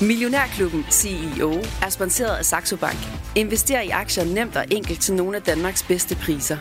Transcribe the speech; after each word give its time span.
Millionærklubben 0.00 0.84
CEO 0.90 1.52
er 1.82 1.88
sponsoreret 1.88 2.36
af 2.36 2.44
Saxo 2.44 2.76
Bank. 2.76 2.98
Invester 3.34 3.80
i 3.80 3.88
aktier 3.88 4.24
nemt 4.24 4.56
og 4.56 4.64
enkelt 4.70 5.00
til 5.00 5.14
nogle 5.14 5.36
af 5.36 5.42
Danmarks 5.42 5.82
bedste 5.82 6.16
priser. 6.16 6.56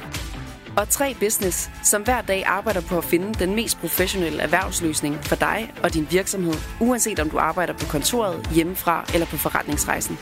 Og 0.77 0.89
3 0.89 1.15
Business, 1.19 1.69
som 1.83 2.01
hver 2.03 2.21
dag 2.21 2.43
arbejder 2.45 2.81
på 2.81 2.97
at 2.97 3.03
finde 3.03 3.33
den 3.33 3.55
mest 3.55 3.77
professionelle 3.77 4.41
erhvervsløsning 4.41 5.15
for 5.15 5.35
dig 5.35 5.73
og 5.83 5.93
din 5.93 6.07
virksomhed, 6.11 6.53
uanset 6.81 7.19
om 7.19 7.29
du 7.29 7.37
arbejder 7.37 7.73
på 7.73 7.85
kontoret, 7.85 8.49
hjemmefra 8.55 9.05
eller 9.13 9.27
på 9.27 9.37
forretningsrejsen. 9.37 10.17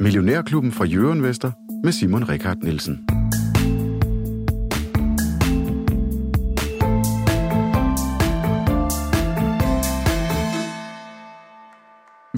Millionærklubben 0.00 0.72
fra 0.72 0.84
Jørgen 0.84 1.22
Vester 1.22 1.52
med 1.84 1.92
Simon 1.92 2.28
Rikard 2.28 2.56
Nielsen. 2.56 3.17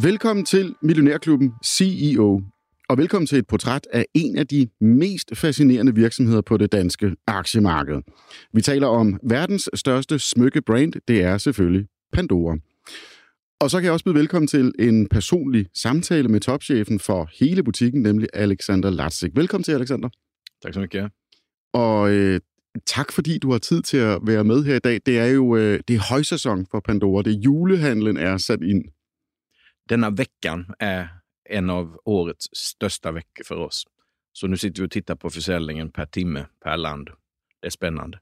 Velkommen 0.02 0.44
til 0.44 0.74
Millionærklubben 0.82 1.52
CEO, 1.64 2.42
og 2.88 2.98
velkommen 2.98 3.26
til 3.26 3.38
et 3.38 3.46
portræt 3.46 3.86
af 3.92 4.06
en 4.14 4.38
af 4.38 4.46
de 4.46 4.68
mest 4.80 5.36
fascinerende 5.36 5.94
virksomheder 5.94 6.40
på 6.40 6.56
det 6.56 6.72
danske 6.72 7.16
aktiemarked. 7.26 8.02
Vi 8.52 8.60
taler 8.60 8.86
om 8.86 9.20
verdens 9.22 9.70
største 9.74 10.18
smykkebrand, 10.18 10.92
det 11.08 11.22
er 11.22 11.38
selvfølgelig 11.38 11.86
Pandora. 12.12 12.56
Og 13.60 13.70
så 13.70 13.76
kan 13.76 13.84
jeg 13.84 13.92
også 13.92 14.04
byde 14.04 14.14
velkommen 14.14 14.46
til 14.46 14.72
en 14.78 15.08
personlig 15.08 15.66
samtale 15.74 16.28
med 16.28 16.40
topchefen 16.40 17.00
for 17.00 17.30
hele 17.40 17.62
butikken, 17.62 18.02
nemlig 18.02 18.28
Alexander 18.32 18.90
Latsik. 18.90 19.30
Velkommen 19.34 19.64
til, 19.64 19.72
Alexander. 19.72 20.08
Tak 20.62 20.74
så 20.74 20.80
mycket. 20.80 21.10
Og 21.72 22.10
øh, 22.10 22.40
tak 22.86 23.12
fordi 23.12 23.38
du 23.38 23.50
har 23.50 23.58
tid 23.58 23.82
til 23.82 23.96
at 23.96 24.18
være 24.22 24.44
med 24.44 24.64
her 24.64 24.76
i 24.76 24.78
dag. 24.78 25.00
Det 25.06 25.18
er 25.18 25.26
jo 25.26 25.56
øh, 25.56 25.80
det 25.88 25.96
er 25.96 26.00
højsæson 26.10 26.66
for 26.70 26.80
Pandora. 26.80 27.22
Det 27.22 27.34
er 27.34 27.40
julehandlen 27.40 28.16
er 28.16 28.36
sat 28.36 28.62
ind. 28.62 28.84
Denna 29.90 30.10
veckan 30.10 30.74
är 30.78 31.08
en 31.48 31.70
av 31.70 32.00
årets 32.04 32.46
största 32.52 33.12
veckor 33.12 33.44
för 33.44 33.56
oss. 33.56 33.84
Så 34.32 34.46
nu 34.46 34.56
sitter 34.56 34.82
vi 34.82 34.86
och 34.86 34.90
tittar 34.90 35.14
på 35.14 35.30
försäljningen 35.30 35.90
per 35.90 36.06
timme, 36.06 36.46
per 36.64 36.76
land. 36.76 37.10
Det 37.60 37.66
är 37.66 37.70
spännande. 37.70 38.18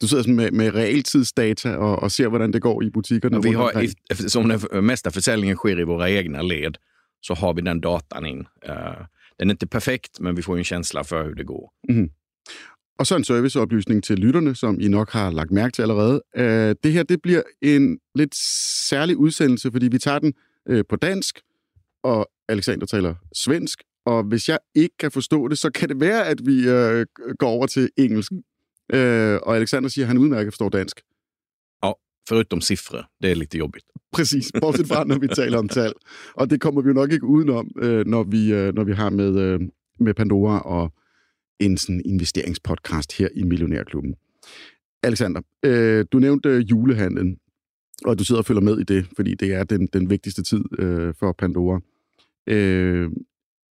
Du 0.00 0.08
sidder 0.08 0.22
sådan 0.22 0.36
med, 0.36 0.52
med 0.52 0.74
realtidsdata 0.74 1.78
og, 1.78 2.02
og 2.02 2.12
ser, 2.12 2.28
hvordan 2.28 2.52
det 2.52 2.62
går 2.62 2.84
i 2.84 2.90
butikkerne. 2.90 3.36
Och 3.38 3.44
vi 3.44 3.52
har, 3.52 3.84
eftersom 4.10 4.48
den 4.48 4.84
mesta 4.86 5.10
försäljningen 5.10 5.56
sker 5.56 5.80
i 5.80 5.84
våra 5.84 6.10
egna 6.10 6.42
led 6.42 6.76
så 7.20 7.34
har 7.34 7.54
vi 7.54 7.62
den 7.62 7.80
datan 7.80 8.26
in. 8.26 8.46
Eh, 8.62 9.06
Den 9.38 9.50
är 9.50 9.54
inte 9.54 9.66
perfekt, 9.66 10.20
men 10.20 10.34
vi 10.36 10.42
får 10.42 10.58
en 10.58 10.64
känsla 10.64 11.04
för 11.04 11.24
hur 11.24 11.34
det 11.34 11.44
går. 11.44 11.72
Og 12.98 13.06
så 13.06 13.16
en 13.16 13.24
serviceoplysning 13.24 14.04
til 14.04 14.18
lytterne, 14.18 14.54
som 14.54 14.80
I 14.80 14.88
nok 14.88 15.10
har 15.10 15.30
lagt 15.30 15.50
mærke 15.50 15.72
til 15.72 15.82
allerede. 15.82 16.22
Øh, 16.36 16.74
det 16.82 16.92
her 16.92 17.02
det 17.02 17.22
bliver 17.22 17.42
en 17.62 17.98
lidt 18.14 18.34
særlig 18.88 19.16
udsendelse, 19.16 19.70
fordi 19.72 19.88
vi 19.88 19.98
tager 19.98 20.18
den 20.18 20.34
øh, 20.68 20.84
på 20.88 20.96
dansk, 20.96 21.40
og 22.02 22.30
Alexander 22.48 22.86
taler 22.86 23.14
svensk. 23.34 23.82
Og 24.06 24.22
hvis 24.22 24.48
jeg 24.48 24.58
ikke 24.74 24.96
kan 24.98 25.10
forstå 25.10 25.48
det, 25.48 25.58
så 25.58 25.70
kan 25.70 25.88
det 25.88 26.00
være, 26.00 26.26
at 26.26 26.46
vi 26.46 26.68
øh, 26.68 27.06
går 27.38 27.48
over 27.48 27.66
til 27.66 27.90
engelsk. 27.96 28.32
Øh, 28.92 29.38
og 29.42 29.56
Alexander 29.56 29.88
siger, 29.88 30.04
at 30.04 30.08
han 30.08 30.18
udmærket 30.18 30.52
forstår 30.52 30.68
dansk. 30.68 31.00
Förutom 32.28 32.60
siffror, 32.60 33.06
det 33.22 33.30
är 33.30 33.34
lite 33.34 33.58
jobbigt. 33.58 33.84
Præcis, 34.12 34.52
bortset 34.60 34.88
fra, 34.88 35.04
når 35.04 35.18
vi 35.18 35.28
taler 35.28 35.58
om 35.58 35.68
tal. 35.68 35.92
Og 36.34 36.50
det 36.50 36.60
kommer 36.60 36.82
vi 36.82 36.92
nok 36.92 37.12
ikke 37.12 37.26
udenom, 37.26 37.70
øh, 37.78 38.06
når, 38.06 38.22
vi, 38.22 38.52
øh, 38.52 38.74
når 38.74 38.84
vi 38.84 38.92
har 38.92 39.10
med, 39.10 39.38
øh, 39.38 39.60
med 40.00 40.14
Pandora 40.14 40.60
og 40.60 40.92
en 41.60 41.76
sådan 41.76 42.02
investeringspodcast 42.04 43.18
her 43.18 43.28
i 43.34 43.42
Millionærklubben. 43.42 44.14
Alexander, 45.02 45.40
øh, 45.62 46.04
du 46.12 46.18
nævnte 46.18 46.58
julehandlen, 46.58 47.36
og 48.04 48.18
du 48.18 48.24
sidder 48.24 48.40
og 48.40 48.46
følger 48.46 48.60
med 48.60 48.78
i 48.78 48.84
det, 48.84 49.06
fordi 49.16 49.34
det 49.34 49.54
er 49.54 49.64
den, 49.64 49.86
den 49.86 50.10
vigtigste 50.10 50.42
tid 50.42 50.64
øh, 50.78 51.14
for 51.14 51.32
Pandora. 51.32 51.80
Øh, 52.46 53.10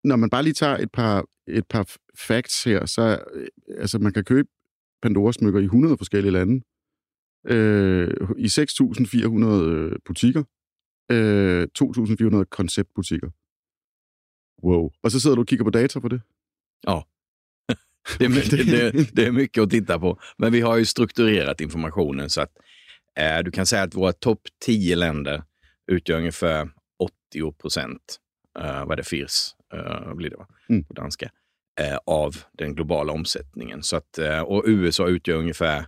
når 0.03 0.15
man 0.15 0.29
bare 0.29 0.43
lige 0.43 0.53
tager 0.53 0.77
et 0.77 0.91
par, 0.91 1.25
et 1.47 1.67
par 1.67 1.95
facts 2.15 2.63
her, 2.63 2.85
så 2.85 3.23
øh, 3.33 3.47
altså 3.77 3.99
man 3.99 4.13
kan 4.13 4.23
købe 4.23 4.47
Pandora-smykker 5.01 5.59
i 5.59 5.63
100 5.63 5.97
forskellige 5.97 6.31
lande, 6.31 6.61
øh, 7.47 8.07
i 8.37 8.45
6.400 8.45 9.45
øh, 9.45 9.91
butikker, 10.05 10.43
øh, 11.11 11.67
2.400 11.79 12.43
konceptbutikker. 12.43 13.29
Wow. 14.63 14.89
Og 15.03 15.11
så 15.11 15.19
sidder 15.19 15.35
du 15.35 15.41
og 15.41 15.47
kigger 15.47 15.65
på 15.65 15.69
data 15.69 15.99
på 15.99 16.07
det? 16.07 16.21
Det 18.19 18.25
är, 18.25 18.91
det, 18.91 19.15
det 19.15 19.25
är 19.25 19.31
mycket 19.31 19.63
att 19.63 19.69
titta 19.69 19.99
på. 19.99 20.19
Men 20.37 20.51
vi 20.53 20.61
har 20.61 20.77
ju 20.77 20.85
strukturerat 20.85 21.61
informationen 21.61 22.29
så 22.29 22.41
att 22.41 22.57
du 23.43 23.51
kan 23.51 23.65
säga 23.65 23.83
att 23.83 23.95
våra 23.95 24.13
topp 24.13 24.41
10 24.65 24.95
länder 24.95 25.43
utgör 25.91 26.17
ungefär 26.17 26.69
80 27.31 27.51
procent, 27.51 28.19
eh, 28.59 28.85
vad 28.85 28.91
är 28.91 28.95
det, 28.95 29.03
FIRS, 29.03 29.55
eh, 29.73 30.13
blir 30.13 30.29
det 30.29 30.35
va? 30.35 30.47
Mm. 30.69 30.83
på 30.83 30.93
danska, 30.93 31.31
eh, 31.79 31.97
av 32.05 32.35
den 32.51 32.75
globala 32.75 33.13
omsättningen. 33.13 33.83
Så 33.83 33.97
att, 33.97 34.17
eh, 34.17 34.39
och 34.39 34.63
USA 34.65 35.07
utgör 35.07 35.35
ungefär 35.37 35.85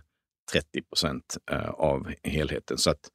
30 0.52 0.82
procent 0.82 1.36
eh, 1.50 1.70
av 1.70 2.12
helheten. 2.22 2.78
Så 2.78 2.90
att 2.90 3.10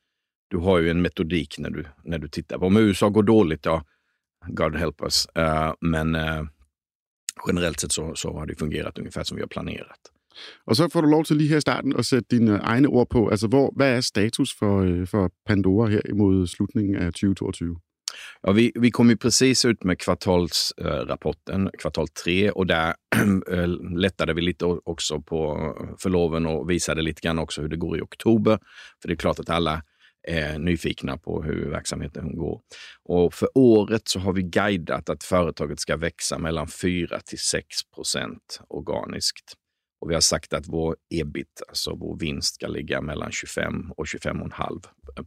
du 0.47 0.57
har 0.57 0.79
ju 0.79 0.89
en 0.89 1.01
metodik 1.01 1.59
när 1.59 1.69
du, 1.69 1.85
när 2.03 2.17
du 2.17 2.27
tittar 2.27 2.57
på. 2.57 2.65
Om 2.65 2.77
USA 2.77 3.09
går 3.09 3.23
dåligt, 3.23 3.65
ja, 3.65 3.85
God 4.47 4.75
help 4.75 5.01
us. 5.01 5.25
Eh, 5.25 5.73
men 5.79 6.15
eh, 6.15 6.43
generellt 7.47 7.79
sett 7.79 7.91
så, 7.91 8.15
så 8.15 8.33
har 8.33 8.45
det 8.45 8.55
fungerat 8.55 8.97
ungefär 8.97 9.23
som 9.23 9.35
vi 9.35 9.41
har 9.41 9.47
planerat. 9.47 9.99
Og 10.67 10.75
så 10.75 10.89
får 10.93 11.01
du 11.01 11.07
lov 11.07 11.23
til 11.23 11.35
lige 11.35 11.49
her 11.49 11.57
i 11.57 11.61
starten 11.61 11.95
at 11.95 12.05
sætte 12.05 12.27
dine 12.31 12.51
øh, 12.51 12.59
egne 12.63 12.87
ord 12.87 13.09
på. 13.09 13.27
Altså, 13.27 13.47
hvor, 13.47 13.73
hvad 13.75 13.97
er 13.97 14.01
status 14.01 14.55
for, 14.59 14.81
øh, 14.81 15.07
for 15.07 15.31
Pandora 15.45 15.89
her 15.89 16.01
imod 16.09 16.47
slutningen 16.47 16.95
af 16.95 17.13
2022? 17.13 17.75
Ja, 18.43 18.51
vi, 18.51 18.71
vi 18.75 18.91
kom 18.91 19.09
ju 19.09 19.17
precis 19.17 19.65
ut 19.65 19.83
med 19.83 19.95
kvartalsrapporten, 19.95 21.67
eh, 21.67 21.71
kvartal 21.79 22.07
3, 22.07 22.51
och 22.51 22.67
där 22.67 22.93
eh, 23.51 23.67
lättade 23.97 24.33
vi 24.33 24.41
lite 24.41 24.65
också 24.65 25.21
på 25.21 25.73
eh, 25.79 25.95
förloven 25.99 26.45
och 26.45 26.69
visade 26.69 27.01
lite 27.01 27.21
grann 27.21 27.39
också 27.39 27.61
hur 27.61 27.69
det 27.69 27.77
går 27.77 27.97
i 27.97 28.01
oktober. 28.01 28.59
För 29.01 29.07
det 29.07 29.13
är 29.13 29.17
klart 29.17 29.39
att 29.39 29.49
alla 29.49 29.81
är 30.27 30.59
nyfikna 30.59 31.17
på 31.17 31.43
hur 31.43 31.69
verksamheten 31.69 32.35
går. 32.35 32.61
Och 33.03 33.33
för 33.33 33.47
året 33.55 34.07
så 34.07 34.19
har 34.19 34.33
vi 34.33 34.41
guidat 34.43 35.09
att 35.09 35.23
företaget 35.23 35.79
ska 35.79 35.97
växa 35.97 36.37
mellan 36.37 36.67
4 36.67 37.19
till 37.19 37.39
6 37.39 37.65
procent 37.95 38.61
organiskt. 38.69 39.57
Och 40.03 40.09
vi 40.09 40.13
har 40.13 40.21
sagt 40.21 40.53
att 40.53 40.67
vår 40.67 40.95
ebit, 41.09 41.61
alltså 41.67 41.95
vår 41.95 42.17
vinst, 42.19 42.55
ska 42.55 42.67
ligga 42.67 43.01
mellan 43.01 43.31
25 43.31 43.91
och 43.97 44.05
25,5 44.05 44.83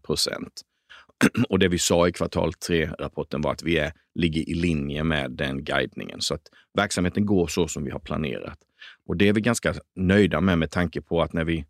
procent. 0.07 0.53
Och 1.49 1.59
det 1.59 1.69
vi 1.69 1.79
sa 1.79 2.09
i 2.09 2.13
kvartal 2.13 2.51
3-rapporten 2.69 3.41
var 3.41 3.53
att 3.53 3.63
vi 3.63 3.79
är, 3.79 3.93
ligger 4.15 4.49
i 4.49 4.55
linje 4.55 5.05
med 5.05 5.31
den 5.31 5.65
guidningen. 5.65 6.21
Så 6.21 6.35
att 6.35 6.43
verksamheten 6.75 7.27
går 7.27 7.47
så 7.47 7.69
som 7.69 7.85
vi 7.85 7.91
har 7.91 7.99
planerat. 7.99 8.59
Och 9.07 9.17
det 9.17 9.29
är 9.29 9.33
vi 9.33 9.41
ganska 9.41 9.75
nöjda 9.95 10.41
med 10.41 10.59
med 10.59 10.71
tanke 10.71 11.03
på 11.03 11.23
att 11.23 11.33
när 11.33 11.45
vi 11.45 11.67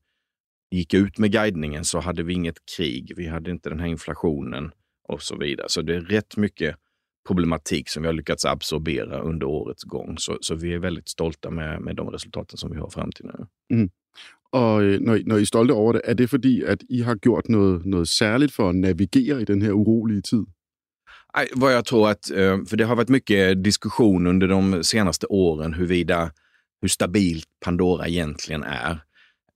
gick 0.70 0.94
ut 0.94 1.18
med 1.18 1.32
guidningen 1.32 1.84
så 1.84 2.00
hade 2.00 2.22
vi 2.22 2.32
inget 2.32 2.58
krig. 2.76 3.12
Vi 3.16 3.26
hade 3.26 3.50
inte 3.50 3.68
den 3.68 3.80
här 3.80 3.88
inflationen 3.88 4.70
och 5.08 5.22
så 5.22 5.36
vidare. 5.36 5.68
Så 5.68 5.82
det 5.82 5.94
är 5.94 6.00
rätt 6.00 6.36
mycket 6.36 6.76
problematik 7.26 7.88
som 7.88 8.02
vi 8.02 8.08
har 8.08 8.12
lyckats 8.12 8.44
absorbera 8.44 9.20
under 9.20 9.46
årets 9.46 9.84
gång. 9.84 10.18
Så, 10.18 10.38
så 10.40 10.54
vi 10.54 10.74
är 10.74 10.78
väldigt 10.78 11.08
stolta 11.08 11.50
med, 11.50 11.80
med 11.80 11.96
de 11.96 12.08
resultaten 12.08 12.58
som 12.58 12.72
vi 12.72 12.78
har 12.78 12.90
fram 12.90 13.12
till 13.12 13.24
nu. 13.24 13.46
Og 14.52 14.82
øh, 14.82 15.00
når, 15.00 15.18
når 15.26 15.36
I 15.36 15.40
er 15.40 15.46
stolte 15.46 15.72
over 15.72 15.92
det, 15.92 16.02
er 16.04 16.14
det 16.14 16.30
fordi, 16.30 16.62
at 16.62 16.84
I 16.90 17.00
har 17.00 17.14
gjort 17.14 17.48
noget, 17.48 17.86
noget 17.86 18.08
særligt 18.08 18.52
for 18.52 18.68
at 18.68 18.74
navigere 18.74 19.42
i 19.42 19.44
den 19.44 19.62
her 19.62 19.72
urolige 19.72 20.20
tid? 20.20 20.44
Nej, 21.36 21.48
Vad 21.56 21.72
jag 21.72 21.84
tror 21.84 22.08
att, 22.08 22.30
eh, 22.30 22.58
för 22.68 22.76
det 22.76 22.86
har 22.86 22.94
varit 22.94 23.08
mycket 23.08 23.64
diskussion 23.64 24.26
under 24.26 24.46
de 24.46 24.84
senaste 24.84 25.26
åren 25.26 25.74
huruvida 25.74 26.30
hur 26.82 26.88
stabilt 26.88 27.46
Pandora 27.64 28.08
egentligen 28.08 28.62
är. 28.62 28.98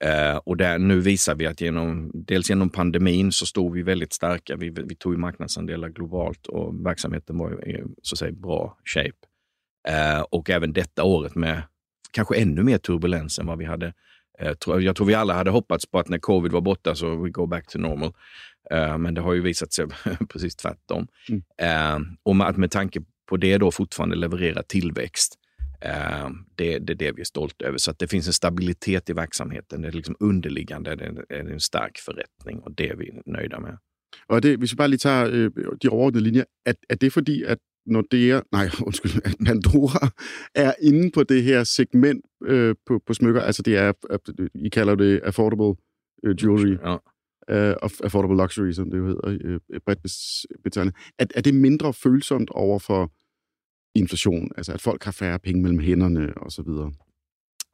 Eh, 0.05 0.37
och 0.37 0.57
där, 0.57 0.79
nu 0.79 1.01
visar 1.01 1.35
vi 1.35 1.47
att 1.47 1.61
genom, 1.61 2.11
dels 2.15 2.51
genom 2.51 2.71
pandemin 2.71 3.33
så 3.33 3.47
stod 3.47 3.75
vi 3.75 3.83
väldigt 3.83 4.13
starka. 4.13 4.57
Vi, 4.57 4.71
vi 4.71 4.95
tog 4.97 5.19
marknadsandelar 5.19 5.89
globalt 5.89 6.47
och 6.47 6.87
verksamheten 6.87 7.39
var 7.39 7.69
i 7.69 7.85
så 8.03 8.15
att 8.15 8.19
säga, 8.19 8.33
bra 8.33 8.79
shape. 8.85 9.17
Eh, 9.89 10.21
och 10.21 10.51
även 10.51 10.73
detta 10.73 11.05
året 11.05 11.35
med 11.35 11.63
kanske 12.13 12.37
ännu 12.37 12.63
mer 12.63 12.79
turbulens 12.79 13.39
än 13.39 13.47
vad 13.47 13.59
vi 13.59 13.65
hade. 13.65 13.93
Eh, 14.39 14.55
tro- 14.55 14.81
jag 14.81 14.97
tror 14.97 15.07
vi 15.07 15.15
alla 15.15 15.35
hade 15.35 15.51
hoppats 15.51 15.87
på 15.87 15.99
att 15.99 16.09
när 16.09 16.19
covid 16.19 16.53
var 16.53 16.61
borta 16.61 16.95
så 16.95 17.17
we 17.17 17.31
go 17.31 17.47
back 17.47 17.67
to 17.67 17.79
normal. 17.79 18.13
Eh, 18.71 18.99
men 18.99 19.15
det 19.15 19.21
har 19.21 19.33
ju 19.35 19.41
visat 19.41 19.73
sig 19.73 19.87
precis 20.29 20.57
tvärtom. 20.57 21.07
Mm. 21.29 21.43
Eh, 21.63 22.09
och 22.23 22.37
med, 22.37 22.59
med 22.59 22.71
tanke 22.71 23.01
på 23.29 23.37
det 23.37 23.59
då 23.59 23.71
fortfarande 23.71 24.17
leverera 24.17 24.63
tillväxt. 24.63 25.35
Eh, 25.83 26.29
det, 26.57 26.79
det 26.79 26.93
är 26.93 26.97
det 26.97 27.13
vi 27.17 27.21
är 27.21 27.25
stolta 27.25 27.65
över. 27.67 27.79
Så 27.79 27.91
att 27.91 27.99
det 27.99 28.11
finns 28.11 28.27
en 28.27 28.33
stabilitet 28.33 29.11
i 29.11 29.13
verksamheten. 29.13 29.83
Det 29.83 29.89
är 29.89 29.93
liksom 29.93 30.17
underliggande 30.21 30.97
det 30.97 31.05
är, 31.05 31.25
är 31.29 31.53
en 31.53 31.61
stark 31.61 31.99
förrättning 31.99 32.61
och 32.61 32.73
det 32.73 32.89
är 32.89 32.97
vi 32.97 33.23
nöjda 33.27 33.61
med. 33.61 33.79
Er 34.29 34.41
det, 34.41 34.57
hvis 34.57 34.73
vi 34.73 34.77
bare 34.77 34.89
lige 34.89 34.99
tager 34.99 35.31
øh, 35.33 35.51
de 35.83 35.89
overordnede 35.89 36.25
linjer, 36.25 36.45
er, 36.67 36.73
er 36.91 36.95
det 36.95 37.13
fordi, 37.13 37.43
at 37.43 37.59
Nordea, 37.87 38.41
nej, 38.53 38.69
undskyld, 38.87 39.23
at 39.25 39.35
Pandora 39.47 40.09
er 40.55 40.73
inde 40.83 41.11
på 41.11 41.23
det 41.23 41.43
her 41.43 41.65
segment 41.65 42.25
øh, 42.45 42.75
på, 42.87 43.01
på 43.07 43.15
smykker, 43.15 43.41
altså 43.41 43.63
det 43.63 43.77
er, 43.77 43.93
I 44.55 44.69
kalder 44.69 44.95
det 44.95 45.21
affordable 45.25 45.75
øh, 46.25 46.37
jewelry, 46.43 46.77
Ja. 46.85 46.97
uh, 47.51 47.77
affordable 48.05 48.37
luxury, 48.37 48.73
som 48.73 48.91
det 48.91 48.99
jo 48.99 49.07
hedder 49.07 49.55
uh, 49.55 49.81
bredt 49.87 50.01
betegnet, 50.65 50.95
er, 51.19 51.27
er 51.35 51.41
det 51.41 51.55
mindre 51.55 51.93
følsomt 51.93 52.51
over 52.51 52.79
for 52.79 53.13
inflation? 53.95 54.51
alltså 54.57 54.73
att 54.73 54.83
folk 54.83 55.05
har 55.05 55.13
färre 55.13 55.39
pengar 55.39 55.63
mellan 55.63 55.79
händerna 55.79 56.33
och 56.33 56.53
så 56.53 56.63
vidare? 56.63 56.93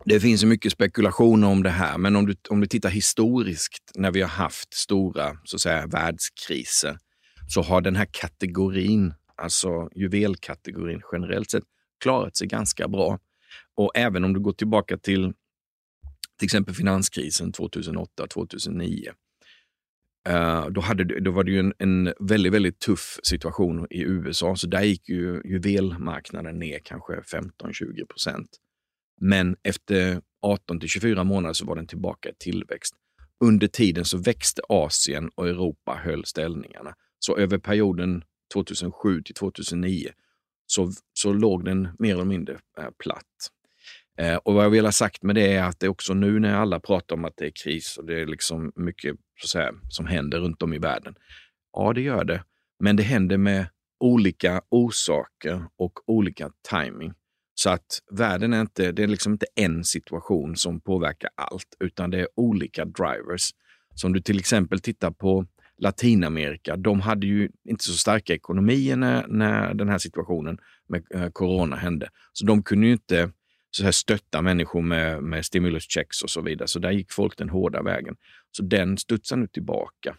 Det 0.05 0.21
finns 0.21 0.45
mycket 0.45 0.73
spekulationer 0.73 1.49
om 1.49 1.63
det 1.63 1.71
här, 1.71 1.99
men 1.99 2.17
om 2.17 2.27
du, 2.27 2.37
om 2.49 2.61
du 2.61 2.67
tittar 2.67 2.91
historiskt 2.91 3.93
när 3.95 4.11
vi 4.11 4.21
har 4.21 4.29
haft 4.29 4.75
stora 4.75 5.39
så 5.45 5.57
att 5.57 5.61
säga, 5.61 5.87
världskriser 5.87 6.99
så 7.49 7.63
har 7.63 7.81
den 7.81 7.97
här 7.97 8.09
kategorin, 8.11 9.15
alltså 9.37 9.89
juvelkategorin 9.95 11.01
generellt 11.13 11.51
sett, 11.51 11.65
klarat 12.01 12.37
sig 12.37 12.47
ganska 12.47 12.89
bra. 12.89 13.19
Och 13.77 13.93
även 13.95 14.25
om 14.25 14.33
du 14.33 14.41
går 14.41 14.53
tillbaka 14.53 14.99
till 14.99 15.33
till 16.39 16.47
exempel 16.47 16.75
finanskrisen 16.75 17.53
2008-2009. 17.53 19.09
Uh, 20.29 20.67
då, 20.71 20.81
hade, 20.81 21.21
då 21.21 21.31
var 21.31 21.45
det 21.45 21.51
ju 21.51 21.59
en, 21.59 21.73
en, 21.79 22.13
väldigt, 22.21 22.53
väldigt 22.53 22.79
tuff 22.79 23.19
situation 23.23 23.87
i 23.91 24.03
USA, 24.03 24.57
så 24.57 24.67
där 24.67 24.83
gick 24.83 25.09
ju 25.09 25.43
juvelmarknaden 25.45 26.59
ner 26.59 26.79
kanske 26.85 27.13
15-20 27.13 28.07
procent. 28.07 28.49
Men 29.21 29.57
efter 29.63 30.21
18 30.43 30.81
till 30.81 30.89
24 30.89 31.25
månader 31.25 31.53
så 31.53 31.67
var 31.67 31.77
den 31.77 31.87
tillbaka 31.87 32.29
i 32.29 32.33
tillväxt. 32.39 32.95
Under 33.45 33.67
tiden 33.67 34.05
så 34.05 34.19
växte 34.19 34.63
Asien 34.69 35.31
och 35.35 35.49
Europa 35.49 36.01
höll 36.05 36.25
ställningarna. 36.25 36.95
Så 37.19 37.37
över 37.37 37.59
perioden 37.59 38.23
2007 38.55 39.23
till 39.23 39.35
2009 39.35 40.11
så, 40.67 40.93
så 41.13 41.33
låg 41.33 41.65
den 41.65 41.89
mer 41.99 42.15
eller 42.15 42.25
mindre 42.25 42.55
eh, 42.79 42.91
platt. 42.99 43.51
Eh, 44.17 44.37
och 44.37 44.55
vad 44.55 44.65
jag 44.65 44.71
vill 44.71 44.85
ha 44.85 44.93
sagt 44.93 45.23
med 45.23 45.35
det 45.35 45.53
är 45.53 45.63
att 45.63 45.81
det 45.81 45.89
också 45.89 46.15
nu 46.15 46.41
när 46.41 46.55
alla 46.55 46.81
pratar 46.81 47.17
om 47.17 47.25
att 47.25 47.37
det 47.37 47.47
är 47.47 47.53
kris 47.65 47.97
och 47.97 48.07
det 48.07 48.21
är 48.21 48.27
liksom 48.27 48.73
mycket 48.77 49.17
så 49.41 49.49
säga, 49.49 49.73
som 49.89 50.07
händer 50.07 50.39
runt 50.39 50.63
om 50.63 50.73
i 50.73 50.79
världen. 50.79 51.15
Ja, 51.73 51.93
det 51.93 52.01
gör 52.01 52.25
det. 52.25 52.45
Men 52.81 52.97
det 52.97 53.03
händer 53.03 53.37
med 53.37 53.67
olika 54.01 54.63
orsaker 54.69 55.65
och 55.77 55.93
olika 56.07 56.51
timing. 56.71 57.13
Så 57.55 57.71
att 57.71 58.03
världen 58.11 58.53
är 58.53 58.61
inte, 58.61 58.93
det 58.93 59.03
är 59.03 59.07
liksom 59.07 59.33
inte 59.33 59.47
en 59.55 59.85
situation 59.85 60.57
som 60.57 60.81
påverkar 60.81 61.31
allt, 61.35 61.77
utan 61.81 62.11
det 62.11 62.21
är 62.21 62.29
olika 62.37 62.85
drivers. 62.85 63.51
Så 63.95 64.07
om 64.07 64.13
du 64.13 64.21
till 64.21 64.39
exempel 64.39 64.81
tittar 64.81 65.11
på 65.11 65.47
Latinamerika, 65.79 66.77
de 66.77 67.01
hade 67.01 67.27
ju 67.27 67.51
inte 67.65 67.85
så 67.85 67.93
starka 67.93 68.35
ekonomier 68.35 68.97
när, 68.97 69.27
när 69.27 69.75
den 69.75 69.89
här 69.89 69.99
situationen 69.99 70.59
med 70.89 71.03
eh, 71.15 71.29
corona 71.29 71.77
hände. 71.77 72.09
Så 72.33 72.47
de 72.47 72.63
kunde 72.63 72.87
ju 72.87 72.93
inte 72.93 73.31
så 73.77 73.85
här, 73.85 73.93
stötta 73.93 74.43
människor 74.43 74.83
med, 74.83 75.23
med 75.23 75.45
checks 75.83 76.23
och 76.23 76.31
så 76.31 76.41
vidare. 76.41 76.69
Så 76.69 76.79
där 76.79 76.91
gick 76.91 77.13
folk 77.13 77.39
den 77.39 77.49
hårda 77.49 77.83
vägen. 77.83 78.17
Så 78.57 78.63
den 78.63 78.99
studsar 78.99 79.37
nu 79.37 79.47
tillbaka. 79.47 80.17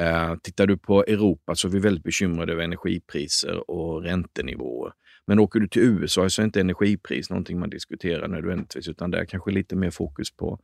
Eh, 0.00 0.34
tittar 0.42 0.66
du 0.66 0.78
på 0.78 1.04
Europa 1.04 1.54
så 1.54 1.68
är 1.68 1.72
vi 1.72 1.78
väldigt 1.78 2.04
bekymrade 2.04 2.52
över 2.52 2.62
energipriser 2.62 3.70
och 3.70 4.02
räntenivåer. 4.02 4.92
Men 5.26 5.38
åker 5.38 5.60
du 5.60 5.68
till 5.68 5.82
USA 5.82 6.30
så 6.30 6.42
är 6.42 6.44
inte 6.46 6.60
energipris 6.60 7.30
någonting 7.30 7.58
man 7.58 7.70
diskuterar 7.70 8.28
nödvändigtvis, 8.28 8.88
utan 8.88 9.10
där 9.10 9.24
kanske 9.24 9.50
lite 9.50 9.76
mer 9.76 9.90
fokus 9.90 10.36
på, 10.36 10.60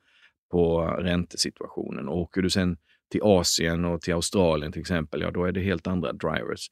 på 0.51 0.81
räntesituationen. 0.83 2.09
Och 2.09 2.19
åker 2.19 2.43
du 2.43 2.51
sen 2.51 2.77
till 3.11 3.21
Asien 3.23 3.85
och 3.85 4.01
till 4.01 4.15
Australien 4.15 4.73
till 4.73 4.81
exempel, 4.81 5.21
ja 5.21 5.31
då 5.31 5.45
är 5.45 5.53
det 5.53 5.61
helt 5.61 5.87
andra 5.87 6.13
drivers. 6.13 6.69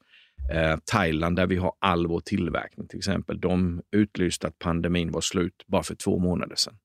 Eh, 0.49 0.77
Thailand, 0.85 1.35
där 1.35 1.47
vi 1.47 1.55
har 1.55 1.73
all 1.79 2.07
vår 2.07 2.19
tillverkning 2.19 2.87
till 2.87 2.97
exempel, 2.97 3.39
de 3.39 3.81
utlyste 3.91 4.47
att 4.47 4.59
pandemin 4.59 5.11
var 5.11 5.21
slut 5.21 5.63
bara 5.67 5.83
för 5.83 5.95
två 5.95 6.19
månader 6.19 6.55
sedan. 6.55 6.77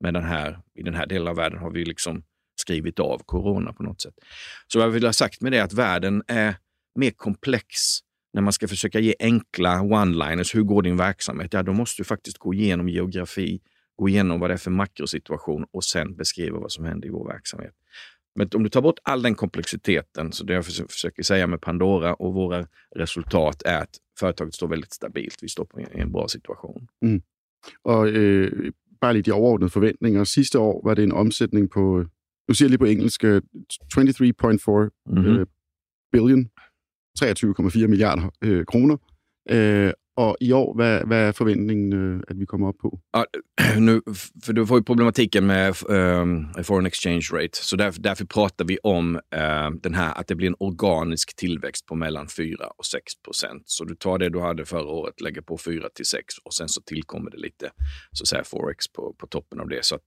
Men 0.00 0.14
den 0.14 0.24
här, 0.24 0.58
i 0.74 0.82
den 0.82 0.94
här 0.94 1.06
delen 1.06 1.28
av 1.28 1.36
världen 1.36 1.58
har 1.58 1.70
vi 1.70 1.84
liksom 1.84 2.22
skrivit 2.56 3.00
av 3.00 3.18
corona 3.18 3.72
på 3.72 3.82
något 3.82 4.00
sätt. 4.00 4.14
Så 4.66 4.78
vad 4.78 4.86
jag 4.86 4.92
vill 4.92 5.04
ha 5.04 5.12
sagt 5.12 5.40
med 5.40 5.52
det 5.52 5.58
är 5.58 5.62
att 5.62 5.72
världen 5.72 6.22
är 6.26 6.56
mer 6.94 7.10
komplex 7.10 7.66
när 8.32 8.42
man 8.42 8.52
ska 8.52 8.68
försöka 8.68 9.00
ge 9.00 9.14
enkla 9.18 9.80
one-liners. 9.80 10.54
Hur 10.54 10.62
går 10.62 10.82
din 10.82 10.96
verksamhet? 10.96 11.52
Ja, 11.52 11.62
då 11.62 11.72
måste 11.72 12.00
du 12.00 12.04
faktiskt 12.04 12.38
gå 12.38 12.54
igenom 12.54 12.88
geografi, 12.88 13.60
gå 13.96 14.08
igenom 14.08 14.40
vad 14.40 14.50
det 14.50 14.54
är 14.54 14.58
för 14.58 14.70
makrosituation 14.70 15.66
och 15.72 15.84
sen 15.84 16.16
beskriva 16.16 16.58
vad 16.58 16.72
som 16.72 16.84
händer 16.84 17.08
i 17.08 17.10
vår 17.10 17.28
verksamhet. 17.28 17.72
Men 18.34 18.48
om 18.54 18.62
du 18.62 18.68
tar 18.68 18.82
bort 18.82 18.98
all 19.02 19.22
den 19.22 19.34
komplexiteten, 19.34 20.32
så 20.32 20.44
det 20.44 20.52
jag 20.52 20.66
försöker 20.66 21.22
säga 21.22 21.46
med 21.46 21.60
Pandora 21.60 22.14
och 22.14 22.34
våra 22.34 22.66
resultat 22.96 23.62
är 23.62 23.82
att 23.82 23.96
företaget 24.18 24.54
står 24.54 24.68
väldigt 24.68 24.92
stabilt. 24.92 25.42
Vi 25.42 25.48
står 25.48 25.66
i 25.80 26.00
en 26.00 26.12
bra 26.12 26.28
situation. 26.28 26.88
Mm. 27.04 27.22
Och 27.82 28.08
eh, 28.08 28.50
bara 29.00 29.12
lite 29.12 29.32
overordnede 29.32 29.70
förväntningar. 29.70 30.24
Sista 30.24 30.60
år 30.60 30.80
var 30.84 30.94
det 30.94 31.02
en 31.02 31.12
omsättning 31.12 31.68
på, 31.68 32.08
nu 32.48 32.54
ser 32.54 32.64
jag 32.64 32.70
lite 32.70 32.78
på 32.78 32.88
engelska, 32.88 33.26
23,4 33.96 34.90
mm 35.10 35.24
-hmm. 35.24 35.40
eh, 35.40 35.46
billion, 36.12 36.48
23,4 37.22 37.88
miljarder 37.88 38.30
eh, 38.44 38.64
kronor. 38.64 38.98
Eh, 39.50 39.92
och 40.16 40.36
i 40.40 40.52
år, 40.52 40.74
vad, 40.76 41.08
vad 41.08 41.18
är 41.18 41.32
förväntningen 41.32 41.92
øh, 41.92 42.22
att 42.28 42.36
vi 42.36 42.46
kommer 42.46 42.68
upp 42.68 42.78
på? 42.78 43.00
Ja, 43.12 43.24
nu, 43.78 44.00
för 44.44 44.52
du 44.52 44.66
får 44.66 44.78
ju 44.78 44.84
problematiken 44.84 45.46
med 45.46 45.74
um, 45.88 46.64
foreign 46.64 46.86
exchange 46.86 47.28
rate. 47.32 47.58
Så 47.62 47.76
därför, 47.76 48.00
därför 48.00 48.24
pratar 48.24 48.64
vi 48.64 48.78
om 48.82 49.16
uh, 49.16 49.70
den 49.82 49.94
här, 49.94 50.14
att 50.18 50.26
det 50.26 50.34
blir 50.34 50.48
en 50.48 50.56
organisk 50.58 51.36
tillväxt 51.36 51.86
på 51.86 51.94
mellan 51.94 52.28
4 52.28 52.66
och 52.78 52.86
6 52.86 53.22
procent. 53.24 53.62
Så 53.66 53.84
du 53.84 53.94
tar 53.94 54.18
det 54.18 54.28
du 54.30 54.40
hade 54.40 54.64
förra 54.64 54.88
året, 54.88 55.20
lägger 55.20 55.42
på 55.42 55.58
4 55.58 55.88
till 55.94 56.06
6 56.06 56.24
och 56.44 56.54
sen 56.54 56.68
så 56.68 56.82
tillkommer 56.82 57.30
det 57.30 57.38
lite 57.38 57.70
så 58.12 58.22
att 58.22 58.28
säga, 58.28 58.44
forex 58.44 58.88
på, 58.92 59.14
på 59.18 59.26
toppen 59.26 59.60
av 59.60 59.68
det. 59.68 59.84
Så 59.84 59.94
att 59.94 60.04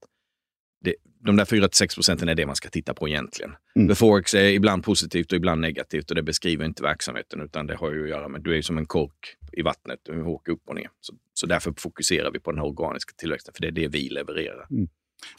det, 0.80 0.94
de 1.24 1.36
där 1.36 1.44
4-6 1.44 1.94
procenten 1.94 2.28
är 2.28 2.34
det 2.34 2.46
man 2.46 2.56
ska 2.56 2.68
titta 2.68 2.94
på 2.94 3.08
egentligen. 3.08 3.52
Mm. 3.76 3.96
Forex 3.96 4.34
är 4.34 4.48
ibland 4.48 4.84
positivt 4.84 5.32
och 5.32 5.36
ibland 5.36 5.60
negativt 5.60 6.10
och 6.10 6.16
det 6.16 6.22
beskriver 6.22 6.64
inte 6.64 6.82
verksamheten 6.82 7.40
utan 7.40 7.66
det 7.66 7.76
har 7.76 7.92
ju 7.92 8.02
att 8.02 8.08
göra 8.08 8.28
med, 8.28 8.42
du 8.42 8.58
är 8.58 8.62
som 8.62 8.78
en 8.78 8.86
kork 8.86 9.36
i 9.52 9.62
vattnet, 9.62 9.98
du 10.02 10.22
åker 10.22 10.52
upp 10.52 10.62
och 10.66 10.74
ner. 10.74 10.90
Så, 11.00 11.14
så 11.34 11.46
därför 11.46 11.74
fokuserar 11.78 12.30
vi 12.30 12.40
på 12.40 12.50
den 12.50 12.58
här 12.58 12.66
organiska 12.66 13.12
tillväxten, 13.16 13.54
för 13.54 13.62
det 13.62 13.68
är 13.68 13.72
det 13.72 13.88
vi 13.88 14.08
levererar. 14.08 14.66
Mm. 14.70 14.88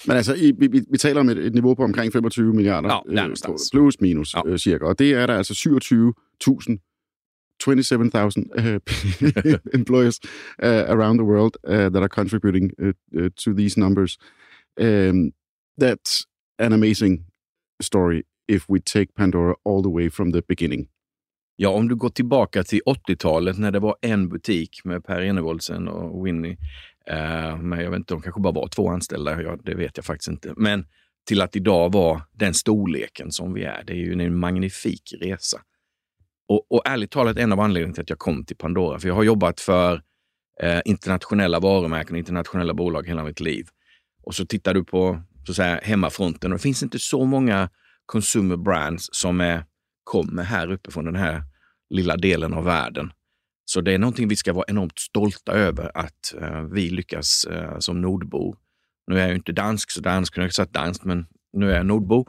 Men 0.06 0.18
alltså, 0.18 0.34
vi, 0.34 0.52
vi, 0.60 0.86
vi 0.90 0.98
talar 0.98 1.22
om 1.22 1.30
ett, 1.30 1.38
ett 1.38 1.54
niveau 1.54 1.76
på 1.76 1.84
omkring 1.84 2.12
25 2.12 2.56
miljarder, 2.56 2.90
ja, 2.90 3.28
øh, 3.28 3.36
plus 3.72 4.02
minus 4.02 4.34
ja. 4.34 4.42
øh, 4.46 4.58
cirka, 4.58 4.86
och 4.86 4.96
det 5.00 5.14
är 5.14 5.28
der 5.28 5.38
altså 5.38 5.54
27 5.54 6.14
000 6.48 6.80
27,000 7.60 8.52
uh, 8.58 8.80
employers 9.74 10.20
uh, 10.64 10.86
around 10.88 11.20
the 11.20 11.26
world 11.26 11.58
uh, 11.68 11.90
that 11.90 12.02
are 12.02 12.08
contributing 12.08 12.72
to 13.36 13.54
these 13.54 13.80
numbers. 13.80 14.18
Um, 14.80 15.32
that's 15.82 16.22
an 16.62 16.74
amazing 16.74 17.26
story 17.84 18.24
if 18.48 18.66
we 18.70 18.80
take 18.80 19.14
Pandora 19.16 19.56
all 19.66 19.84
the 19.84 19.90
way 19.90 20.10
from 20.10 20.32
the 20.32 20.42
beginning. 20.48 20.88
Ja, 21.56 21.70
om 21.70 21.88
du 21.88 21.96
går 21.96 22.10
tillbaka 22.10 22.64
till 22.64 22.82
80-talet 22.86 23.58
när 23.58 23.72
det 23.72 23.80
var 23.80 23.96
en 24.02 24.30
butik 24.30 24.82
med 24.84 25.06
Per 25.06 25.22
Enevoldsen 25.22 25.88
och 25.88 26.26
Winnie. 26.26 26.58
Uh, 27.12 27.58
men 27.58 27.80
jag 27.80 27.90
vet 27.92 27.98
inte, 27.98 28.14
de 28.14 28.22
kanske 28.22 28.42
bara 28.42 28.54
var 28.54 28.68
två 28.68 28.90
anställda. 28.90 29.42
Ja, 29.42 29.58
det 29.64 29.76
vet 29.76 29.98
jag 29.98 30.06
faktiskt 30.06 30.30
inte. 30.30 30.54
Men 30.58 30.86
till 31.28 31.42
att 31.42 31.56
idag 31.56 31.94
vara 31.94 32.22
den 32.32 32.54
storleken 32.54 33.32
som 33.32 33.54
vi 33.54 33.64
är. 33.64 33.84
Det 33.84 33.94
är 33.94 33.98
ju 33.98 34.12
en 34.12 34.36
magnifik 34.36 35.14
resa. 35.22 35.62
Och, 36.48 36.72
och 36.72 36.82
ärligt 36.86 37.12
talat 37.12 37.38
en 37.38 37.52
av 37.52 37.60
anledningarna 37.60 37.94
till 37.94 38.02
att 38.02 38.10
jag 38.10 38.20
kom 38.20 38.46
till 38.46 38.56
Pandora. 38.56 39.00
För 39.00 39.08
jag 39.08 39.16
har 39.16 39.24
jobbat 39.24 39.60
för 39.60 40.02
eh, 40.62 40.82
internationella 40.86 41.60
varumärken 41.60 42.14
och 42.14 42.20
internationella 42.20 42.74
bolag 42.74 43.08
hela 43.08 43.24
mitt 43.24 43.40
liv. 43.40 43.68
Och 44.24 44.36
så 44.36 44.46
tittar 44.46 44.74
du 44.74 44.84
på 44.84 45.24
så 45.46 45.52
att 45.52 45.56
säga, 45.56 45.80
hemmafronten 45.84 46.52
och 46.52 46.58
det 46.58 46.62
finns 46.62 46.84
inte 46.84 47.00
så 47.00 47.26
många 47.26 47.70
consumer 48.06 48.58
brands 48.58 49.10
som 49.12 49.42
är, 49.42 49.64
kommer 50.04 50.44
här 50.44 50.72
uppifrån 50.72 51.06
den 51.06 51.16
här 51.16 51.44
lilla 51.90 52.18
delen 52.18 52.54
av 52.54 52.64
världen. 52.64 53.12
Så 53.66 53.82
det 53.82 53.94
är 53.94 53.98
någonting 53.98 54.28
vi 54.28 54.36
ska 54.36 54.54
vara 54.54 54.66
enormt 54.68 55.00
stolta 55.00 55.52
över 55.52 55.92
att 55.98 56.34
uh, 56.42 56.62
vi 56.62 56.90
lyckas 56.90 57.48
uh, 57.52 57.80
som 57.80 58.02
nordbor. 58.02 58.58
Nu 59.08 59.16
är 59.16 59.20
jag 59.20 59.30
ju 59.30 59.36
inte 59.36 59.52
dansk, 59.52 59.92
så 59.92 60.02
dansk 60.02 60.34
kunde 60.34 60.46
jag 60.46 60.54
sagt 60.54 60.74
danskt, 60.74 61.04
men 61.04 61.26
nu 61.54 61.72
är 61.72 61.76
jag 61.76 61.86
nordbo. 61.86 62.26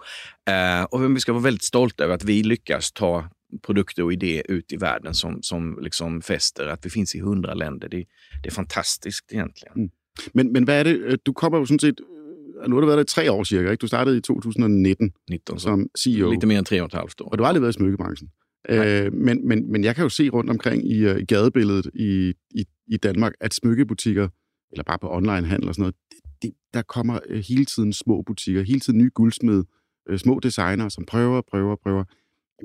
Uh, 0.51 0.85
och 0.91 1.17
vi 1.17 1.21
ska 1.21 1.33
vara 1.33 1.43
väldigt 1.43 1.65
stolta 1.65 2.05
över 2.05 2.15
att 2.15 2.25
vi 2.25 2.43
lyckas 2.43 2.93
ta 2.93 3.31
produkter 3.63 4.03
och 4.03 4.13
idéer 4.13 4.51
ut 4.51 4.73
i 4.73 4.77
världen 4.77 5.15
som, 5.15 5.43
som 5.43 5.79
liksom 5.81 6.23
fäster, 6.23 6.67
att 6.67 6.87
vi 6.87 6.91
finns 6.91 7.15
i 7.15 7.21
hundra 7.21 7.55
länder. 7.55 7.89
Det, 7.89 8.05
det 8.43 8.49
är 8.49 8.53
fantastiskt 8.53 9.33
egentligen. 9.33 9.77
Mm. 9.77 9.91
Men, 10.35 10.53
men 10.53 10.67
vad 10.67 10.75
är 10.75 10.83
det, 10.83 11.27
du 11.27 11.33
kommer 11.33 11.59
ju 11.59 11.67
sådan 11.67 11.79
set, 11.79 12.01
nu 12.69 12.75
har 12.75 12.81
det 12.81 12.87
været 12.87 12.97
der 12.97 13.03
i 13.03 13.07
tre 13.07 13.33
år 13.33 13.45
cirka, 13.45 13.71
ikke? 13.71 13.81
Du 13.81 13.87
startede 13.87 14.17
i 14.17 14.21
2019 14.21 15.13
19, 15.31 15.59
som 15.59 15.87
CEO. 15.99 16.31
Lite 16.31 16.47
mer 16.47 16.59
än 16.59 16.65
tre 16.65 16.81
och 16.81 16.87
ett 16.87 16.95
halvt 16.95 17.21
år. 17.21 17.29
Og 17.29 17.39
du 17.39 17.43
har 17.43 17.49
aldrig 17.49 17.63
været 17.63 17.77
i 17.77 17.79
smykkebranchen. 17.79 18.31
Øh, 18.69 19.13
men, 19.13 19.49
men, 19.49 19.73
men 19.73 19.85
jeg 19.85 19.95
kan 19.95 20.03
jo 20.03 20.09
se 20.09 20.29
rundt 20.29 20.51
omkring 20.51 20.91
i, 20.91 21.07
øh, 21.07 21.21
i 21.21 21.25
gadebilledet 21.25 21.91
i, 21.95 22.35
i, 22.51 22.65
i 22.87 22.97
Danmark, 22.97 23.33
at 23.41 23.55
smykkebutikker, 23.55 24.29
eller 24.73 24.85
bare 24.85 24.99
på 24.99 25.15
onlinehandel 25.15 25.69
og 25.69 25.75
sådan 25.75 25.83
noget, 25.83 25.95
det, 26.11 26.19
det, 26.43 26.53
der 26.75 26.83
kommer 26.83 27.19
øh, 27.29 27.45
hele 27.49 27.65
tiden 27.65 27.93
små 27.93 28.23
butikker, 28.23 28.63
hele 28.63 28.81
tiden 28.81 28.99
nye 28.99 29.11
guldsmed, 29.15 29.65
øh, 30.09 30.19
små 30.19 30.41
designer, 30.43 30.89
som 30.89 31.05
prøver, 31.07 31.41
prøver, 31.51 31.77
prøver. 31.77 32.05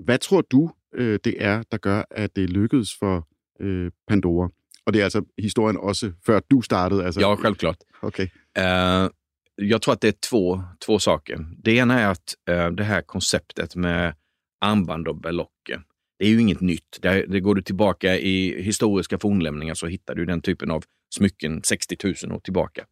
Hvad 0.03 0.17
tror 0.17 0.41
du, 0.41 0.69
øh, 0.95 1.19
det 1.23 1.35
er, 1.39 1.63
der 1.71 1.77
gør, 1.77 2.03
at 2.11 2.35
det 2.35 2.49
lykkedes 2.49 2.95
for 2.99 3.27
øh, 3.59 3.91
Pandora? 4.07 4.49
Og 4.85 4.93
det 4.93 4.99
er 4.99 5.03
altså 5.03 5.23
historien 5.37 5.77
også 5.77 6.13
før 6.25 6.39
du 6.51 6.61
startede? 6.61 7.05
Altså... 7.05 7.21
Ja, 7.21 7.35
självklart. 7.35 7.77
Okay. 8.01 8.27
Uh, 8.57 9.09
jag 9.55 9.81
tror 9.81 9.93
att 9.93 10.01
det 10.01 10.07
är 10.07 10.29
två, 10.29 10.63
två 10.85 10.99
saker. 10.99 11.45
Det 11.57 11.71
ena 11.71 11.99
är 11.99 12.07
att 12.07 12.35
eh, 12.49 12.71
det 12.71 12.83
här 12.83 13.01
konceptet 13.01 13.75
med 13.75 14.15
armband 14.61 15.07
och 15.07 15.15
berlocker, 15.15 15.81
det 16.19 16.25
är 16.25 16.29
ju 16.29 16.41
inget 16.41 16.61
nytt. 16.61 16.99
Det, 17.01 17.25
det 17.25 17.39
går 17.39 17.55
du 17.55 17.61
tillbaka 17.61 18.17
i 18.17 18.63
historiska 18.63 19.19
fornlämningar 19.19 19.73
så 19.73 19.87
hittar 19.87 20.15
du 20.15 20.25
den 20.25 20.41
typen 20.41 20.71
av 20.71 20.83
smycken 21.15 21.63
60 21.63 21.97
000 22.23 22.35
år 22.35 22.39
tillbaka. 22.39 22.85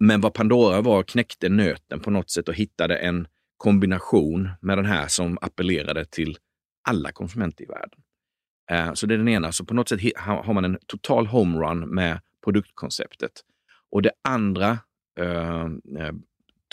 Men 0.00 0.20
vad 0.20 0.34
Pandora 0.34 0.80
var 0.80 1.02
knäckte 1.02 1.48
nöten 1.48 2.00
på 2.00 2.10
något 2.10 2.30
sätt 2.30 2.48
och 2.48 2.54
hittade 2.54 2.96
en 2.96 3.26
kombination 3.56 4.50
med 4.60 4.78
den 4.78 4.86
här 4.86 5.08
som 5.08 5.38
appellerade 5.40 6.04
till 6.04 6.36
alla 6.88 7.12
konsumenter 7.12 7.64
i 7.64 7.66
världen. 7.66 8.00
Eh, 8.70 8.92
så 8.94 9.06
det 9.06 9.14
är 9.14 9.18
den 9.18 9.28
ena. 9.28 9.52
Så 9.52 9.64
på 9.64 9.74
något 9.74 9.88
sätt 9.88 10.00
har 10.16 10.52
man 10.52 10.64
en 10.64 10.78
total 10.86 11.26
homerun 11.26 11.94
med 11.94 12.20
produktkonceptet. 12.44 13.32
Och 13.90 14.02
det 14.02 14.12
andra 14.28 14.78
eh, 15.20 15.62
eh, 15.98 16.12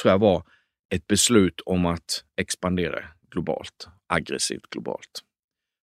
tror 0.01 0.11
jag 0.11 0.19
var 0.19 0.43
ett 0.89 1.07
beslut 1.07 1.61
om 1.65 1.85
att 1.85 2.23
expandera 2.37 2.99
globalt, 3.31 3.87
aggressivt 4.07 4.69
globalt. 4.69 5.21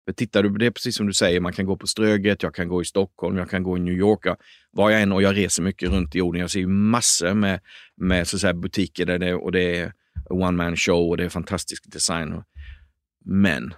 För 0.06 0.14
tittar 0.14 0.44
du 0.44 0.52
på 0.52 0.58
det, 0.58 0.72
precis 0.72 0.96
som 0.96 1.08
du 1.08 1.14
säger, 1.14 1.40
man 1.40 1.54
kan 1.54 1.66
gå 1.66 1.78
på 1.78 1.88
Ströget, 1.88 2.44
jag 2.44 2.56
kan 2.56 2.68
gå 2.68 2.82
i 2.82 2.86
Stockholm, 2.86 3.38
jag 3.38 3.50
kan 3.50 3.64
gå 3.64 3.78
i 3.78 3.80
New 3.80 3.94
York. 3.94 4.38
var 4.72 4.90
jag 4.90 5.02
än 5.02 5.12
och 5.12 5.22
jag 5.22 5.38
reser 5.38 5.64
mycket 5.64 5.90
runt 5.90 6.16
i 6.16 6.18
jorden. 6.18 6.42
Jag 6.42 6.52
ser 6.52 6.68
massor 6.68 7.34
med, 7.34 7.60
med 7.96 8.28
så 8.28 8.38
att 8.38 8.42
säga, 8.42 8.54
butiker 8.54 9.06
där 9.06 9.20
det, 9.20 9.34
och 9.34 9.52
det 9.52 9.80
är 9.80 9.94
one 10.30 10.52
man 10.52 10.78
show 10.78 11.10
och 11.10 11.18
det 11.18 11.26
är 11.26 11.30
fantastisk 11.30 11.84
design. 11.92 12.44
Men 13.26 13.74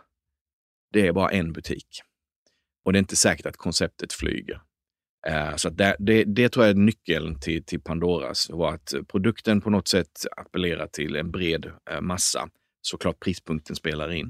det 0.93 1.07
är 1.07 1.13
bara 1.13 1.29
en 1.29 1.53
butik. 1.53 2.01
Och 2.85 2.93
det 2.93 2.97
är 2.97 2.99
inte 2.99 3.15
säkert 3.15 3.45
att 3.45 3.57
konceptet 3.57 4.13
flyger. 4.13 4.61
Uh, 5.29 5.55
så 5.55 5.69
det, 5.69 5.95
det, 5.99 6.23
det, 6.23 6.49
tror 6.49 6.65
jag 6.65 6.75
är 6.75 6.79
nyckeln 6.79 7.39
till, 7.39 7.63
till 7.65 7.81
Pandoras, 7.81 8.49
var 8.49 8.73
att 8.73 8.93
produkten 9.11 9.61
på 9.61 9.69
något 9.69 9.87
sätt 9.87 10.11
appellerar 10.37 10.87
till 10.87 11.15
en 11.15 11.31
bred 11.31 11.65
uh, 11.65 12.01
massa. 12.01 12.49
Såklart 12.81 13.19
prispunkten 13.19 13.75
spelar 13.75 14.11
in. 14.11 14.25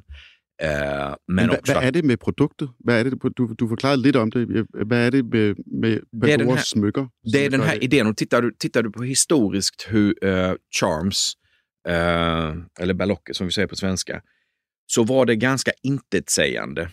Uh, 0.64 1.16
men 1.28 1.50
också... 1.50 1.74
Vad 1.74 1.84
är 1.84 1.92
det 1.92 2.04
med 2.04 2.20
produkter? 2.20 2.70
Vad 2.78 2.96
är 2.96 3.04
det, 3.04 3.10
du, 3.36 3.56
du 3.58 3.68
förklarade 3.68 4.02
lite 4.02 4.20
om 4.20 4.30
det. 4.30 4.66
Vad 4.70 5.00
är 5.00 5.12
det 5.12 5.24
med, 5.24 5.58
med 5.66 6.02
Pandoras 6.22 6.68
smycker? 6.68 7.10
Det 7.34 7.46
är 7.46 7.50
den 7.50 7.62
här 7.62 7.84
idén. 7.84 8.08
Och 8.08 8.18
tittar, 8.18 8.42
du, 8.42 8.56
tittar 8.60 8.84
du 8.84 8.92
på 8.92 9.04
historiskt 9.04 9.88
hur 9.90 10.16
Charms, 10.80 11.34
eller 12.80 12.94
ballocker 12.94 13.34
som 13.34 13.48
vi 13.48 13.54
säger 13.54 13.68
på 13.68 13.76
svenska, 13.76 14.22
så 14.86 15.04
var 15.04 15.26
det 15.26 15.36
ganska 15.36 15.72
intetsägande 15.84 16.90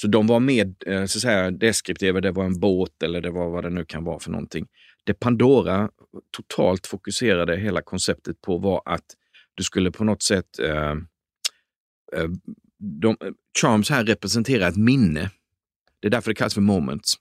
så 0.00 0.08
de 0.08 0.26
var 0.26 0.40
mer 0.40 0.74
eh, 0.86 1.04
så 1.04 1.18
att 1.18 1.22
säga, 1.22 1.50
deskriptiva, 1.50 2.20
det 2.20 2.30
var 2.30 2.44
en 2.44 2.60
båt 2.60 3.02
eller 3.02 3.20
det 3.20 3.30
var 3.30 3.50
vad 3.50 3.64
det 3.64 3.70
nu 3.70 3.84
kan 3.84 4.04
vara 4.04 4.18
för 4.18 4.30
någonting. 4.30 4.66
Det 5.04 5.14
Pandora 5.14 5.90
totalt 6.36 6.86
fokuserade 6.86 7.56
hela 7.56 7.82
konceptet 7.82 8.40
på 8.40 8.58
var 8.58 8.82
att 8.84 9.04
du 9.54 9.62
skulle 9.62 9.90
på 9.90 10.04
något 10.04 10.22
sätt... 10.22 10.58
Eh, 10.58 10.90
eh 12.12 12.28
de, 12.80 13.16
eh, 13.20 13.30
Charms 13.60 13.90
här 13.90 14.04
representerar 14.04 14.68
ett 14.68 14.76
minne. 14.76 15.30
Det 16.00 16.08
är 16.08 16.10
därför 16.10 16.30
det 16.30 16.34
kallas 16.34 16.54
för 16.54 16.60
moments. 16.60 17.14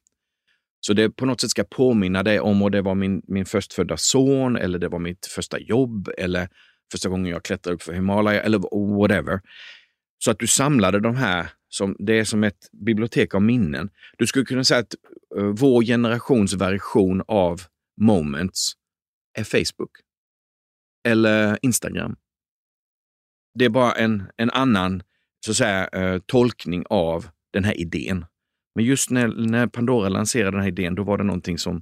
Så 0.79 0.93
det 0.93 1.09
på 1.09 1.25
något 1.25 1.41
sätt 1.41 1.49
ska 1.49 1.63
påminna 1.63 2.23
dig 2.23 2.39
om, 2.39 2.61
och 2.61 2.71
det 2.71 2.81
var 2.81 2.95
min, 2.95 3.21
min 3.27 3.45
förstfödda 3.45 3.97
son, 3.97 4.55
eller 4.55 4.79
det 4.79 4.87
var 4.87 4.99
mitt 4.99 5.25
första 5.25 5.59
jobb, 5.59 6.09
eller 6.17 6.49
första 6.91 7.09
gången 7.09 7.31
jag 7.31 7.43
klättrade 7.43 7.75
upp 7.75 7.83
för 7.83 7.93
Himalaya, 7.93 8.41
eller 8.41 8.59
whatever. 8.99 9.41
Så 10.17 10.31
att 10.31 10.39
du 10.39 10.47
samlade 10.47 10.99
de 10.99 11.15
här 11.15 11.49
som, 11.69 11.95
det 11.99 12.19
är 12.19 12.23
som 12.23 12.43
ett 12.43 12.71
bibliotek 12.71 13.35
av 13.35 13.41
minnen. 13.41 13.89
Du 14.17 14.27
skulle 14.27 14.45
kunna 14.45 14.63
säga 14.63 14.79
att 14.79 14.95
uh, 15.37 15.45
vår 15.45 15.83
generations 15.83 16.53
version 16.53 17.23
av 17.27 17.61
Moments 18.01 18.73
är 19.37 19.43
Facebook. 19.43 19.91
Eller 21.07 21.59
Instagram. 21.61 22.15
Det 23.59 23.65
är 23.65 23.69
bara 23.69 23.91
en, 23.91 24.23
en 24.37 24.49
annan 24.49 25.03
så 25.45 25.51
att 25.51 25.57
säga, 25.57 25.89
uh, 25.95 26.21
tolkning 26.25 26.83
av 26.89 27.27
den 27.53 27.63
här 27.63 27.79
idén. 27.79 28.25
Men 28.75 28.85
just 28.85 29.09
när, 29.09 29.27
när 29.27 29.67
Pandora 29.67 30.09
lanserade 30.09 30.57
den 30.57 30.61
här 30.61 30.67
idén, 30.67 30.95
då 30.95 31.03
var 31.03 31.17
det 31.17 31.23
någonting 31.23 31.57
som 31.57 31.81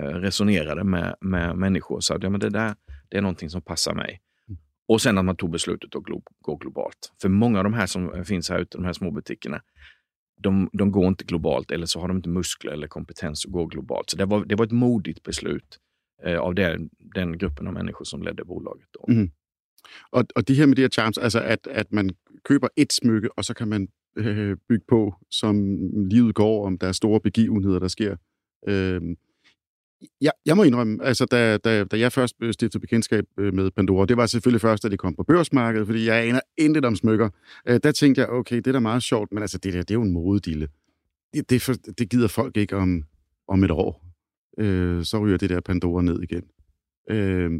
uh, 0.00 0.04
resonerade 0.04 0.84
med, 0.84 1.16
med 1.20 1.56
människor. 1.58 2.00
Så 2.00 2.14
att, 2.14 2.22
ja, 2.22 2.30
men 2.30 2.40
det 2.40 2.50
där 2.50 2.74
det 3.08 3.18
är 3.18 3.22
någonting 3.22 3.50
som 3.50 3.62
passar 3.62 3.94
mig. 3.94 4.20
Och 4.88 5.02
sen 5.02 5.18
att 5.18 5.24
man 5.24 5.36
tog 5.36 5.50
beslutet 5.50 5.94
att 5.96 6.02
gå 6.40 6.56
globalt. 6.56 7.12
För 7.22 7.28
många 7.28 7.58
av 7.58 7.64
de 7.64 7.74
här 7.74 7.86
som 7.86 8.24
finns 8.24 8.50
här 8.50 8.58
ute, 8.58 8.78
de 8.78 8.84
här 8.84 8.92
små 8.92 9.10
butikerna, 9.10 9.62
de, 10.40 10.70
de 10.72 10.92
går 10.92 11.06
inte 11.06 11.24
globalt 11.24 11.70
eller 11.70 11.86
så 11.86 12.00
har 12.00 12.08
de 12.08 12.16
inte 12.16 12.28
muskler 12.28 12.72
eller 12.72 12.88
kompetens 12.88 13.46
att 13.46 13.52
gå 13.52 13.66
globalt. 13.66 14.10
Så 14.10 14.16
det 14.16 14.24
var, 14.24 14.44
det 14.44 14.54
var 14.54 14.64
ett 14.64 14.72
modigt 14.72 15.22
beslut 15.22 15.78
eh, 16.24 16.38
av 16.38 16.54
den, 16.54 16.90
den 17.14 17.38
gruppen 17.38 17.66
av 17.66 17.72
människor 17.72 18.04
som 18.04 18.22
ledde 18.22 18.44
bolaget. 18.44 18.88
Då. 18.92 19.12
Mm. 19.12 19.30
Och, 20.10 20.20
och 20.34 20.44
det 20.44 20.54
här 20.54 20.66
med 20.66 20.76
de 20.76 20.82
här 20.82 20.90
charms, 20.90 21.18
alltså 21.18 21.38
att, 21.38 21.66
att 21.66 21.90
man 21.90 22.10
köper 22.48 22.68
ett 22.76 22.92
smycke 22.92 23.28
och 23.28 23.44
så 23.44 23.54
kan 23.54 23.68
man 23.68 23.88
øh, 24.16 24.50
äh, 24.50 24.56
bygga 24.68 24.84
på 24.88 25.14
som 25.28 25.56
livet 26.10 26.34
går, 26.34 26.66
om 26.66 26.78
det 26.78 26.86
är 26.86 26.92
stora 26.92 27.20
begivenheder, 27.20 27.80
der 27.80 27.88
sker. 27.88 28.18
Äh, 28.66 29.00
jeg, 30.20 30.32
jeg 30.46 30.56
må 30.56 30.62
indrømme, 30.62 31.04
altså 31.04 31.24
da, 31.24 31.56
da, 31.56 31.84
da 31.84 31.98
jeg 31.98 32.12
først 32.12 32.34
stiftede 32.52 32.80
bekendtskab 32.80 33.24
øh, 33.38 33.54
med 33.54 33.70
Pandora, 33.70 34.06
det 34.06 34.16
var 34.16 34.26
selvfølgelig 34.26 34.60
først, 34.60 34.82
da 34.82 34.88
de 34.88 34.96
kom 34.96 35.14
på 35.14 35.22
børsmarkedet, 35.22 35.86
fordi 35.86 36.06
jeg 36.06 36.24
aner 36.24 36.40
intet 36.58 36.84
om 36.84 36.96
smykker. 36.96 37.28
Øh, 37.68 37.80
der 37.82 37.92
tænkte 37.92 38.20
jeg, 38.20 38.28
okay, 38.28 38.56
det 38.56 38.66
er 38.66 38.72
da 38.72 38.80
meget 38.80 39.02
sjovt, 39.02 39.32
men 39.32 39.42
altså 39.42 39.58
det 39.58 39.72
der, 39.72 39.78
det 39.78 39.90
er 39.90 39.94
jo 39.94 40.02
en 40.02 40.12
modedille. 40.12 40.68
Det, 41.34 41.50
det, 41.50 41.62
for, 41.62 41.72
det 41.72 42.10
gider 42.10 42.28
folk 42.28 42.56
ikke 42.56 42.76
om, 42.76 43.02
om 43.48 43.64
et 43.64 43.70
år. 43.70 44.04
Øh, 44.58 45.04
så 45.04 45.18
ryger 45.18 45.36
det 45.36 45.50
der 45.50 45.60
Pandora 45.60 46.02
ned 46.02 46.22
igen. 46.22 46.42
Øh, 47.10 47.50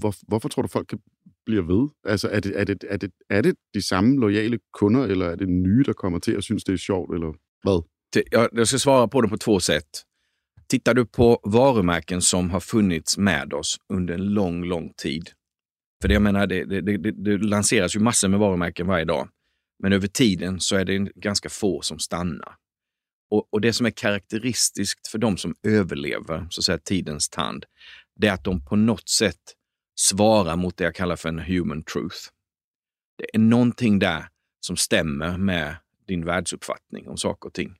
hvor, 0.00 0.14
hvorfor 0.28 0.48
tror 0.48 0.62
du, 0.62 0.68
folk 0.68 0.86
kan 0.86 0.98
blive 1.46 1.68
ved? 1.68 1.88
Altså, 2.04 2.28
er 2.28 2.40
det, 2.40 2.52
er, 2.60 2.64
det, 2.64 2.84
er, 2.88 2.96
det, 2.96 3.10
er 3.30 3.42
det 3.42 3.54
de 3.74 3.82
samme 3.82 4.20
lojale 4.20 4.58
kunder, 4.72 5.04
eller 5.04 5.26
er 5.26 5.36
det 5.36 5.48
nye, 5.48 5.82
der 5.86 5.92
kommer 5.92 6.18
til 6.18 6.32
at 6.32 6.44
synes, 6.44 6.64
det 6.64 6.72
er 6.72 6.76
sjovt, 6.76 7.14
eller 7.14 7.32
hvad? 7.62 7.82
Det, 8.14 8.22
jag, 8.32 8.48
jag 8.52 8.68
ska 8.68 8.78
svara 8.78 9.06
på 9.06 9.20
det 9.20 9.30
på 9.30 9.36
två 9.36 9.60
sätt. 9.60 10.04
Tittar 10.74 10.94
du 10.94 11.06
på 11.06 11.40
varumärken 11.42 12.22
som 12.22 12.50
har 12.50 12.60
funnits 12.60 13.18
med 13.18 13.52
oss 13.52 13.76
under 13.88 14.14
en 14.14 14.24
lång, 14.24 14.64
lång 14.64 14.92
tid. 14.96 15.30
För 16.02 16.08
det, 16.08 16.14
jag 16.14 16.22
menar, 16.22 16.46
det, 16.46 16.64
det, 16.64 16.80
det, 16.80 17.10
det 17.12 17.38
lanseras 17.38 17.96
ju 17.96 18.00
massor 18.00 18.28
med 18.28 18.40
varumärken 18.40 18.86
varje 18.86 19.04
dag. 19.04 19.28
Men 19.82 19.92
över 19.92 20.06
tiden 20.06 20.60
så 20.60 20.76
är 20.76 20.84
det 20.84 20.98
ganska 20.98 21.48
få 21.48 21.80
som 21.82 21.98
stannar. 21.98 22.54
Och, 23.30 23.48
och, 23.50 23.60
det 23.60 23.72
som 23.72 23.86
är 23.86 23.90
karaktäristiskt 23.90 25.08
för 25.08 25.18
de 25.18 25.36
som 25.36 25.54
överlever 25.62 26.46
så 26.50 26.60
att 26.60 26.64
säga, 26.64 26.78
tidens 26.78 27.28
tand, 27.28 27.64
det 28.16 28.26
är 28.26 28.32
att 28.32 28.44
de 28.44 28.64
på 28.64 28.76
något 28.76 29.08
sätt 29.08 29.42
svarar 30.00 30.56
mot 30.56 30.76
det 30.76 30.84
jag 30.84 30.94
kallar 30.94 31.16
för 31.16 31.28
en 31.28 31.38
human 31.38 31.84
truth. 31.84 32.18
Det 33.18 33.34
är 33.34 33.38
någonting 33.38 33.98
där 33.98 34.28
som 34.60 34.76
stämmer 34.76 35.38
med 35.38 35.76
din 36.06 36.24
världsuppfattning 36.24 37.08
om 37.08 37.16
saker 37.16 37.46
och 37.46 37.54
ting. 37.54 37.76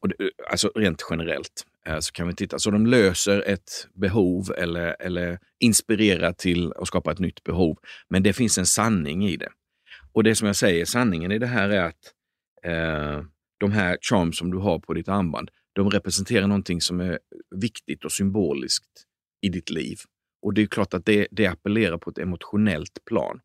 Och 0.00 0.08
det, 0.08 0.30
alltså 0.50 0.72
rent 0.74 1.06
generellt 1.10 1.66
Eh, 1.88 1.98
så 1.98 2.12
kan 2.12 2.28
vi 2.28 2.34
titta. 2.34 2.58
Så 2.58 2.70
de 2.70 2.86
löser 2.86 3.42
ett 3.46 3.88
behov 3.94 4.52
eller, 4.56 4.96
eller 5.00 5.38
inspirerar 5.60 6.32
till 6.32 6.72
att 6.72 6.86
skapa 6.86 7.12
ett 7.12 7.18
nytt 7.18 7.44
behov. 7.44 7.78
Men 8.08 8.22
det 8.22 8.32
finns 8.32 8.58
en 8.58 8.66
sanning 8.66 9.26
i 9.26 9.36
det. 9.36 9.48
Och 10.12 10.24
det 10.24 10.34
som 10.34 10.46
jag 10.46 10.56
säger, 10.56 10.84
sanningen 10.84 11.32
i 11.32 11.38
det 11.38 11.46
här 11.46 11.68
är 11.68 11.82
att 11.82 12.12
eh, 12.64 13.24
de 13.60 13.72
här 13.72 13.98
charms 14.00 14.38
som 14.38 14.50
du 14.50 14.58
har 14.58 14.78
på 14.78 14.94
ditt 14.94 15.08
armband, 15.08 15.50
de 15.72 15.90
representerar 15.90 16.46
någonting 16.46 16.80
som 16.80 17.00
är 17.00 17.18
viktigt 17.56 18.04
och 18.04 18.12
symboliskt 18.12 19.04
i 19.42 19.48
ditt 19.48 19.70
liv. 19.70 19.96
Och 20.42 20.54
det 20.54 20.62
är 20.62 20.66
klart 20.66 20.94
att 20.94 21.06
det, 21.06 21.26
det 21.30 21.46
appellerar 21.46 21.98
på 21.98 22.10
ett 22.10 22.18
emotionellt 22.18 23.04
plan. 23.04 23.40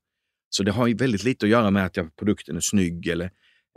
Så 0.50 0.64
det 0.64 0.72
har 0.72 0.88
ju 0.88 0.94
väldigt 0.94 1.24
lite 1.24 1.46
att 1.46 1.50
göra 1.50 1.72
med 1.72 1.86
att 1.86 1.98
jag, 1.98 2.16
produkten 2.16 2.56
är 2.56 2.62
snygg 2.62 3.08
eller 3.08 3.32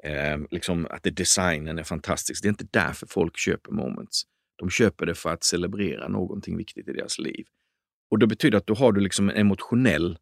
Eh, 0.04 0.38
liksom 0.50 0.86
att 0.90 1.02
det, 1.02 1.10
designen 1.10 1.78
är 1.78 1.84
fantastisk. 1.84 2.42
Det 2.42 2.46
är 2.46 2.50
inte 2.50 2.66
därför 2.70 3.06
folk 3.06 3.38
köper 3.38 3.72
Moments. 3.72 4.22
De 4.62 4.70
köper 4.70 5.06
det 5.06 5.14
för 5.14 5.30
att 5.32 5.44
celebrera 5.44 6.08
någonting 6.08 6.56
viktigt 6.56 6.88
i 6.88 6.92
deras 6.92 7.18
liv. 7.18 7.46
Och 8.10 8.18
Det 8.18 8.26
betyder 8.26 8.58
att 8.58 8.66
då 8.66 8.74
har 8.74 8.92
du 8.92 9.00
liksom 9.00 9.28
en 9.28 9.36
emotionell 9.36 10.18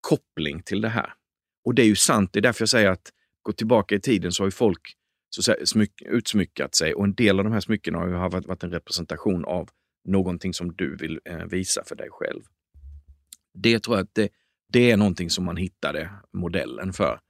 koppling 0.00 0.62
till 0.62 0.80
det 0.80 0.88
här. 0.88 1.14
Och 1.64 1.74
det 1.74 1.82
är 1.82 1.86
ju 1.86 1.96
sant. 1.96 2.32
Det 2.32 2.38
är 2.38 2.42
därför 2.42 2.62
jag 2.62 2.68
säger 2.68 2.90
att 2.90 3.12
gå 3.42 3.52
tillbaka 3.52 3.94
i 3.94 4.00
tiden 4.00 4.32
så 4.32 4.42
har 4.42 4.46
ju 4.46 4.50
folk 4.50 4.80
så 5.30 5.42
säga, 5.42 5.66
smyck, 5.66 6.02
utsmyckat 6.02 6.74
sig 6.74 6.94
och 6.94 7.04
en 7.04 7.14
del 7.14 7.38
av 7.38 7.44
de 7.44 7.52
här 7.52 7.60
smyckena 7.60 7.98
har 7.98 8.06
ju 8.06 8.12
varit, 8.12 8.46
varit 8.46 8.62
en 8.62 8.70
representation 8.70 9.44
av 9.44 9.68
någonting 10.04 10.54
som 10.54 10.72
du 10.76 10.96
vill 10.96 11.20
eh, 11.24 11.44
visa 11.44 11.84
för 11.84 11.96
dig 11.96 12.08
själv. 12.10 12.42
Det 13.54 13.78
tror 13.80 13.96
jag 13.96 14.04
att 14.04 14.14
det, 14.14 14.28
det 14.72 14.90
är 14.90 14.96
någonting 14.96 15.30
som 15.30 15.44
man 15.44 15.56
hittade 15.56 16.10
modellen 16.32 16.92
för. 16.92 17.20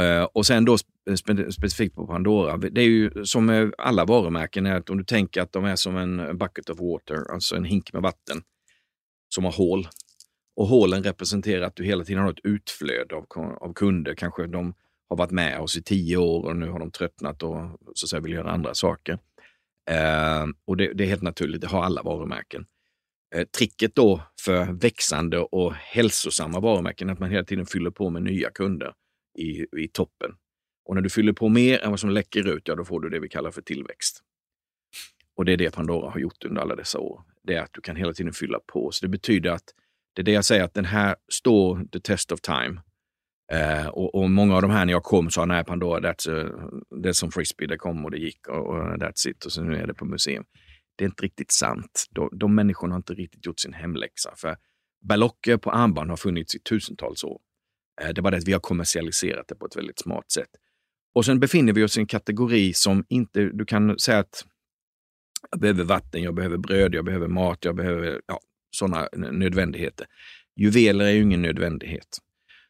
Eh, 0.00 0.22
och 0.22 0.46
sen 0.46 0.64
då 0.64 0.76
eh, 1.10 1.14
spe 1.14 1.52
specifikt 1.52 1.94
på 1.94 2.06
Pandora, 2.06 2.56
det 2.56 2.80
är 2.80 2.86
ju 2.86 3.24
som 3.24 3.46
med 3.46 3.74
alla 3.78 4.04
varumärken, 4.04 4.66
är 4.66 4.76
att 4.76 4.90
om 4.90 4.98
du 4.98 5.04
tänker 5.04 5.42
att 5.42 5.52
de 5.52 5.64
är 5.64 5.76
som 5.76 5.96
en 5.96 6.38
bucket 6.38 6.70
of 6.70 6.80
water, 6.80 7.32
alltså 7.32 7.56
en 7.56 7.64
hink 7.64 7.92
med 7.92 8.02
vatten 8.02 8.42
som 9.34 9.44
har 9.44 9.52
hål. 9.52 9.88
Och 10.56 10.66
hålen 10.66 11.04
representerar 11.04 11.62
att 11.62 11.76
du 11.76 11.84
hela 11.84 12.04
tiden 12.04 12.22
har 12.22 12.30
ett 12.30 12.44
utflöde 12.44 13.14
av, 13.14 13.26
av 13.60 13.72
kunder. 13.72 14.14
Kanske 14.14 14.46
de 14.46 14.74
har 15.08 15.16
varit 15.16 15.30
med 15.30 15.60
oss 15.60 15.76
i 15.76 15.82
tio 15.82 16.16
år 16.16 16.44
och 16.44 16.56
nu 16.56 16.68
har 16.68 16.78
de 16.78 16.90
tröttnat 16.90 17.42
och 17.42 17.56
så 17.94 18.06
att 18.06 18.08
säga, 18.10 18.20
vill 18.20 18.32
göra 18.32 18.50
andra 18.50 18.74
saker. 18.74 19.18
Eh, 19.90 20.46
och 20.66 20.76
det, 20.76 20.92
det, 20.92 21.04
är 21.04 21.08
helt 21.08 21.22
naturligt, 21.22 21.60
det 21.60 21.66
har 21.66 21.82
alla 21.82 22.02
varumärken. 22.02 22.66
Eh, 23.34 23.44
tricket 23.44 23.94
då 23.94 24.22
för 24.40 24.72
växande 24.72 25.38
och 25.38 25.74
hälsosamma 25.74 26.60
varumärken 26.60 27.08
är 27.08 27.12
att 27.12 27.18
man 27.18 27.30
hela 27.30 27.44
tiden 27.44 27.66
fyller 27.66 27.90
på 27.90 28.10
med 28.10 28.22
nya 28.22 28.50
kunder 28.50 28.92
i, 29.38 29.66
i 29.76 29.88
toppen. 29.92 30.30
Och 30.84 30.94
när 30.94 31.02
du 31.02 31.10
fyller 31.10 31.32
på 31.32 31.48
mer 31.48 31.84
än 31.84 31.90
vad 31.90 32.00
som 32.00 32.10
läcker 32.10 32.48
ut, 32.48 32.68
ja 32.68 32.74
då 32.74 32.84
får 32.84 33.00
du 33.00 33.08
det 33.08 33.20
vi 33.20 33.28
kallar 33.28 33.50
för 33.50 33.62
tillväxt. 33.62 34.22
Och 35.36 35.44
det 35.44 35.52
är 35.52 35.56
det 35.56 35.74
Pandora 35.74 36.10
har 36.10 36.20
gjort 36.20 36.44
under 36.44 36.62
alla 36.62 36.76
dessa 36.76 36.98
år. 36.98 37.22
Det 37.42 37.54
är 37.54 37.62
att 37.62 37.72
du 37.72 37.80
kan 37.80 37.96
hela 37.96 38.12
tiden 38.12 38.32
fylla 38.32 38.60
på. 38.66 38.90
Så 38.92 39.04
det 39.04 39.08
betyder 39.08 39.50
att 39.50 39.64
det 40.14 40.22
är 40.22 40.24
det 40.24 40.32
jag 40.32 40.44
säger 40.44 40.64
att 40.64 40.74
den 40.74 40.84
här 40.84 41.16
står 41.32 41.84
the 41.92 42.00
test 42.00 42.32
of 42.32 42.40
time. 42.40 42.80
Eh, 43.52 43.86
och, 43.86 44.14
och, 44.14 44.30
många 44.30 44.56
av 44.56 44.62
de 44.62 44.70
här 44.70 44.86
när 44.86 44.92
jag 44.92 45.02
kom 45.02 45.30
sa, 45.30 45.44
nej 45.44 45.64
Pandora, 45.64 46.00
that's 46.00 46.30
a, 46.30 46.70
det 47.02 47.08
är 47.08 47.12
som 47.12 47.30
frisbee, 47.30 47.66
det 47.66 47.78
kom 47.78 48.04
och 48.04 48.10
det 48.10 48.18
gick 48.18 48.48
och, 48.48 48.66
och 48.66 48.96
that's 48.96 49.28
it 49.28 49.44
och 49.44 49.52
så 49.52 49.62
nu 49.62 49.76
är 49.76 49.86
det 49.86 49.94
på 49.94 50.04
museum. 50.04 50.44
Det 50.96 51.04
är 51.04 51.08
inte 51.08 51.22
riktigt 51.22 51.52
sant. 51.52 52.06
De, 52.10 52.28
de 52.32 52.54
människorna 52.54 52.94
har 52.94 52.96
inte 52.96 53.14
riktigt 53.14 53.46
gjort 53.46 53.60
sin 53.60 53.72
hemläxa. 53.72 54.34
För 54.36 54.56
ballocker 55.08 55.56
på 55.56 55.70
armband 55.70 56.10
har 56.10 56.16
funnits 56.16 56.54
i 56.54 56.58
tusentals 56.58 57.24
år. 57.24 57.40
Eh, 58.00 58.08
det 58.08 58.20
är 58.20 58.22
bara 58.22 58.30
det 58.30 58.36
att 58.36 58.48
vi 58.48 58.52
har 58.52 58.60
kommersialiserat 58.60 59.48
det 59.48 59.54
på 59.54 59.66
ett 59.66 59.76
väldigt 59.76 59.98
smart 59.98 60.30
sätt. 60.30 60.50
Och 61.14 61.24
sen 61.24 61.40
befinner 61.40 61.72
vi 61.72 61.84
oss 61.84 61.96
i 61.96 62.00
en 62.00 62.06
kategori 62.06 62.72
som 62.72 63.04
inte, 63.08 63.40
du 63.40 63.64
kan 63.64 63.98
säga 63.98 64.18
att 64.18 64.44
jag 65.50 65.60
behöver 65.60 65.84
vatten, 65.84 66.22
jag 66.22 66.34
behöver 66.34 66.56
bröd, 66.56 66.94
jag 66.94 67.04
behöver 67.04 67.28
mat, 67.28 67.58
jag 67.64 67.76
behöver 67.76 68.20
ja, 68.26 68.40
sådana 68.70 69.08
nödvändigheter. 69.12 70.06
Juveler 70.56 71.04
är 71.04 71.10
ju 71.10 71.22
ingen 71.22 71.42
nödvändighet. 71.42 72.18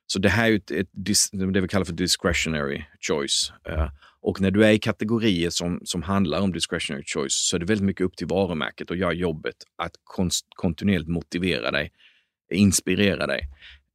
Så 0.07 0.19
det 0.19 0.29
här 0.29 0.51
är 0.51 0.57
ett, 0.57 0.71
ett, 0.71 0.89
det 1.33 1.61
vi 1.61 1.69
kallar 1.69 1.85
för 1.85 1.93
discretionary 1.93 2.85
choice. 3.01 3.53
Eh, 3.69 3.89
och 4.23 4.41
när 4.41 4.51
du 4.51 4.65
är 4.65 4.71
i 4.71 4.79
kategorier 4.79 5.51
som, 5.51 5.81
som 5.85 6.03
handlar 6.03 6.41
om 6.41 6.53
discretionary 6.53 7.05
choice 7.07 7.49
så 7.49 7.57
är 7.57 7.61
det 7.61 7.67
väldigt 7.67 7.87
mycket 7.87 8.05
upp 8.07 8.17
till 8.17 8.27
varumärket 8.27 8.91
att 8.91 8.99
göra 8.99 9.13
jobbet 9.13 9.55
att 9.77 9.93
konst, 10.05 10.47
kontinuerligt 10.55 11.09
motivera 11.09 11.71
dig, 11.71 11.93
inspirera 12.53 13.27
dig. 13.27 13.49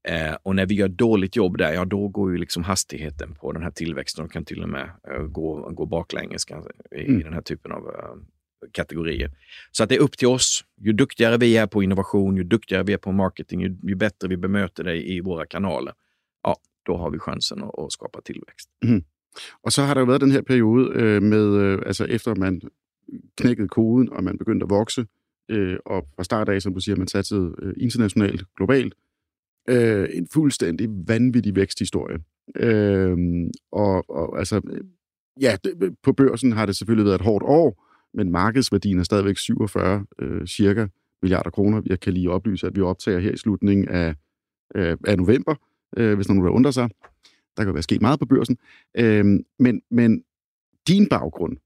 Eh, 0.08 0.36
och 0.44 0.56
när 0.56 0.66
vi 0.66 0.76
gör 0.76 0.88
dåligt 0.88 1.36
jobb 1.36 1.58
där, 1.58 1.74
ja 1.74 1.86
då 1.86 2.08
går 2.08 2.32
ju 2.32 2.38
liksom 2.38 2.64
hastigheten 2.64 3.36
på 3.36 3.52
den 3.52 3.64
här 3.64 3.72
tillväxten 3.72 4.26
och 4.26 4.32
kan 4.32 4.46
till 4.46 4.64
och 4.64 4.70
med 4.70 4.90
eh, 5.12 5.24
gå, 5.24 5.70
gå 5.70 5.86
baklänges 5.86 6.46
i, 6.92 7.06
mm. 7.06 7.20
i 7.20 7.24
den 7.24 7.34
här 7.34 7.42
typen 7.42 7.72
av 7.72 7.84
uh, 7.84 8.22
kategorier. 8.72 9.32
Så 9.72 9.84
att 9.84 9.90
det 9.90 9.96
är 9.96 10.00
upp 10.00 10.18
till 10.18 10.28
oss. 10.28 10.66
Ju 10.78 10.94
duktigare 10.94 11.38
vi 11.38 11.58
är 11.58 11.68
på 11.68 11.84
innovation, 11.84 12.38
ju 12.38 12.44
duktigare 12.44 12.84
vi 12.84 12.94
är 12.94 12.98
på 12.98 13.12
marketing, 13.12 13.62
ju, 13.62 13.78
ju 13.84 13.96
bättre 13.96 14.28
vi 14.28 14.38
bemöter 14.38 14.84
dig 14.84 15.16
i 15.16 15.22
våra 15.22 15.46
kanaler, 15.46 15.94
ja, 16.44 16.56
då 16.84 16.98
har 16.98 17.12
vi 17.12 17.20
chansen 17.20 17.64
att, 17.64 17.80
att 17.80 17.92
skapa 17.92 18.22
tillväxt. 18.22 18.70
Mm. 18.84 19.04
Og 19.64 19.74
så 19.74 19.82
har 19.82 19.94
der 19.94 20.02
jo 20.02 20.06
været 20.06 20.22
den 20.22 20.32
her 20.32 20.42
periode 20.42 20.92
øh, 20.96 21.24
med, 21.24 21.58
øh, 21.58 21.82
altså 21.86 22.06
efter 22.06 22.36
man 22.36 22.62
knækkede 23.38 23.68
koden, 23.68 24.10
og 24.10 24.24
man 24.24 24.40
vokse, 24.70 25.06
øh, 25.50 25.78
og 25.86 26.08
fra 26.16 26.24
start 26.24 26.50
af, 26.50 26.62
som 26.62 26.74
du 26.74 26.80
siger, 26.80 26.96
man 26.96 27.08
satte 27.08 27.36
øh, 27.36 27.74
internationalt, 27.78 28.44
globalt, 28.58 28.94
øh, 29.70 30.10
en 30.14 30.28
fuldstændig 30.34 30.90
vanvittig 31.08 31.56
væksthistorie. 31.56 32.18
Øh, 32.56 33.18
og, 33.72 34.10
og 34.10 34.40
altså, 34.40 34.62
ja, 35.42 35.58
det, 35.64 35.96
på 36.04 36.14
børsen 36.14 36.52
har 36.52 36.66
det 36.66 36.76
selvfølgelig 36.76 37.06
været 37.06 37.16
et 37.16 37.26
hårdt 37.26 37.44
år, 37.48 37.86
men 38.14 38.32
markedsværdien 38.32 39.00
er 39.00 39.04
stadigvæk 39.04 39.38
47 39.38 40.06
øh, 40.20 40.48
cirka 40.48 40.88
milliarder 41.22 41.50
kroner. 41.50 41.82
Jeg 41.86 42.00
kan 42.00 42.14
lige 42.14 42.32
oplyse, 42.32 42.68
at 42.68 42.76
vi 42.76 42.82
optager 42.82 43.20
her 43.20 43.32
i 43.32 43.38
slutningen 43.38 43.88
af, 43.88 44.16
øh, 44.76 44.98
af 45.08 45.18
november, 45.18 45.56
øh, 45.98 46.16
hvis 46.16 46.28
nogen 46.28 46.44
vil 46.44 46.52
undre 46.52 46.74
sig. 46.74 46.90
Der 47.58 47.64
kan 47.64 47.68
jo 47.68 47.74
være 47.74 47.84
sket 47.84 48.02
meget 48.02 48.20
på 48.20 48.26
børsen. 48.26 48.58
Øh, 48.98 49.26
men, 49.60 49.82
men 49.92 50.24
din 50.88 51.10
baggrund, 51.10 51.58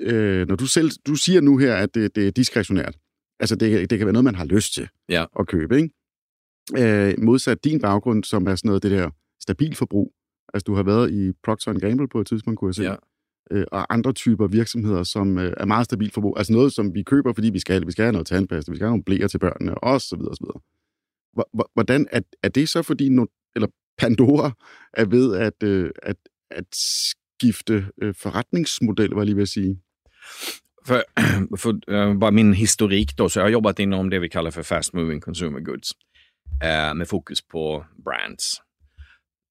øh, 0.00 0.48
når 0.48 0.56
du 0.56 0.66
selv 0.66 0.90
du 1.06 1.14
siger 1.14 1.40
nu 1.40 1.56
her, 1.56 1.74
at 1.74 1.94
det, 1.94 2.16
det 2.16 2.26
er 2.26 2.30
diskretionært, 2.30 2.98
altså 3.40 3.56
det, 3.56 3.90
det 3.90 3.98
kan 3.98 4.06
være 4.06 4.12
noget, 4.12 4.24
man 4.24 4.34
har 4.34 4.44
lyst 4.44 4.74
til 4.74 4.88
ja. 5.08 5.24
at 5.38 5.46
købe, 5.46 5.76
ikke? 5.76 5.90
Øh, 6.78 7.14
modsat 7.18 7.64
din 7.64 7.80
baggrund, 7.80 8.24
som 8.24 8.46
er 8.46 8.54
sådan 8.54 8.68
noget 8.68 8.82
det 8.82 8.90
der 8.90 9.10
stabil 9.40 9.74
forbrug. 9.74 10.12
Altså 10.54 10.64
du 10.64 10.74
har 10.74 10.82
været 10.82 11.12
i 11.12 11.32
Procter 11.44 11.72
Gamble 11.72 12.08
på 12.08 12.20
et 12.20 12.26
tidspunkt, 12.26 12.58
kunne 12.58 12.68
jeg 12.68 12.74
se. 12.74 12.82
Ja. 12.82 12.94
Øh, 13.50 13.66
og 13.72 13.94
andre 13.94 14.12
typer 14.12 14.46
virksomheder, 14.46 15.02
som 15.02 15.38
øh, 15.38 15.52
er 15.56 15.64
meget 15.64 15.84
stabil 15.84 16.10
forbrug. 16.10 16.38
Altså 16.38 16.52
noget, 16.52 16.72
som 16.72 16.94
vi 16.94 17.02
køber, 17.02 17.32
fordi 17.32 17.50
vi 17.50 17.58
skal, 17.58 17.86
vi 17.86 17.92
skal 17.92 18.02
have 18.02 18.12
noget 18.12 18.26
tandpasta, 18.26 18.72
vi 18.72 18.76
skal 18.76 18.84
have 18.84 18.92
nogle 18.92 19.04
blæer 19.04 19.28
til 19.28 19.38
børnene, 19.38 19.74
og 19.74 20.00
så 20.00 20.16
videre, 20.16 20.30
og 20.30 20.36
så 20.36 20.44
videre. 20.44 20.60
Hvordan 21.74 22.06
er, 22.12 22.20
er 22.42 22.48
det 22.48 22.68
så, 22.68 22.82
fordi 22.82 23.08
no, 23.08 23.26
eller 23.56 23.68
Pandora 23.98 24.50
er 24.92 25.04
ved 25.04 25.36
at, 25.36 25.62
øh, 25.62 25.90
at, 26.02 26.16
at 26.50 26.64
skifte 26.72 27.86
øh, 28.02 28.14
forretningsmodel, 28.14 29.10
var 29.10 29.20
jeg 29.20 29.26
lige 29.26 29.36
ved 29.36 29.42
at 29.42 29.48
sige. 29.48 29.80
För, 30.86 31.02
för 31.56 31.70
uh, 31.70 32.18
bara 32.18 32.30
min 32.30 32.54
historik 32.54 33.18
då, 33.18 33.28
så 33.28 33.40
jag 33.40 33.44
har 33.44 33.50
jobbat 33.50 33.78
inom 33.78 34.10
det 34.10 34.18
vi 34.18 34.28
kallar 34.28 34.50
för 34.50 34.62
fast 34.62 34.94
moving 34.94 35.20
consumer 35.20 35.60
goods 35.60 35.92
eh, 36.64 36.94
med 36.94 37.08
fokus 37.08 37.42
på 37.42 37.86
brands. 38.04 38.62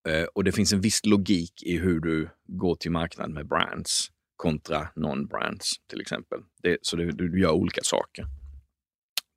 Eh, 0.07 0.23
och 0.23 0.43
det 0.43 0.51
finns 0.51 0.73
en 0.73 0.81
viss 0.81 1.05
logik 1.05 1.63
i 1.63 1.77
hur 1.77 1.99
du 1.99 2.29
går 2.47 2.75
till 2.75 2.91
marknaden 2.91 3.33
med 3.33 3.47
brands 3.47 4.11
kontra 4.35 4.87
non-brands 4.95 5.71
till 5.89 6.01
exempel. 6.01 6.39
Det, 6.63 6.77
så 6.81 6.95
det, 6.95 7.11
du 7.11 7.39
gör 7.39 7.51
olika 7.51 7.81
saker. 7.83 8.25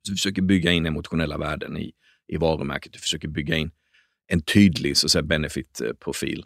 Så 0.01 0.11
du 0.11 0.15
försöker 0.15 0.41
bygga 0.41 0.71
in 0.71 0.85
emotionella 0.85 1.37
värden 1.37 1.77
i, 1.77 1.91
i 2.27 2.37
varumärket. 2.37 2.93
Du 2.93 2.99
försöker 2.99 3.27
bygga 3.27 3.55
in 3.55 3.71
en 4.27 4.41
tydlig 4.41 4.95
benefit-profil. 5.23 6.45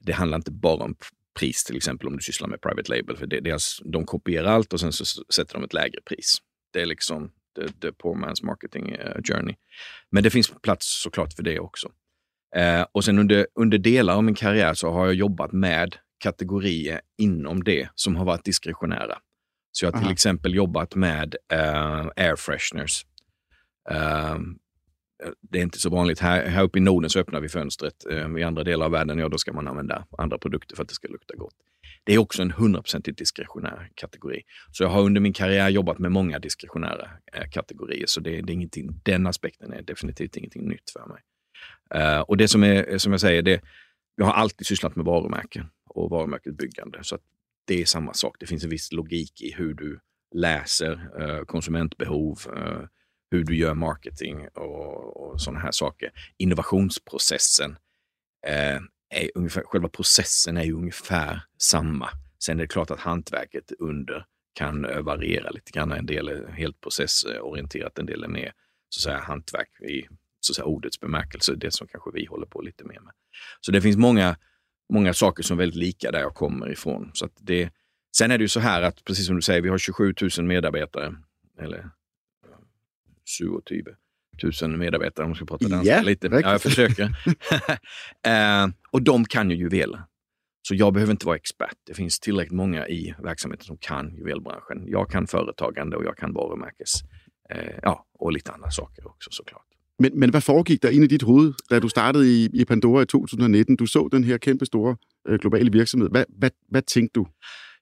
Det 0.00 0.12
handlar 0.12 0.36
inte 0.36 0.50
bara 0.50 0.84
om 0.84 0.96
pris 1.38 1.64
till 1.64 1.76
exempel 1.76 2.08
om 2.08 2.16
du 2.16 2.22
sysslar 2.22 2.48
med 2.48 2.60
private 2.60 2.96
label. 2.96 3.16
För 3.16 3.26
det, 3.26 3.40
deras, 3.40 3.54
alltså, 3.54 3.84
de 3.84 4.06
kopierar 4.06 4.52
allt 4.52 4.72
och 4.72 4.80
sen 4.80 4.92
så 4.92 5.04
sätter 5.34 5.54
de 5.54 5.64
ett 5.64 5.72
lägre 5.72 6.00
pris. 6.00 6.38
Det 6.72 6.80
är 6.80 6.86
liksom 6.86 7.32
the, 7.54 7.68
the 7.80 7.92
poor 7.92 8.14
man's 8.14 8.44
marketing 8.44 8.92
uh, 8.92 9.22
journey. 9.22 9.54
Men 10.10 10.22
det 10.22 10.30
finns 10.30 10.52
plats 10.62 11.02
såklart 11.02 11.32
för 11.32 11.42
det 11.42 11.58
också. 11.58 11.88
Uh, 12.56 12.86
och 12.92 13.04
sen 13.04 13.18
under, 13.18 13.46
under 13.54 13.78
delar 13.78 14.14
av 14.14 14.24
min 14.24 14.34
karriär 14.34 14.74
så 14.74 14.90
har 14.90 15.06
jag 15.06 15.14
jobbat 15.14 15.52
med 15.52 15.96
kategorier 16.18 17.00
inom 17.18 17.64
det 17.64 17.88
som 17.94 18.16
har 18.16 18.24
varit 18.24 18.44
diskretionära. 18.44 19.18
Så 19.72 19.84
jag 19.84 19.92
har 19.92 19.98
till 19.98 20.04
Aha. 20.04 20.12
exempel 20.12 20.54
jobbat 20.54 20.94
med 20.94 21.36
uh, 21.52 22.10
air 22.16 22.36
fresheners. 22.36 23.06
Uh, 23.90 24.38
det 25.40 25.58
är 25.58 25.62
inte 25.62 25.78
så 25.78 25.90
vanligt. 25.90 26.18
Här, 26.18 26.46
här 26.46 26.62
uppe 26.62 26.78
i 26.78 26.80
Norden 26.80 27.10
så 27.10 27.18
öppnar 27.18 27.40
vi 27.40 27.48
fönstret. 27.48 28.06
Eh, 28.10 28.38
I 28.38 28.42
andra 28.42 28.64
delar 28.64 28.86
av 28.86 28.92
världen, 28.92 29.18
ja 29.18 29.28
då 29.28 29.38
ska 29.38 29.52
man 29.52 29.68
använda 29.68 30.06
andra 30.18 30.38
produkter 30.38 30.76
för 30.76 30.82
att 30.82 30.88
det 30.88 30.94
ska 30.94 31.08
lukta 31.08 31.34
gott. 31.36 31.54
Det 32.04 32.14
är 32.14 32.18
också 32.18 32.42
en 32.42 32.52
100% 32.52 33.12
diskretionär 33.12 33.90
kategori. 33.94 34.42
Så 34.72 34.82
jag 34.82 34.88
har 34.88 35.02
under 35.02 35.20
min 35.20 35.32
karriär 35.32 35.68
jobbat 35.68 35.98
med 35.98 36.12
många 36.12 36.38
diskretionära 36.38 37.10
eh, 37.32 37.50
kategorier, 37.50 38.06
så 38.06 38.20
det, 38.20 38.30
det 38.30 38.52
är 38.52 38.54
ingenting, 38.54 39.00
den 39.02 39.26
aspekten 39.26 39.72
är 39.72 39.82
definitivt 39.82 40.36
ingenting 40.36 40.68
nytt 40.68 40.90
för 40.90 41.06
mig. 41.06 41.22
Uh, 41.94 42.20
och 42.20 42.36
det 42.36 42.48
som 42.48 42.64
är, 42.64 42.98
som 42.98 43.12
jag 43.12 43.20
säger, 43.20 43.42
det, 43.42 43.60
jag 44.16 44.24
har 44.24 44.32
alltid 44.32 44.66
sysslat 44.66 44.96
med 44.96 45.04
varumärken 45.04 45.66
och 45.86 46.10
varumärkesbyggande. 46.10 46.98
Så 47.02 47.18
det 47.66 47.80
är 47.82 47.84
samma 47.84 48.14
sak. 48.14 48.36
Det 48.40 48.46
finns 48.46 48.64
en 48.64 48.70
viss 48.70 48.92
logik 48.92 49.42
i 49.42 49.52
hur 49.52 49.74
du 49.74 50.00
läser 50.34 51.10
uh, 51.20 51.44
konsumentbehov, 51.44 52.38
uh, 52.56 52.86
hur 53.30 53.44
du 53.44 53.56
gör 53.56 53.74
marketing 53.74 54.48
och, 54.54 55.16
och 55.16 55.40
sådana 55.40 55.60
här 55.60 55.70
saker. 55.70 56.10
Innovationsprocessen, 56.36 57.76
eh, 58.46 58.80
är 59.12 59.30
ungefär, 59.34 59.62
själva 59.62 59.88
processen 59.88 60.56
är 60.56 60.64
ju 60.64 60.72
ungefär 60.72 61.40
samma. 61.58 62.08
Sen 62.44 62.58
är 62.58 62.62
det 62.62 62.68
klart 62.68 62.90
att 62.90 63.00
hantverket 63.00 63.72
under 63.78 64.26
kan 64.54 64.84
eh, 64.84 65.00
variera 65.00 65.50
lite 65.50 65.70
grann. 65.70 65.92
En 65.92 66.06
del 66.06 66.28
är 66.28 66.52
helt 66.52 66.80
processorienterat, 66.80 67.98
en 67.98 68.06
del 68.06 68.24
är 68.24 68.28
mer 68.28 68.52
så 68.88 68.98
att 68.98 69.02
säga, 69.02 69.18
hantverk 69.18 69.80
i 69.80 70.08
så 70.40 70.52
att 70.52 70.56
säga, 70.56 70.64
ordets 70.64 71.00
bemärkelse, 71.00 71.54
det 71.54 71.70
som 71.70 71.86
kanske 71.86 72.10
vi 72.14 72.26
håller 72.26 72.46
på 72.46 72.60
lite 72.60 72.84
mer 72.84 73.00
med. 73.00 73.12
Så 73.60 73.72
det 73.72 73.80
finns 73.80 73.96
många, 73.96 74.36
många 74.92 75.14
saker 75.14 75.42
som 75.42 75.58
är 75.58 75.62
väldigt 75.62 75.78
lika 75.78 76.10
där 76.10 76.20
jag 76.20 76.34
kommer 76.34 76.72
ifrån. 76.72 77.10
Så 77.14 77.28
det, 77.40 77.70
sen 78.16 78.30
är 78.30 78.38
det 78.38 78.44
ju 78.44 78.48
så 78.48 78.60
här 78.60 78.82
att, 78.82 79.04
precis 79.04 79.26
som 79.26 79.36
du 79.36 79.42
säger, 79.42 79.60
vi 79.60 79.68
har 79.68 79.78
27 79.78 80.14
000 80.38 80.46
medarbetare, 80.46 81.14
eller 81.58 81.90
27 83.24 83.48
000 84.62 84.76
medarbetare 84.76 85.24
om 85.24 85.30
man 85.30 85.36
ska 85.36 85.44
prata 85.44 85.68
danska 85.68 85.92
yeah, 85.92 86.04
lite. 86.04 86.26
Ja, 86.26 86.40
jag 86.40 86.62
försöker. 86.62 87.04
eh, 88.26 88.66
och 88.90 89.02
de 89.02 89.24
kan 89.24 89.50
ju 89.50 89.56
juveler. 89.56 90.02
Så 90.68 90.74
jag 90.74 90.92
behöver 90.92 91.10
inte 91.10 91.26
vara 91.26 91.36
expert. 91.36 91.76
Det 91.86 91.94
finns 91.94 92.20
tillräckligt 92.20 92.56
många 92.56 92.88
i 92.88 93.14
verksamheten 93.22 93.64
som 93.64 93.76
kan 93.76 94.14
juvelbranschen. 94.16 94.84
Jag 94.86 95.10
kan 95.10 95.26
företagande 95.26 95.96
och 95.96 96.04
jag 96.04 96.16
kan 96.16 96.32
varumärkes. 96.32 96.92
Eh, 97.50 97.78
ja, 97.82 98.06
och 98.18 98.32
lite 98.32 98.52
andra 98.52 98.70
saker 98.70 99.06
också 99.06 99.30
såklart. 99.30 99.62
Men, 99.98 100.10
men 100.14 100.30
vad 100.30 100.44
foregik 100.44 100.82
der 100.82 100.90
ind 100.90 101.04
i 101.04 101.06
dit 101.06 101.22
hoved, 101.22 101.52
da 101.70 101.80
du 101.80 101.88
startede 101.88 102.26
i, 102.26 102.50
i 102.52 102.64
Pandora 102.64 103.02
i 103.02 103.06
2019? 103.06 103.76
Du 103.76 103.86
så 103.86 104.08
den 104.12 104.24
her 104.24 104.38
kæmpe 104.38 104.66
store 104.66 104.96
øh. 105.28 105.38
Hvad, 106.10 106.24
hvad, 106.28 106.50
hvad 106.68 106.82
tænkte 106.82 107.20
du? 107.20 107.26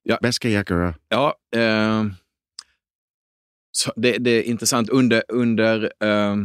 Ja. 0.07 0.17
Hvad 0.21 0.33
skal 0.33 0.51
jeg 0.51 0.65
gøre? 0.65 0.95
Ja, 1.13 1.31
eh, 1.55 2.07
så 3.73 3.93
det, 3.97 4.19
det, 4.19 4.31
är 4.31 4.43
intressant. 4.43 4.89
Under, 4.89 5.23
under 5.29 5.93
eh, 6.01 6.37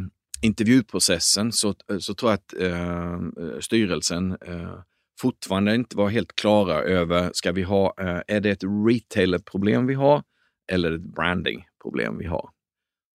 intervjuprocessen 0.42 1.52
så, 1.52 1.76
så 2.00 2.14
tror 2.14 2.32
jag 2.32 2.38
att 2.38 2.54
eh, 2.62 3.60
styrelsen 3.60 4.32
eh, 4.32 4.80
fortfarande 5.22 5.76
inte 5.76 5.98
var 5.98 6.10
helt 6.10 6.36
klara 6.36 6.82
över, 6.82 7.30
ska 7.34 7.52
vi 7.52 7.64
ha, 7.64 7.94
eh, 8.00 8.22
är 8.36 8.40
det 8.40 8.50
ett 8.50 8.64
retailerproblem 8.88 9.88
vi 9.88 9.94
har 9.94 10.24
eller 10.72 10.92
ett 10.92 11.16
brandingproblem 11.16 12.18
vi 12.18 12.26
har? 12.26 12.50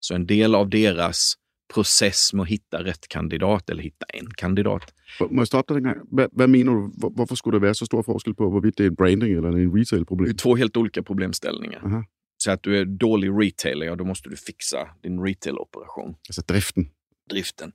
Så 0.01 0.15
en 0.15 0.27
del 0.27 0.55
av 0.55 0.71
deras 0.71 1.35
process 1.75 2.33
med 2.33 2.43
att 2.43 2.49
hitta 2.49 2.85
rätt 2.85 3.09
kandidat 3.09 3.71
eller 3.71 3.83
hitta 3.83 4.07
en 4.09 4.31
kandidat. 4.31 4.93
Må 5.31 5.43
jeg 5.43 5.49
stoppe 5.49 5.75
dig 5.75 5.83
en 5.91 6.29
hvad 6.33 6.51
mener 6.51 6.73
du? 6.73 7.11
Hvorfor 7.17 7.35
skulle 7.35 7.57
der 7.57 7.67
være 7.67 7.75
så 7.75 7.87
stor 7.87 8.03
forskel 8.03 8.35
på, 8.35 8.51
hvorvidt 8.51 8.79
det 8.79 8.85
er 8.85 8.91
en 8.91 8.97
branding 8.97 9.33
eller 9.33 9.49
en 9.49 9.57
Det 9.57 9.81
retail-problem? 9.81 10.29
är 10.31 10.35
två 10.35 10.57
helt 10.57 10.77
olika 10.77 11.03
problemställningar. 11.03 11.81
Aha. 11.85 12.05
Så 12.47 12.53
att 12.53 12.63
du 12.63 12.79
är 12.79 12.85
dålig 12.85 13.31
retailer, 13.31 13.87
ja 13.87 13.97
då 13.97 14.05
måste 14.05 14.29
du 14.29 14.37
fixa 14.37 14.89
din 15.03 15.21
retail-operation. 15.21 16.17
Altså 16.29 16.43
driften. 16.43 16.91
driften. 17.31 17.73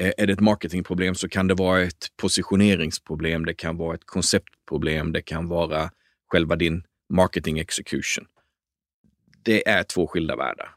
Eh, 0.00 0.12
Är 0.18 0.26
det 0.26 0.32
ett 0.32 0.40
marketingproblem 0.40 1.14
så 1.14 1.28
kan 1.28 1.46
det 1.46 1.54
vara 1.54 1.82
ett 1.82 2.06
positioneringsproblem, 2.16 3.44
det 3.44 3.54
kan 3.54 3.76
vara 3.76 3.94
ett 3.94 4.06
konceptproblem, 4.06 5.12
det 5.12 5.22
kan 5.22 5.48
vara 5.48 5.90
själva 6.28 6.56
din 6.56 6.84
marketing 7.08 7.58
execution. 7.58 8.26
Det 9.44 9.68
är 9.68 9.82
två 9.82 10.06
skilda 10.06 10.36
världar. 10.36 10.74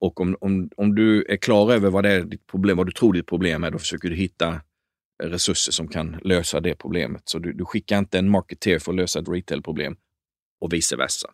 Och 0.00 0.20
om, 0.20 0.36
om, 0.40 0.70
om 0.76 0.94
du 0.94 1.24
är 1.28 1.36
klar 1.36 1.72
över 1.72 1.90
vad, 1.90 2.04
det 2.04 2.10
är 2.10 2.24
ditt 2.24 2.46
problem, 2.46 2.76
vad 2.76 2.86
du 2.86 2.92
tror 2.92 3.12
ditt 3.12 3.26
problem 3.26 3.64
är, 3.64 3.70
då 3.70 3.78
försöker 3.78 4.10
du 4.10 4.16
hitta 4.16 4.60
resurser 5.22 5.72
som 5.72 5.88
kan 5.88 6.20
lösa 6.22 6.60
det 6.60 6.74
problemet. 6.74 7.22
Så 7.24 7.38
du, 7.38 7.52
du 7.52 7.64
skickar 7.64 7.98
inte 7.98 8.18
en 8.18 8.30
marketer 8.30 8.78
för 8.78 8.92
att 8.92 8.96
lösa 8.96 9.18
ett 9.18 9.28
retailproblem 9.28 9.96
och 10.60 10.72
vice 10.72 10.96
versa. 10.96 11.28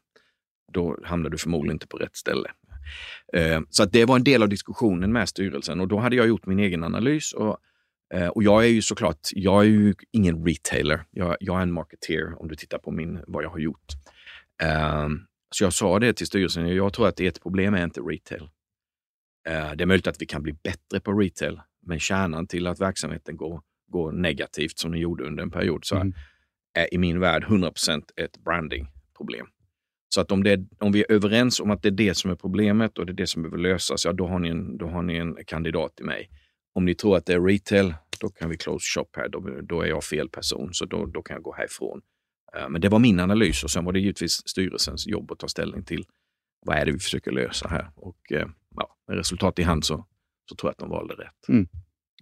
Då 0.72 0.98
hamnar 1.04 1.30
du 1.30 1.38
förmodligen 1.38 1.74
inte 1.74 1.86
på 1.86 1.96
rätt 1.96 2.16
ställe. 2.16 2.50
Eh, 3.32 3.60
Så 3.70 3.82
att 3.82 3.92
det 3.92 4.04
var 4.04 4.16
en 4.16 4.24
del 4.24 4.42
av 4.42 4.48
diskussionen 4.48 5.12
med 5.12 5.28
styrelsen 5.28 5.80
och 5.80 5.88
då 5.88 5.98
hade 5.98 6.16
jag 6.16 6.26
gjort 6.28 6.46
min 6.46 6.58
egen 6.58 6.84
analys. 6.84 7.32
Och, 7.32 7.56
eh, 8.14 8.28
och 8.28 8.42
jag 8.42 8.64
är 8.64 8.68
ju 8.68 8.82
såklart, 8.82 9.18
jag 9.32 9.60
är 9.60 9.68
ju 9.68 9.94
ingen 10.10 10.46
retailer. 10.46 11.04
Jag, 11.10 11.36
jag 11.40 11.58
är 11.58 11.62
en 11.62 11.72
marketeer 11.72 12.40
om 12.42 12.48
du 12.48 12.56
tittar 12.56 12.78
på 12.78 12.90
min, 12.90 13.20
vad 13.26 13.44
jag 13.44 13.50
har 13.50 13.58
gjort. 13.58 13.86
Eh, 14.62 15.08
Så 15.50 15.64
jag 15.64 15.72
sa 15.72 15.98
det 15.98 16.12
till 16.12 16.26
styrelsen, 16.26 16.68
jag 16.76 16.92
tror 16.92 17.08
att 17.08 17.20
ert 17.20 17.42
problem 17.42 17.74
är 17.74 17.84
inte 17.84 18.00
retail. 18.00 18.48
Det 19.76 19.82
är 19.82 19.86
möjligt 19.86 20.06
att 20.06 20.22
vi 20.22 20.26
kan 20.26 20.42
bli 20.42 20.52
bättre 20.52 21.00
på 21.00 21.12
retail, 21.12 21.60
men 21.86 22.00
kärnan 22.00 22.46
till 22.46 22.66
att 22.66 22.80
verksamheten 22.80 23.36
går, 23.36 23.62
går 23.88 24.12
negativt 24.12 24.78
som 24.78 24.90
den 24.90 25.00
gjorde 25.00 25.24
under 25.24 25.42
en 25.42 25.50
period 25.50 25.84
så 25.84 25.96
Mm. 25.96 26.12
är 26.78 26.94
i 26.94 26.98
min 26.98 27.20
värld 27.20 27.44
100% 27.44 28.02
ett 28.16 28.38
brandingproblem. 28.44 29.46
Så 30.14 30.20
att 30.20 30.32
om, 30.32 30.42
det, 30.44 30.60
om 30.78 30.92
vi 30.92 31.00
är 31.00 31.12
överens 31.12 31.60
om 31.60 31.70
att 31.70 31.82
det 31.82 31.88
är 31.88 31.98
det 32.04 32.14
som 32.14 32.30
är 32.30 32.34
problemet 32.36 32.98
och 32.98 33.06
det 33.06 33.12
är 33.12 33.14
det 33.22 33.26
som 33.26 33.42
behöver 33.42 33.58
lösas, 33.58 34.04
ja 34.04 34.12
då 34.12 34.26
har 34.26 34.38
ni 34.38 34.48
en, 34.48 34.78
då 34.78 34.86
har 34.86 35.02
ni 35.02 35.16
en 35.16 35.36
kandidat 35.46 35.96
till 35.96 36.06
mig. 36.06 36.30
Om 36.74 36.84
ni 36.84 36.94
tror 36.94 37.16
att 37.16 37.26
det 37.26 37.32
är 37.34 37.40
retail, 37.40 37.94
då 38.20 38.28
kan 38.28 38.50
vi 38.50 38.56
close 38.56 38.84
shop 38.94 39.08
här. 39.16 39.28
Då, 39.28 39.38
då 39.62 39.80
är 39.82 39.86
jag 39.86 40.04
fel 40.04 40.28
person, 40.28 40.74
så 40.74 40.84
då, 40.84 41.06
då 41.06 41.22
kan 41.22 41.34
jag 41.34 41.42
gå 41.42 41.54
härifrån. 41.54 42.00
Eh, 42.56 42.68
Men 42.68 42.80
det 42.80 42.88
var 42.88 42.98
min 42.98 43.20
analys 43.20 43.64
och 43.64 43.70
sen 43.70 43.84
var 43.84 43.92
det 43.92 44.00
givetvis 44.00 44.32
styrelsens 44.48 45.06
jobb 45.06 45.32
att 45.32 45.38
ta 45.38 45.48
ställning 45.48 45.84
till 45.84 46.04
vad 46.66 46.76
är 46.76 46.86
det 46.86 46.92
vi 46.92 46.98
försöker 46.98 47.32
lösa 47.32 47.68
här. 47.68 47.90
Och 47.96 48.32
eh, 48.32 48.46
ja, 48.76 48.96
med 49.08 49.16
resultat 49.16 49.58
i 49.58 49.62
hand 49.62 49.84
så, 49.84 50.04
så 50.48 50.54
tror 50.56 50.68
jag 50.68 50.72
att 50.72 50.78
de 50.78 50.90
valde 50.90 51.14
rätt. 51.14 51.68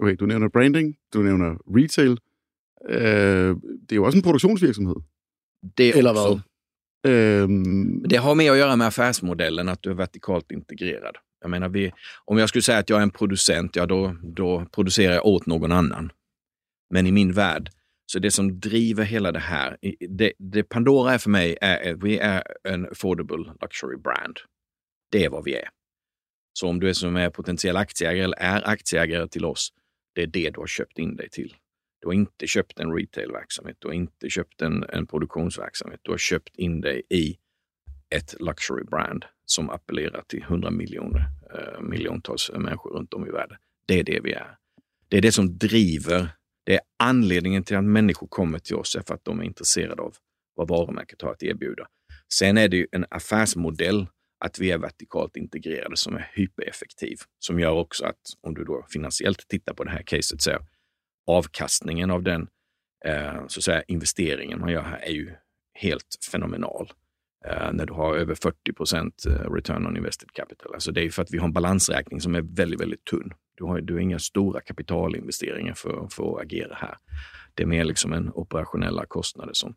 Okay, 0.01 0.17
du 0.17 0.27
nævner 0.27 0.49
branding, 0.49 0.97
du 1.13 1.23
nævner 1.23 1.59
retail. 1.77 2.19
Øh, 2.91 3.57
det 3.89 3.93
er 3.93 3.97
jo 3.97 4.05
også 4.05 4.19
en 4.19 4.23
produktionsvirksomhed. 4.23 4.97
Det 5.79 5.97
Eller 5.99 6.11
också- 6.11 6.29
vad? 6.29 6.41
Um... 7.07 8.03
Det 8.09 8.17
har 8.17 8.35
med 8.35 8.51
att 8.51 8.59
göra 8.59 8.77
med 8.77 8.87
affärsmodellen, 8.87 9.69
att 9.69 9.83
du 9.83 9.91
är 9.91 9.95
vertikalt 9.95 10.53
integrerad. 10.53 11.17
Jag 11.41 11.51
menar, 11.51 11.69
vi, 11.69 11.93
om 12.25 12.39
jag 12.39 12.49
skulle 12.49 12.63
säga 12.63 12.79
att 12.79 12.91
jag 12.91 12.99
är 12.99 13.03
en 13.03 13.11
producent, 13.11 13.77
ja 13.77 13.87
då, 13.87 14.17
då 14.23 14.67
producerar 14.73 15.15
jag 15.15 15.27
åt 15.27 15.47
någon 15.47 15.73
annan. 15.73 16.13
Men 16.91 17.07
i 17.07 17.13
min 17.13 17.33
värld, 17.33 17.71
så 18.07 18.19
det 18.19 18.31
som 18.31 18.61
driver 18.61 19.05
hela 19.05 19.33
det 19.33 19.39
här, 19.39 19.77
det, 20.09 20.33
det 20.39 20.63
Pandora 20.63 21.15
är 21.15 21.19
för 21.19 21.31
mig, 21.31 21.57
är 21.61 21.93
att 21.93 22.03
vi 22.03 22.19
är 22.19 22.43
en 22.69 22.87
affordable 22.87 23.53
luxury 23.63 23.97
brand. 23.97 24.37
Det 25.11 25.25
är 25.25 25.29
vad 25.29 25.45
vi 25.45 25.55
är. 25.55 25.69
Så 26.53 26.69
om 26.69 26.81
du 26.81 26.89
är 26.89 26.93
som 26.93 27.17
är 27.17 27.31
potentiell 27.31 27.77
aktieägare 27.77 28.25
eller 28.25 28.39
är 28.39 28.69
aktieägare 28.69 29.29
till 29.29 29.45
oss, 29.45 29.73
det 30.15 30.23
är 30.23 30.27
det 30.27 30.51
du 30.51 30.61
har 30.61 30.67
köpt 30.67 30.99
in 30.99 31.17
dig 31.17 31.29
till. 31.31 31.55
Du 32.03 32.09
har 32.09 32.15
inte 32.15 32.47
köpt 32.47 32.81
en 32.81 32.93
retailverksamhet, 32.93 33.77
du 33.79 33.89
har 33.89 33.95
inte 33.95 34.31
köpt 34.31 34.63
en, 34.63 34.85
en 34.89 35.07
produktionsverksamhet. 35.07 36.01
Du 36.03 36.11
har 36.11 36.19
köpt 36.19 36.57
in 36.57 36.81
dig 36.81 37.03
i 37.09 37.37
ett 38.15 38.41
luxury 38.41 38.85
brand 38.85 39.25
som 39.45 39.71
appellerar 39.71 40.23
till 40.27 40.43
hundra 40.43 40.71
miljoner, 40.71 41.25
eh, 41.55 41.81
miljontals 41.81 42.51
människor 42.55 42.91
runt 42.91 43.15
om 43.15 43.27
i 43.27 43.31
världen. 43.31 43.57
Det 43.87 43.99
är 43.99 44.05
det 44.05 44.21
vi 44.21 44.33
är. 44.33 44.57
Det 45.09 45.17
är 45.17 45.23
det 45.23 45.33
som 45.33 45.59
driver, 45.59 46.29
det 46.65 46.75
är 46.75 46.81
anledningen 46.97 47.65
till 47.65 47.77
att 47.77 47.85
människor 47.85 48.27
kommer 48.27 48.59
till 48.59 48.77
oss, 48.77 48.97
är 48.97 49.03
för 49.03 49.15
att 49.15 49.25
de 49.25 49.41
är 49.41 49.45
intresserade 49.45 50.03
av 50.03 50.15
vad 50.55 50.69
varumärket 50.69 51.23
har 51.23 51.33
att 51.33 51.43
erbjuda. 51.43 51.87
Sen 52.33 52.59
är 52.59 52.69
det 52.69 52.77
ju 52.77 52.87
en 52.93 53.07
affärsmodell 53.11 54.07
att 54.45 54.59
vi 54.59 54.71
är 54.71 54.79
vertikalt 54.79 55.37
integrerade 55.37 55.97
som 55.97 56.17
är 56.17 56.31
hypereffektiv, 56.35 57.17
som 57.39 57.61
gör 57.61 57.73
också 57.73 58.05
att 58.05 58.21
om 58.41 58.55
du 58.55 58.65
då 58.65 58.87
finansiellt 58.91 59.49
tittar 59.49 59.75
på 59.75 59.85
det 59.85 59.91
här 59.91 60.03
caset 60.03 60.43
så 60.43 60.51
är 60.51 60.59
avkastningen 61.27 62.11
av 62.11 62.23
den 62.23 62.49
eh, 63.05 63.47
så 63.47 63.59
att 63.61 63.65
säga, 63.65 63.83
investeringen 63.83 64.61
man 64.61 64.73
gör 64.73 64.83
här 64.83 64.99
är 64.99 65.13
ju 65.13 65.33
helt 65.75 66.19
fenomenal. 66.33 66.93
Eh, 67.45 67.73
när 67.73 67.87
du 67.87 67.93
har 67.93 68.17
över 68.17 68.35
40 68.35 68.73
procent 68.73 69.27
eh, 69.27 69.53
return 69.53 69.87
on 69.87 69.97
invested 69.97 70.33
capital. 70.33 70.75
Alltså 70.75 70.93
det 70.93 71.01
är 71.01 71.11
för 71.11 71.23
att 71.23 71.31
vi 71.31 71.39
har 71.39 71.47
en 71.47 71.53
balansräkning 71.53 72.21
som 72.21 72.35
är 72.35 72.43
väldigt, 72.43 72.81
väldigt 72.81 73.05
tunn. 73.05 73.33
Du 73.55 73.65
har, 73.65 73.81
du 73.81 73.95
har 73.95 74.01
inga 74.01 74.19
stora 74.19 74.61
kapitalinvesteringar 74.61 75.75
för, 75.75 76.09
för 76.11 76.35
att 76.35 76.43
agera 76.43 76.75
här. 76.75 76.97
Det 77.55 77.63
är 77.63 77.67
mer 77.67 77.85
liksom 77.85 78.13
en 78.13 78.31
operationella 78.35 79.07
kostnader 79.07 79.53
som 79.53 79.75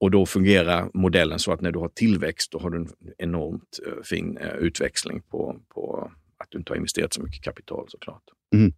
och 0.00 0.10
då 0.10 0.26
fungerar 0.26 0.90
modellen 0.94 1.38
så 1.38 1.52
att 1.52 1.60
när 1.60 1.72
du 1.72 1.78
har 1.78 1.88
tillväxt, 1.88 2.52
då 2.52 2.58
har 2.58 2.70
du 2.70 2.78
en 2.78 2.88
enormt 3.18 3.80
fin 4.04 4.38
utväxling 4.38 5.22
på, 5.22 5.60
på 5.68 6.10
att 6.38 6.50
du 6.50 6.58
inte 6.58 6.72
har 6.72 6.76
investerat 6.76 7.14
så 7.14 7.22
mycket 7.22 7.42
kapital 7.42 7.86
såklart. 7.88 8.22
Mm. 8.54 8.72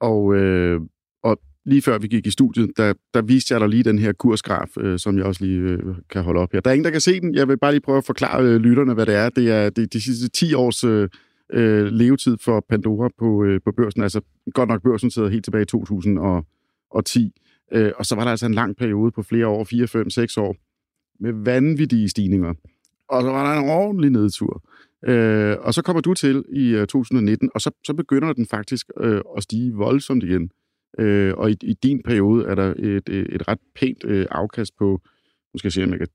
Og, 0.00 0.34
øh, 0.36 0.80
og 1.22 1.38
lige 1.64 1.82
før 1.82 1.98
vi 1.98 2.08
gik 2.08 2.26
i 2.26 2.30
studiet, 2.30 2.70
der, 2.76 2.92
der 3.14 3.22
viste 3.22 3.54
jeg 3.54 3.60
dig 3.60 3.68
lige 3.68 3.82
den 3.82 3.98
her 3.98 4.12
kursgraf, 4.12 4.76
øh, 4.80 4.98
som 4.98 5.18
jeg 5.18 5.24
også 5.24 5.44
lige 5.44 5.58
øh, 5.58 5.94
kan 6.10 6.22
holde 6.22 6.40
op 6.40 6.52
her. 6.52 6.60
Der 6.60 6.70
er 6.70 6.74
ingen, 6.74 6.84
der 6.84 6.90
kan 6.90 7.00
se 7.00 7.20
den. 7.20 7.34
Jeg 7.34 7.48
vil 7.48 7.58
bare 7.58 7.72
lige 7.72 7.80
prøve 7.80 7.98
at 7.98 8.04
forklare 8.04 8.44
øh, 8.44 8.56
lytterne, 8.56 8.94
hvad 8.94 9.06
det 9.06 9.14
er. 9.14 9.28
Det 9.28 9.50
er 9.50 9.70
det, 9.70 9.92
de 9.92 10.00
sidste 10.00 10.28
10 10.28 10.54
års 10.54 10.84
øh, 10.84 11.08
øh, 11.52 11.86
levetid 11.86 12.36
for 12.40 12.64
Pandora 12.68 13.08
på, 13.18 13.44
øh, 13.44 13.60
på 13.64 13.72
børsen. 13.72 14.02
Altså 14.02 14.20
godt 14.54 14.68
nok 14.68 14.82
børsen 14.82 15.10
sidder 15.10 15.28
helt 15.28 15.44
tilbage 15.44 15.62
i 15.62 15.66
2010. 15.66 17.32
Øh, 17.72 17.92
og 17.96 18.06
så 18.06 18.14
var 18.14 18.24
der 18.24 18.30
altså 18.30 18.46
en 18.46 18.54
lang 18.54 18.76
periode 18.76 19.10
på 19.10 19.22
flere 19.22 19.46
år, 19.46 19.64
4, 19.64 19.86
5, 19.86 20.10
6 20.10 20.36
år, 20.36 20.56
med 21.20 21.32
vanvittige 21.32 22.08
stigninger. 22.08 22.54
Og 23.08 23.22
så 23.22 23.30
var 23.30 23.54
der 23.54 23.60
en 23.60 23.70
ordentlig 23.70 24.10
nedtur. 24.10 24.62
Øh, 25.04 25.56
og 25.60 25.74
så 25.74 25.82
kommer 25.82 26.00
du 26.00 26.14
til 26.14 26.44
i 26.52 26.68
øh, 26.68 26.80
2019, 26.80 27.50
og 27.54 27.60
så, 27.60 27.70
så 27.86 27.94
begynder 27.94 28.32
den 28.32 28.46
faktisk 28.46 28.86
øh, 29.00 29.20
at 29.36 29.42
stige 29.42 29.72
voldsomt 29.72 30.24
igen. 30.24 30.50
Øh, 30.98 31.34
og 31.36 31.50
i, 31.50 31.56
i 31.62 31.74
din 31.82 32.02
periode 32.02 32.46
er 32.46 32.54
der 32.54 32.74
et, 32.78 33.08
et, 33.08 33.34
et 33.34 33.48
ret 33.48 33.58
pænt 33.74 34.04
øh, 34.04 34.26
afkast 34.30 34.76
på, 34.78 35.00
nu 35.54 35.58
skal 35.58 35.66
jeg 35.66 35.72
se, 35.72 35.84
om 35.84 35.90
jeg 35.90 35.98
kan, 35.98 36.08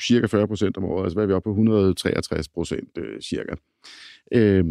cirka 0.00 0.26
40 0.26 0.48
procent 0.48 0.76
om 0.76 0.84
året. 0.84 1.04
Altså 1.04 1.16
hvad 1.16 1.24
er 1.24 1.26
vi 1.26 1.32
oppe 1.32 1.46
på? 1.46 1.50
163 1.50 2.48
procent 2.48 2.98
øh, 2.98 3.20
cirka. 3.20 3.54
Øh, 4.32 4.64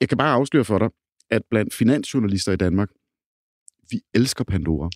jeg 0.00 0.08
kan 0.08 0.18
bare 0.18 0.32
afsløre 0.32 0.64
for 0.64 0.78
dig, 0.78 0.88
at 1.30 1.42
blandt 1.50 1.74
finansjournalister 1.74 2.52
i 2.52 2.56
Danmark, 2.56 2.90
vi 3.90 4.00
elsker 4.14 4.44
Pandora. 4.44 4.90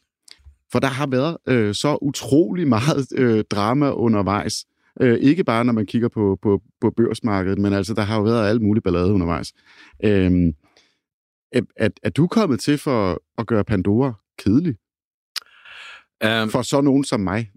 For 0.73 0.79
der 0.79 0.89
har 0.89 1.07
været 1.07 1.37
øh, 1.49 1.75
så 1.75 1.99
utrolig 2.03 2.69
meget 2.69 3.07
øh, 3.17 3.45
drama 3.51 3.91
undervejs. 3.91 4.67
Øh, 5.01 5.19
ikke 5.19 5.45
bare, 5.45 5.65
når 5.65 5.73
man 5.73 5.87
kigger 5.87 6.09
på, 6.09 6.39
på, 6.43 6.63
på 6.81 6.91
børsmarkedet, 6.91 7.59
men 7.59 7.73
altså, 7.73 7.95
der 7.95 8.03
har 8.03 8.17
jo 8.17 8.23
været 8.23 8.49
alt 8.49 8.63
muligt 8.63 8.85
ballade 8.85 9.13
undervejs. 9.13 9.53
Øh, 10.05 10.33
er, 11.53 11.89
er, 12.03 12.11
du 12.11 12.27
kommet 12.27 12.61
til 12.61 12.79
for 12.79 13.23
at 13.39 13.47
gøre 13.47 13.65
Pandora 13.65 14.13
kedelig? 14.39 14.75
Um, 16.25 16.51
For 16.51 16.63
så 16.63 16.81
nogen 16.81 17.05
som 17.05 17.21
mig. 17.21 17.51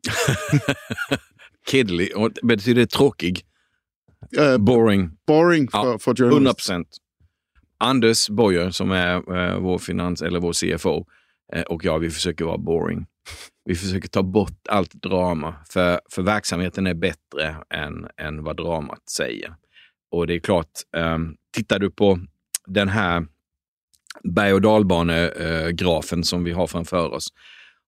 Och 2.15 2.32
betyder 2.47 2.75
det 2.75 2.89
tråkig? 2.89 3.34
Øh, 4.39 4.60
Boring? 4.65 5.12
boring 5.27 5.71
for, 5.71 5.88
Ja, 5.88 5.95
for 5.95 6.12
100 6.12 6.34
journalists. 6.34 6.62
procent. 6.62 6.88
Anders 7.79 8.29
Boyer, 8.38 8.69
som 8.69 8.91
är 8.91 9.15
eh, 9.15 9.63
vår 9.63 9.77
finans 9.77 10.21
eller 10.21 10.39
vår 10.39 10.53
CFO, 10.53 11.06
eh, 11.56 11.62
och 11.62 11.86
jag, 11.86 11.99
vi 11.99 12.10
försöker 12.10 12.45
vara 12.45 12.58
boring. 12.58 13.06
Vi 13.65 13.75
försöker 13.75 14.09
ta 14.09 14.23
bort 14.23 14.67
allt 14.69 14.93
drama, 14.93 15.55
för, 15.69 16.01
för 16.12 16.21
verksamheten 16.21 16.88
är 16.88 16.93
bättre 16.93 17.55
än, 17.69 18.07
än 18.17 18.43
vad 18.43 18.57
dramat 18.57 19.09
säger. 19.09 19.55
Och 20.12 20.27
det 20.27 20.33
är 20.33 20.39
klart, 20.39 20.71
eh, 20.95 21.17
tittar 21.55 21.79
du 21.79 21.91
på 21.91 22.19
den 22.65 22.89
här 22.89 23.25
berg 24.23 24.53
och 24.53 24.62
dalbanegrafen 24.62 26.19
eh, 26.19 26.23
som 26.23 26.43
vi 26.43 26.51
har 26.51 26.67
framför 26.67 27.13
oss 27.13 27.27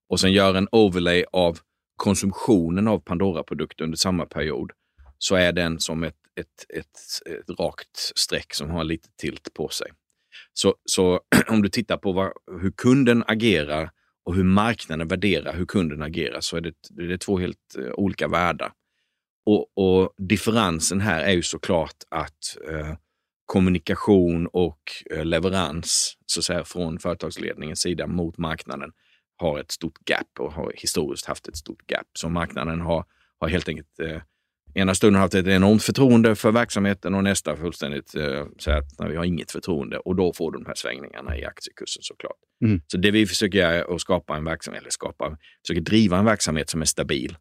och 0.08 0.20
sen 0.20 0.32
gör 0.32 0.54
en 0.54 0.68
overlay 0.72 1.24
av 1.32 1.58
konsumtionen 1.96 2.88
av 2.88 2.98
Pandora-produkter 2.98 3.84
under 3.84 3.96
samma 3.96 4.26
period, 4.26 4.70
så 5.18 5.34
är 5.34 5.52
den 5.52 5.80
som 5.80 6.04
ett, 6.04 6.16
ett, 6.40 6.78
ett, 6.78 6.86
ett 7.26 7.60
rakt 7.60 7.96
streck 8.14 8.54
som 8.54 8.70
har 8.70 8.84
lite 8.84 9.08
tilt 9.16 9.54
på 9.54 9.68
sig. 9.68 9.90
Så, 10.52 10.74
så 10.84 11.20
om 11.48 11.62
du 11.62 11.68
tittar 11.68 11.96
på 11.96 12.12
vad, 12.12 12.32
hur 12.60 12.70
kunden 12.70 13.24
agerar 13.26 13.90
och 14.26 14.34
hur 14.34 14.44
marknaden 14.44 15.08
värderar 15.08 15.52
hur 15.52 15.66
kunden 15.66 16.02
agerar 16.02 16.40
så 16.40 16.56
är 16.56 16.60
det, 16.60 16.74
det 16.90 17.12
är 17.12 17.16
två 17.16 17.38
helt 17.38 17.76
eh, 17.78 17.92
olika 17.94 18.28
världar. 18.28 18.72
Och, 19.46 19.78
och 19.78 20.14
differensen 20.18 21.00
här 21.00 21.20
är 21.24 21.32
ju 21.32 21.42
såklart 21.42 21.96
att 22.08 22.56
eh, 22.70 22.94
kommunikation 23.46 24.46
och 24.46 24.80
eh, 25.10 25.24
leverans 25.24 26.16
så 26.26 26.40
att 26.40 26.44
säga, 26.44 26.64
från 26.64 26.98
företagsledningens 26.98 27.80
sida 27.80 28.06
mot 28.06 28.38
marknaden 28.38 28.92
har 29.36 29.58
ett 29.58 29.70
stort 29.70 30.10
gap 30.10 30.40
och 30.40 30.52
har 30.52 30.72
historiskt 30.76 31.26
haft 31.26 31.48
ett 31.48 31.56
stort 31.56 31.90
gap. 31.90 32.06
Så 32.12 32.28
marknaden 32.28 32.80
har, 32.80 33.04
har 33.38 33.48
helt 33.48 33.68
enkelt 33.68 34.00
eh, 34.00 34.22
ena 34.76 34.94
stunden 34.94 35.20
haft 35.20 35.34
ett 35.34 35.46
enormt 35.46 35.82
förtroende 35.82 36.34
för 36.34 36.52
verksamheten 36.52 37.14
och 37.14 37.24
nästa 37.24 37.56
fullständigt 37.56 38.14
eh, 38.14 38.46
säga 38.58 38.76
att 38.76 38.98
nej, 38.98 39.10
vi 39.10 39.16
har 39.16 39.24
inget 39.24 39.50
förtroende 39.50 39.98
och 39.98 40.16
då 40.16 40.32
får 40.32 40.52
du 40.52 40.58
de 40.58 40.66
här 40.66 40.74
svängningarna 40.74 41.38
i 41.38 41.44
aktiekursen 41.44 42.02
såklart. 42.02 42.36
Mm. 42.64 42.80
Så 42.86 42.96
det 42.96 43.10
vi 43.10 43.26
försöker 43.26 43.58
göra 43.58 43.74
är 43.74 43.94
att 43.94 44.00
skapa 44.00 44.36
en 44.36 44.44
verksamhet, 44.44 44.80
eller 44.80 44.90
skapa, 44.90 45.38
försöker 45.66 45.80
driva 45.80 46.18
en 46.18 46.24
verksamhet 46.24 46.70
som 46.70 46.80
är 46.80 46.86
stabil 46.86 47.36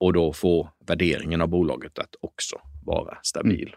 och 0.00 0.12
då 0.12 0.32
få 0.32 0.68
värderingen 0.86 1.40
av 1.40 1.48
bolaget 1.48 1.98
att 1.98 2.14
också 2.20 2.56
vara 2.86 3.18
stabil. 3.22 3.74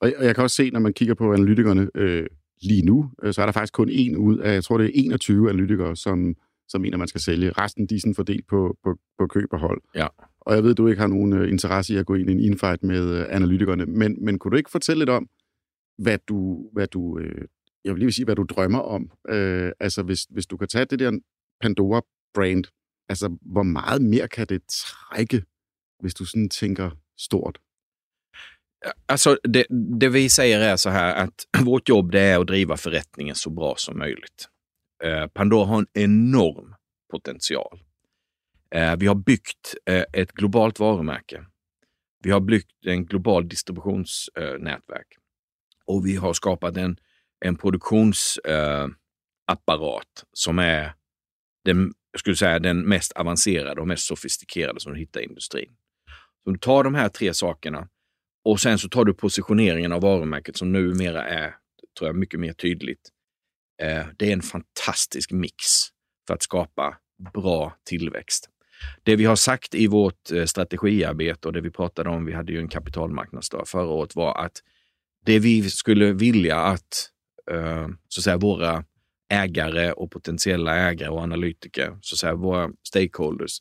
Og 0.00 0.08
jeg, 0.08 0.18
og 0.18 0.24
jeg 0.24 0.34
kan 0.34 0.44
også 0.44 0.56
se, 0.56 0.70
når 0.70 0.80
man 0.80 0.92
kigger 0.92 1.14
på 1.14 1.32
analytikerne 1.32 1.90
øh, 1.94 2.26
lige 2.62 2.82
nu, 2.82 3.10
øh, 3.22 3.34
så 3.34 3.42
er 3.42 3.46
der 3.46 3.52
faktisk 3.52 3.72
kun 3.72 3.88
en 3.90 4.16
ud 4.16 4.38
af, 4.38 4.54
jeg 4.54 4.64
tror 4.64 4.78
det 4.78 4.86
er 4.86 4.90
21 4.94 5.50
analytikere, 5.50 5.96
som, 5.96 6.34
som 6.68 6.80
mener, 6.80 6.96
man 6.96 7.08
skal 7.08 7.20
sælge. 7.20 7.52
Resten 7.52 7.86
de 7.86 7.94
er 7.94 8.00
sådan 8.00 8.14
fordelt 8.14 8.46
på, 8.46 8.76
på, 8.84 8.96
på 9.18 9.26
køb 9.26 9.52
og 9.52 9.58
hold. 9.58 9.80
Ja. 9.94 10.06
Og 10.46 10.54
jeg 10.54 10.64
ved, 10.64 10.74
du 10.74 10.88
ikke 10.88 11.00
har 11.00 11.08
nogen 11.08 11.32
øh, 11.32 11.48
interesse 11.48 11.94
i 11.94 11.96
at 11.96 12.06
gå 12.06 12.14
ind 12.14 12.30
i 12.30 12.32
en 12.32 12.40
infight 12.40 12.82
med 12.82 13.14
øh, 13.14 13.26
analytikerne, 13.30 13.86
men, 13.86 14.24
men 14.24 14.38
kunne 14.38 14.50
du 14.50 14.56
ikke 14.56 14.70
fortælle 14.70 15.00
lidt 15.00 15.10
om, 15.10 15.28
hvad 15.98 16.18
du, 16.28 16.70
hvad 16.72 16.86
du 16.86 17.18
øh, 17.18 17.48
jeg 17.84 17.94
vil 17.94 18.00
lige 18.00 18.12
sige, 18.12 18.24
hvad 18.24 18.36
du 18.36 18.42
drømmer 18.42 18.78
om? 18.78 19.10
Øh, 19.28 19.72
altså, 19.80 20.02
hvis, 20.02 20.22
hvis 20.30 20.46
du 20.46 20.56
kan 20.56 20.68
tage 20.68 20.84
det 20.84 20.98
der 20.98 21.18
Pandora-brand, 21.60 22.64
altså, 23.08 23.36
hvor 23.40 23.62
meget 23.62 24.02
mere 24.02 24.28
kan 24.28 24.46
det 24.46 24.62
trække, 24.68 25.44
hvis 26.00 26.14
du 26.14 26.24
sådan 26.24 26.48
tænker 26.48 26.90
stort? 27.18 27.58
Alltså 29.08 29.36
det, 29.54 29.66
det, 30.00 30.12
vi 30.12 30.28
säger 30.28 30.58
är 30.60 30.76
så 30.76 30.90
här 30.90 31.14
att 31.14 31.46
vårt 31.66 31.88
jobb 31.88 32.12
det 32.12 32.20
är 32.20 32.40
att 32.40 32.46
driva 32.46 32.76
förrättningen 32.76 33.34
så 33.34 33.50
bra 33.50 33.74
som 33.76 33.98
möjligt. 33.98 34.48
Eh, 35.04 35.22
øh, 35.22 35.28
Pandora 35.28 35.66
har 35.66 35.78
en 35.78 35.86
enorm 35.94 36.74
potential. 37.10 37.85
Eh, 38.70 38.96
vi 38.96 39.06
har 39.06 39.14
byggt 39.14 39.74
eh, 39.86 40.04
ett 40.12 40.32
globalt 40.32 40.80
varumärke. 40.80 41.46
Vi 42.22 42.30
har 42.30 42.40
byggt 42.40 42.86
en 42.86 43.06
global 43.06 43.48
distributionsnätverk 43.48 45.06
och 45.86 46.06
vi 46.06 46.16
har 46.16 46.32
skapat 46.32 46.76
en, 46.76 46.96
en 47.44 47.56
produktionsapparat 47.56 48.92
eh, 49.48 50.24
som 50.32 50.58
är 50.58 50.94
den, 51.64 51.94
jag 52.12 52.20
skulle 52.20 52.36
säga, 52.36 52.58
den 52.58 52.88
mest 52.88 53.12
avancerade 53.12 53.80
och 53.80 53.88
mest 53.88 54.06
sofistikerade 54.06 54.80
som 54.80 54.92
du 54.92 54.98
hittar 54.98 55.20
i 55.20 55.24
industrin. 55.24 55.76
Så 56.44 56.50
du 56.50 56.58
tar 56.58 56.84
de 56.84 56.94
här 56.94 57.08
tre 57.08 57.34
sakerna 57.34 57.88
och 58.44 58.60
sen 58.60 58.78
så 58.78 58.88
tar 58.88 59.04
du 59.04 59.14
positioneringen 59.14 59.92
av 59.92 60.00
varumärket 60.00 60.56
som 60.56 60.72
numera 60.72 61.28
är, 61.28 61.54
tror 61.98 62.08
jag, 62.08 62.16
mycket 62.16 62.40
mer 62.40 62.52
tydligt. 62.52 63.10
Det 64.16 64.28
är 64.28 64.32
en 64.32 64.42
fantastisk 64.42 65.32
mix 65.32 65.64
för 66.26 66.34
att 66.34 66.42
skapa 66.42 66.98
bra 67.34 67.76
tillväxt. 67.84 68.50
Det 69.02 69.16
vi 69.16 69.24
har 69.24 69.36
sagt 69.36 69.74
i 69.74 69.86
vårt 69.86 70.32
eh, 70.32 70.44
strategiarbete 70.44 71.48
och 71.48 71.54
det 71.54 71.60
vi 71.60 71.70
pratade 71.70 72.10
om, 72.10 72.24
vi 72.24 72.32
hade 72.32 72.52
ju 72.52 72.58
en 72.58 72.68
kapitalmarknadsdag 72.68 73.68
förra 73.68 73.88
året, 73.88 74.16
var 74.16 74.44
att 74.44 74.62
det 75.26 75.38
vi 75.38 75.70
skulle 75.70 76.12
vilja 76.12 76.56
att, 76.56 77.10
eh, 77.50 77.88
så 78.08 78.20
att 78.20 78.24
säga, 78.24 78.36
våra 78.36 78.84
ägare 79.28 79.92
och 79.92 80.10
potentiella 80.10 80.76
ägare 80.76 81.08
och 81.08 81.20
analytiker, 81.20 81.98
så 82.00 82.14
att 82.14 82.18
säga, 82.18 82.34
våra 82.34 82.70
stakeholders, 82.88 83.58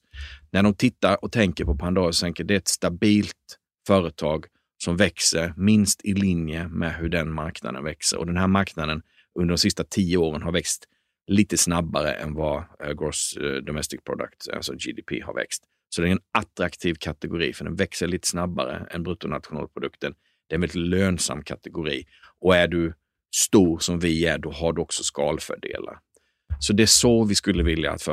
när 0.51 0.63
de 0.63 0.73
tittar 0.73 1.23
och 1.23 1.32
tänker 1.32 1.65
på 1.65 1.75
Pandora 1.75 2.13
så 2.13 2.25
tänker 2.25 2.43
det 2.43 2.54
är 2.54 2.58
ett 2.58 2.67
stabilt 2.67 3.60
företag 3.88 4.45
som 4.84 4.97
växer 4.97 5.54
minst 5.58 6.06
i 6.06 6.13
linje 6.13 6.67
med 6.67 6.95
hur 6.95 7.10
den 7.10 7.34
marknaden 7.34 7.84
växer. 7.84 8.17
Och 8.17 8.25
den 8.25 8.38
här 8.38 8.47
marknaden 8.47 9.01
under 9.39 9.51
de 9.54 9.58
sista 9.58 9.84
tio 9.84 10.17
åren 10.17 10.41
har 10.41 10.51
växt 10.51 10.86
lite 11.28 11.58
snabbare 11.58 12.12
än 12.12 12.34
vad 12.34 12.64
eh, 12.84 12.94
Gross 12.94 13.38
eh, 13.38 13.54
Domestic 13.54 14.02
Product, 14.04 14.50
alltså 14.54 14.74
GDP, 14.74 15.22
har 15.24 15.34
växt. 15.34 15.64
Så 15.90 16.02
det 16.02 16.08
är 16.08 16.12
en 16.12 16.20
attraktiv 16.32 16.96
kategori, 17.00 17.54
för 17.54 17.66
den 17.66 17.76
växer 17.76 18.08
lite 18.08 18.28
snabbare 18.28 18.88
än 18.92 19.04
bruttonationalprodukten. 19.04 20.14
Det 20.48 20.54
är 20.54 20.56
en 20.56 20.62
väldigt 20.62 20.76
lönsam 20.76 21.44
kategori. 21.44 22.06
Och 22.40 22.56
är 22.56 22.68
du 22.68 22.94
stor 23.36 23.80
som 23.80 24.00
vi 24.00 24.26
är, 24.26 24.38
då 24.38 24.52
har 24.52 24.74
du 24.74 24.82
också 24.82 25.04
skalfördelar. 25.04 26.00
Så 26.60 26.74
det 26.74 26.84
är 26.84 26.88
så 26.88 27.24
vi 27.24 27.36
skulle 27.36 27.64
vilja 27.64 27.92
att 27.92 28.04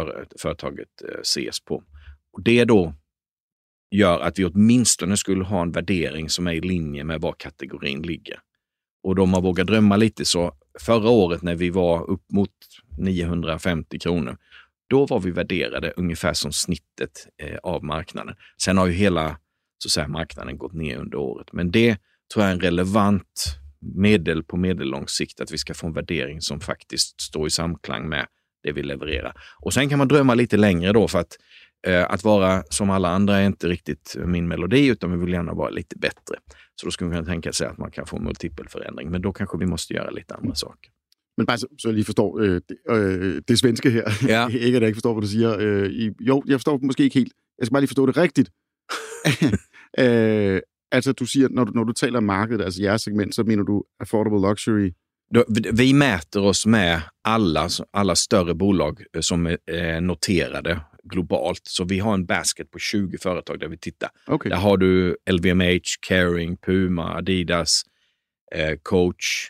företaget 0.41 1.03
eh, 1.03 1.21
ses 1.21 1.61
på. 1.61 1.85
Och 2.33 2.43
det 2.43 2.65
då 2.65 2.95
gör 3.91 4.21
att 4.21 4.39
vi 4.39 4.45
åtminstone 4.45 5.17
skulle 5.17 5.45
ha 5.45 5.63
en 5.63 5.73
värdering 5.73 6.29
som 6.29 6.47
är 6.47 6.53
i 6.53 6.61
linje 6.61 7.05
med 7.05 7.21
var 7.21 7.35
kategorin 7.39 8.03
ligger. 8.03 8.39
Och 9.03 9.15
då 9.15 9.27
man 9.27 9.43
vågar 9.43 9.65
drömma 9.65 9.97
lite 9.97 10.25
så 10.25 10.53
förra 10.81 11.09
året 11.09 11.43
när 11.43 11.55
vi 11.55 11.71
var 11.71 12.11
upp 12.11 12.23
mot 12.33 12.51
950 12.99 13.99
kronor, 13.99 14.37
då 14.91 15.07
var 15.07 15.21
vi 15.21 15.31
värderade 15.31 15.93
ungefär 15.97 16.33
som 16.33 16.53
snittet 16.53 17.29
eh, 17.43 17.59
av 17.63 17.85
marknaden. 17.85 18.35
Sen 18.63 18.79
har 18.79 18.87
ju 18.87 18.93
hela 18.93 19.37
så 19.79 19.89
att 19.89 19.93
säga, 19.93 20.09
marknaden 20.09 20.59
gått 20.59 20.73
ner 20.73 20.97
under 20.97 21.19
året, 21.19 21.53
men 21.53 21.71
det 21.71 21.97
tror 22.33 22.45
jag 22.45 22.49
är 22.49 22.55
en 22.55 22.61
relevant 22.61 23.59
medel 23.81 24.45
på 24.45 24.57
medellång 24.57 25.09
sikt, 25.09 25.41
att 25.41 25.53
vi 25.53 25.59
ska 25.59 25.75
få 25.75 25.87
en 25.87 25.93
värdering 25.93 26.41
som 26.41 26.61
faktiskt 26.61 27.21
står 27.21 27.47
i 27.47 27.51
samklang 27.51 28.09
med 28.09 28.27
det 28.63 28.73
vi 28.73 28.83
levererar. 28.83 29.33
Och 29.61 29.75
sen 29.75 29.89
kan 29.89 29.99
man 29.99 30.09
drömma 30.09 30.35
lite 30.35 30.57
längre 30.57 30.93
då 30.93 31.09
för 31.09 31.19
att 31.19 31.37
Eh, 31.87 32.11
att 32.11 32.25
vara 32.25 32.63
som 32.71 32.91
alla 32.91 33.09
andra 33.09 33.39
är 33.39 33.47
inte 33.47 33.69
riktigt 33.69 34.17
min 34.25 34.49
melodi, 34.49 34.87
utan 34.87 35.13
vi 35.13 35.25
vill 35.25 35.33
gärna 35.33 35.55
vara 35.55 35.71
lite 35.71 35.99
bättre. 35.99 36.37
Så 36.83 36.87
då 36.87 36.91
skulle 36.91 37.09
man 37.11 37.19
kunna 37.19 37.33
tänka 37.33 37.53
sig 37.53 37.67
att 37.67 37.79
man 37.79 37.91
kan 37.91 38.07
få 38.07 38.19
multipelförändring, 38.19 39.11
men 39.11 39.23
då 39.23 39.33
kanske 39.33 39.59
vi 39.59 39.67
måste 39.67 39.95
göra 39.95 40.11
lite 40.11 40.35
andra 40.35 40.55
saker. 40.55 40.91
Men 41.37 41.47
bare 41.47 41.59
så, 41.59 41.67
så 41.79 41.89
jeg 41.89 41.95
lige 41.95 42.05
forstår 42.05 42.41
øh, 42.41 42.61
det, 42.69 42.77
øh, 42.91 43.43
det 43.49 43.59
svenske 43.59 43.91
her. 43.91 44.11
Ja. 44.29 44.49
ikke 44.67 44.77
at 44.77 44.83
jeg 44.83 44.89
ikke 44.89 44.97
forstår, 44.97 45.13
hvad 45.13 45.23
du 45.23 45.29
siger. 45.29 45.57
Øh, 45.59 45.91
i, 45.91 46.11
jo, 46.21 46.43
jeg 46.47 46.55
forstår 46.55 46.79
måske 46.83 47.03
ikke 47.05 47.19
helt. 47.19 47.33
Jeg 47.59 47.67
skal 47.67 47.73
bare 47.75 47.81
lige 47.81 47.89
forstå 47.89 48.07
det 48.07 48.17
rigtigt. 48.17 48.51
øh, 50.03 50.61
altså, 50.93 51.13
du 51.13 51.27
siger, 51.27 51.49
når 51.51 51.65
du, 51.65 51.73
når 51.73 51.85
du 51.85 51.93
taler 51.93 52.19
om 52.19 52.25
markedet, 52.25 52.65
altså 52.65 52.83
jeres 52.83 53.03
segment, 53.03 53.35
så 53.35 53.43
mener 53.43 53.63
du 53.63 53.85
affordable 54.01 54.49
luxury. 54.49 54.91
Vi 55.73 55.93
mäter 55.93 56.41
oss 56.41 56.67
med 56.67 57.01
alla, 57.25 57.69
alla 57.93 58.15
större 58.15 58.55
bolag 58.55 59.03
eh, 59.15 59.21
som 59.21 59.47
är 59.47 60.01
noterade 60.01 60.81
globalt. 61.03 61.61
Så 61.65 61.85
vi 61.85 61.99
har 61.99 62.15
en 62.15 62.27
basket 62.27 62.71
på 62.71 62.79
20 62.79 63.19
företag 63.19 63.61
där 63.61 63.69
vi 63.69 63.79
tittar. 63.79 64.11
Okay. 64.27 64.51
Där 64.51 64.57
har 64.57 64.77
du 64.77 65.17
LVMH, 65.31 65.81
Caring, 66.01 66.57
Puma, 66.57 67.15
Adidas, 67.15 67.83
eh, 68.55 68.77
Coach, 68.83 69.49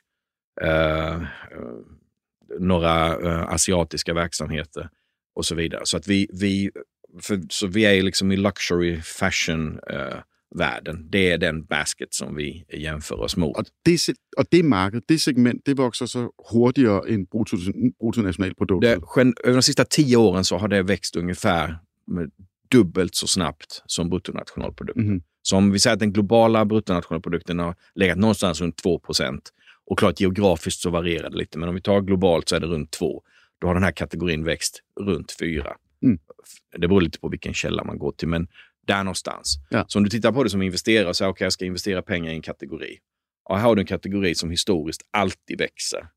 eh, 0.60 1.14
eh, 1.14 1.22
några 2.58 3.06
eh, 3.06 3.52
asiatiska 3.52 4.14
verksamheter 4.14 4.88
och 5.34 5.46
så 5.46 5.54
vidare. 5.54 5.80
Så 5.84 5.96
att 5.96 6.08
vi, 6.08 6.28
vi, 6.32 6.70
för, 7.22 7.40
så 7.48 7.66
vi 7.66 7.84
är 7.84 8.02
liksom 8.02 8.32
i 8.32 8.36
luxury 8.36 9.00
fashion 9.00 9.80
eh, 9.90 10.18
världen. 10.54 11.08
Det 11.10 11.30
är 11.30 11.38
den 11.38 11.64
basket 11.64 12.14
som 12.14 12.36
vi 12.36 12.64
jämför 12.72 13.20
oss 13.20 13.36
mot. 13.36 13.56
Och 13.56 13.64
det, 13.82 14.08
och 14.36 14.44
det 14.50 14.62
marked, 14.62 15.02
det 15.06 15.18
segment, 15.18 15.62
det 15.64 15.74
växer 15.74 16.06
så 16.06 16.32
hurtigare 16.52 17.14
än 17.14 17.24
bruttonationalproduktet? 17.24 19.02
Över 19.44 19.52
de 19.52 19.62
sista 19.62 19.84
tio 19.84 20.16
åren 20.16 20.44
så 20.44 20.56
har 20.56 20.68
det 20.68 20.82
växt 20.82 21.16
ungefär 21.16 21.78
dubbelt 22.70 23.14
så 23.14 23.26
snabbt 23.26 23.82
som 23.86 24.10
bruttonationalprodukten. 24.10 25.06
Mm. 25.06 25.22
Så 25.42 25.56
om 25.56 25.70
vi 25.70 25.78
säger 25.78 25.94
att 25.94 26.00
den 26.00 26.12
globala 26.12 26.64
bruttonationalprodukten 26.64 27.58
har 27.58 27.74
legat 27.94 28.18
någonstans 28.18 28.60
runt 28.60 28.76
2 28.76 29.00
och 29.84 29.98
klart 29.98 30.20
geografiskt 30.20 30.80
så 30.80 30.90
varierar 30.90 31.30
det 31.30 31.36
lite, 31.36 31.58
men 31.58 31.68
om 31.68 31.74
vi 31.74 31.80
tar 31.80 32.00
globalt 32.00 32.48
så 32.48 32.56
är 32.56 32.60
det 32.60 32.66
runt 32.66 32.90
2. 32.90 33.22
Då 33.58 33.66
har 33.66 33.74
den 33.74 33.82
här 33.82 33.92
kategorin 33.92 34.44
växt 34.44 34.82
runt 35.00 35.36
4. 35.40 35.76
Mm. 36.02 36.18
Det 36.76 36.88
beror 36.88 37.00
lite 37.00 37.20
på 37.20 37.28
vilken 37.28 37.54
källa 37.54 37.84
man 37.84 37.98
går 37.98 38.12
till, 38.12 38.28
men 38.28 38.48
där 38.86 39.04
någonstans. 39.04 39.56
Ja. 39.70 39.84
Så 39.88 39.98
om 39.98 40.04
du 40.04 40.10
tittar 40.10 40.32
på 40.32 40.44
det 40.44 40.50
som 40.50 40.62
investerare 40.62 41.14
säger 41.14 41.30
okej, 41.30 41.34
okay, 41.34 41.44
jag 41.44 41.52
ska 41.52 41.64
investera 41.64 42.02
pengar 42.02 42.32
i 42.32 42.34
en 42.34 42.42
kategori. 42.42 42.98
Och 43.44 43.56
här 43.56 43.64
har 43.64 43.76
du 43.76 43.80
en 43.80 43.86
kategori 43.86 44.34
som 44.34 44.50
historiskt 44.50 45.02
alltid 45.10 45.58
växer 45.58 46.08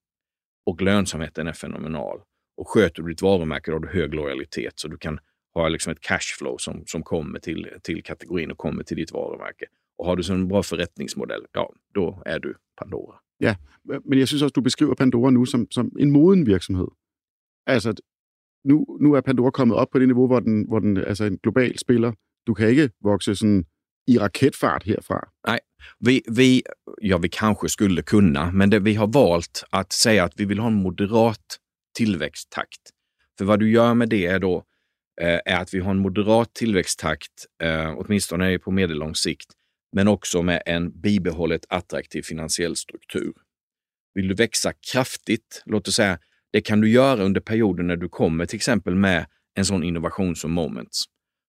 och 0.66 0.82
lönsamheten 0.82 1.48
är 1.48 1.54
fenomenal. 1.54 2.20
Och 2.58 2.68
sköter 2.68 3.02
du 3.02 3.10
ditt 3.10 3.22
varumärke 3.22 3.72
då 3.72 3.76
har 3.76 3.82
du 3.82 3.88
hög 3.88 4.14
lojalitet 4.14 4.80
så 4.80 4.88
du 4.88 4.98
kan 4.98 5.20
ha 5.54 5.70
liksom 5.70 5.92
ett 5.92 6.02
cashflow 6.02 6.58
som, 6.58 6.84
som 6.86 7.04
kommer 7.04 7.40
till, 7.40 7.70
till 7.84 8.04
kategorin 8.04 8.52
och 8.52 8.58
kommer 8.58 8.84
till 8.84 8.98
ditt 8.98 9.12
varumärke. 9.12 9.66
Och 9.98 10.06
har 10.06 10.16
du 10.16 10.24
så 10.24 10.34
en 10.34 10.48
bra 10.48 10.64
förrättningsmodell, 10.64 11.46
ja, 11.52 11.74
då 11.94 12.24
är 12.26 12.40
du 12.40 12.56
Pandora. 12.78 13.16
Ja, 13.38 13.56
men 13.84 14.20
jag 14.20 14.30
syns 14.30 14.42
också 14.42 14.46
att 14.46 14.54
du 14.54 14.62
beskriver 14.62 14.96
Pandora 14.96 15.30
nu 15.30 15.46
som, 15.46 15.68
som 15.70 15.92
en 16.00 16.12
moden 16.12 16.44
virksomhed. 16.44 16.90
Altså, 17.66 17.94
nu, 18.64 18.86
nu 19.00 19.18
er 19.18 19.22
Pandora 19.22 19.52
kommet 19.52 19.78
op 19.78 19.92
på 19.92 20.00
det 20.00 20.08
niveau, 20.08 20.28
hvor 20.28 20.40
den, 20.40 20.66
hvor 20.68 20.80
den 20.80 20.98
altså 20.98 21.26
en 21.26 21.38
global 21.38 21.78
spiller. 21.78 22.14
Du 22.46 22.56
kan 22.56 22.70
ikke 22.70 22.90
vokse 23.04 23.36
sådan 23.36 23.66
i 24.08 24.18
raketfart 24.18 24.84
herfra. 24.84 25.20
Nej, 25.48 25.60
vi, 26.00 26.22
vi, 26.28 26.64
ja, 27.02 27.18
vi 27.18 27.30
kanske 27.30 27.70
skulle 27.70 28.02
kunna, 28.02 28.52
men 28.52 28.70
det, 28.70 28.80
vi 28.80 28.94
har 28.94 29.08
valt 29.08 29.64
att 29.70 29.94
säga 29.94 30.24
att 30.24 30.34
vi 30.40 30.46
vill 30.46 30.60
ha 30.60 30.68
en 30.68 30.74
moderat 30.74 31.60
tillväxttakt. 31.98 32.82
För 33.38 33.46
vad 33.46 33.60
du 33.60 33.72
gör 33.72 33.94
med 33.94 34.10
det 34.10 34.26
är 34.26 34.40
då 34.40 34.64
eh, 35.22 35.40
är 35.46 35.62
att 35.62 35.74
vi 35.74 35.80
har 35.80 35.92
en 35.92 36.00
moderat 36.00 36.54
tillväxttakt, 36.54 37.46
eh, 37.64 37.94
åtminstone 37.98 38.60
på 38.60 38.72
medellång 38.72 39.16
sikt, 39.16 39.48
men 39.96 40.08
också 40.08 40.42
med 40.42 40.64
en 40.66 41.02
bibehållet 41.02 41.66
attraktiv 41.70 42.22
finansiell 42.22 42.76
struktur. 42.76 43.34
Vill 44.14 44.28
du 44.28 44.36
växa 44.36 44.74
kraftigt, 44.92 45.64
låt 45.66 45.88
oss 45.88 45.96
säga, 45.96 46.20
det 46.52 46.62
kan 46.62 46.82
du 46.82 46.90
göra 46.90 47.24
under 47.24 47.42
perioden 47.42 47.88
när 47.88 47.96
du 47.96 48.10
kommer 48.10 48.46
till 48.46 48.56
exempel 48.56 48.96
med 48.96 49.26
en 49.56 49.66
sån 49.66 49.84
innovation 49.84 50.36
som 50.36 50.52
Moments, 50.52 51.06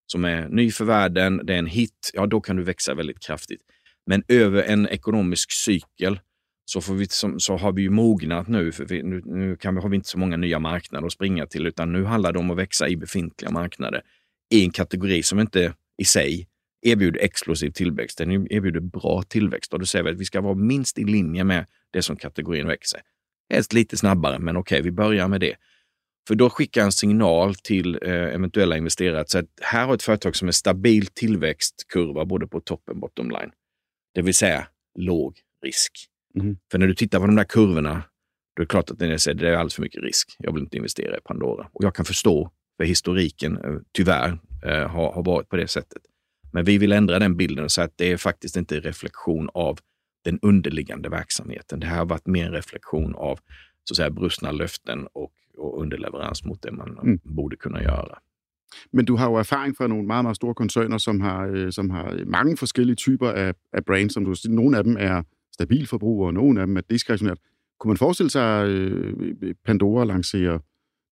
som 0.06 0.24
är 0.24 0.48
ny 0.48 0.70
för 0.70 0.84
världen, 0.84 1.40
det 1.44 1.54
är 1.54 1.58
en 1.58 1.66
hit, 1.66 2.10
ja 2.12 2.26
då 2.26 2.40
kan 2.40 2.56
du 2.56 2.62
växa 2.62 2.94
väldigt 2.94 3.20
kraftigt. 3.20 3.60
Men 4.06 4.22
över 4.28 4.62
en 4.62 4.88
ekonomisk 4.88 5.52
cykel 5.52 6.20
så, 6.64 6.80
får 6.80 6.94
vi, 6.94 7.06
så 7.38 7.56
har 7.56 7.72
vi 7.72 7.82
ju 7.82 7.90
mognat 7.90 8.48
nu, 8.48 8.72
för 8.72 8.84
vi, 8.84 9.02
nu, 9.02 9.22
nu 9.24 9.56
kan 9.56 9.74
vi, 9.74 9.80
har 9.80 9.88
vi 9.88 9.96
inte 9.96 10.08
så 10.08 10.18
många 10.18 10.36
nya 10.36 10.58
marknader 10.58 11.06
att 11.06 11.12
springa 11.12 11.46
till, 11.46 11.66
utan 11.66 11.92
nu 11.92 12.04
handlar 12.04 12.32
det 12.32 12.38
om 12.38 12.50
att 12.50 12.56
växa 12.56 12.88
i 12.88 12.96
befintliga 12.96 13.50
marknader 13.50 14.02
i 14.54 14.64
en 14.64 14.70
kategori 14.70 15.22
som 15.22 15.40
inte 15.40 15.74
i 15.98 16.04
sig 16.04 16.48
erbjuder 16.82 17.20
explosiv 17.20 17.70
tillväxt. 17.70 18.18
Den 18.18 18.52
erbjuder 18.52 18.80
bra 18.80 19.22
tillväxt 19.22 19.72
och 19.72 19.78
då 19.78 19.86
säger 19.86 20.04
vi 20.04 20.10
att 20.10 20.20
vi 20.20 20.24
ska 20.24 20.40
vara 20.40 20.54
minst 20.54 20.98
i 20.98 21.04
linje 21.04 21.44
med 21.44 21.66
det 21.92 22.02
som 22.02 22.16
kategorin 22.16 22.66
växer. 22.66 23.00
Helst 23.52 23.72
lite 23.72 23.96
snabbare, 23.96 24.38
men 24.38 24.56
okej, 24.56 24.80
okay, 24.80 24.90
vi 24.90 24.92
börjar 24.92 25.28
med 25.28 25.40
det. 25.40 25.54
För 26.28 26.34
då 26.34 26.50
skickar 26.50 26.82
en 26.82 26.92
signal 26.92 27.54
till 27.54 27.98
eh, 28.02 28.12
eventuella 28.12 28.76
investerare 28.76 29.20
att, 29.20 29.34
att 29.34 29.46
här 29.62 29.86
har 29.86 29.94
ett 29.94 30.02
företag 30.02 30.36
som 30.36 30.48
är 30.48 30.52
stabil 30.52 31.06
tillväxtkurva 31.06 32.24
både 32.24 32.46
på 32.46 32.60
toppen 32.60 32.94
och 32.94 33.00
bottom 33.00 33.30
line. 33.30 33.50
Det 34.14 34.22
vill 34.22 34.34
säga 34.34 34.66
låg 34.98 35.38
risk. 35.64 35.92
Mm. 36.40 36.56
För 36.70 36.78
när 36.78 36.86
du 36.86 36.94
tittar 36.94 37.20
på 37.20 37.26
de 37.26 37.36
där 37.36 37.44
kurvorna, 37.44 38.02
då 38.56 38.62
är 38.62 38.64
det 38.64 38.70
klart 38.70 38.90
att 38.90 38.98
det 38.98 39.06
är, 39.06 39.34
det 39.34 39.48
är 39.48 39.52
alldeles 39.52 39.74
för 39.74 39.82
mycket 39.82 40.02
risk. 40.02 40.36
Jag 40.38 40.52
vill 40.52 40.62
inte 40.62 40.76
investera 40.76 41.16
i 41.16 41.20
Pandora. 41.20 41.68
Och 41.72 41.84
jag 41.84 41.94
kan 41.94 42.04
förstå, 42.04 42.50
för 42.76 42.84
historiken 42.84 43.56
eh, 43.64 43.76
tyvärr 43.92 44.38
eh, 44.64 44.88
har, 44.88 45.12
har 45.12 45.22
varit 45.22 45.48
på 45.48 45.56
det 45.56 45.68
sättet. 45.68 46.02
Men 46.52 46.64
vi 46.64 46.78
vill 46.78 46.92
ändra 46.92 47.18
den 47.18 47.36
bilden 47.36 47.70
så 47.70 47.82
att 47.82 47.92
det 47.96 48.12
är 48.12 48.16
faktiskt 48.16 48.56
inte 48.56 48.80
reflektion 48.80 49.50
av 49.54 49.78
den 50.24 50.38
underliggande 50.42 51.08
verksamheten. 51.08 51.80
Det 51.80 51.86
här 51.86 51.98
har 51.98 52.06
varit 52.06 52.26
mer 52.26 52.46
en 52.46 52.52
reflektion 52.52 53.14
av 53.14 53.38
så 53.84 53.92
att 53.92 53.96
säga, 53.96 54.10
brustna 54.10 54.52
löften 54.52 55.06
och, 55.12 55.32
och 55.58 55.80
underleverans 55.80 56.44
mot 56.44 56.62
det 56.62 56.72
man 56.72 56.98
mm. 57.02 57.20
borde 57.36 57.56
kunna 57.56 57.82
göra. 57.82 58.18
Men 58.92 59.04
du 59.04 59.16
har 59.16 59.30
jo 59.30 59.34
erfaring 59.36 59.76
fra 59.76 59.86
nogle 59.86 60.06
meget, 60.06 60.24
meget 60.24 60.36
store 60.36 60.54
koncerner, 60.54 60.98
som 60.98 61.20
har, 61.20 61.46
øh, 61.46 61.72
som 61.72 61.90
har 61.90 62.24
mange 62.26 62.56
forskellige 62.56 62.96
typer 62.96 63.30
af, 63.30 63.54
af 63.72 63.84
brands, 63.84 64.14
som 64.14 64.24
du 64.24 64.34
siger. 64.34 64.52
Nogle 64.52 64.78
af 64.78 64.84
dem 64.84 64.96
er 65.00 65.22
stabilforbrug, 65.52 66.26
og 66.26 66.34
nogle 66.34 66.60
af 66.60 66.66
dem 66.66 66.76
er 66.76 66.80
diskretionært. 66.80 67.38
Kunne 67.80 67.88
man 67.88 67.96
forestille 67.96 68.30
sig, 68.30 68.68
øh, 68.68 69.54
Pandora 69.64 70.04
lancerer, 70.04 70.58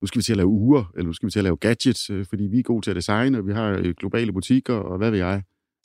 nu 0.00 0.06
skal 0.06 0.18
vi 0.18 0.22
til 0.22 0.32
at 0.32 0.36
lave 0.36 0.48
uger, 0.48 0.92
eller 0.94 1.06
nu 1.06 1.12
skal 1.12 1.26
vi 1.26 1.30
til 1.30 1.38
at 1.38 1.44
lave 1.44 1.56
gadgets, 1.56 2.10
øh, 2.10 2.26
fordi 2.26 2.44
vi 2.44 2.58
er 2.58 2.62
gode 2.62 2.86
til 2.86 2.90
at 2.90 2.96
designe, 2.96 3.38
og 3.38 3.46
vi 3.46 3.52
har 3.52 3.92
globale 3.92 4.32
butikker, 4.32 4.74
og 4.74 4.98
hvad 4.98 5.10
ved 5.10 5.18
jeg. 5.18 5.42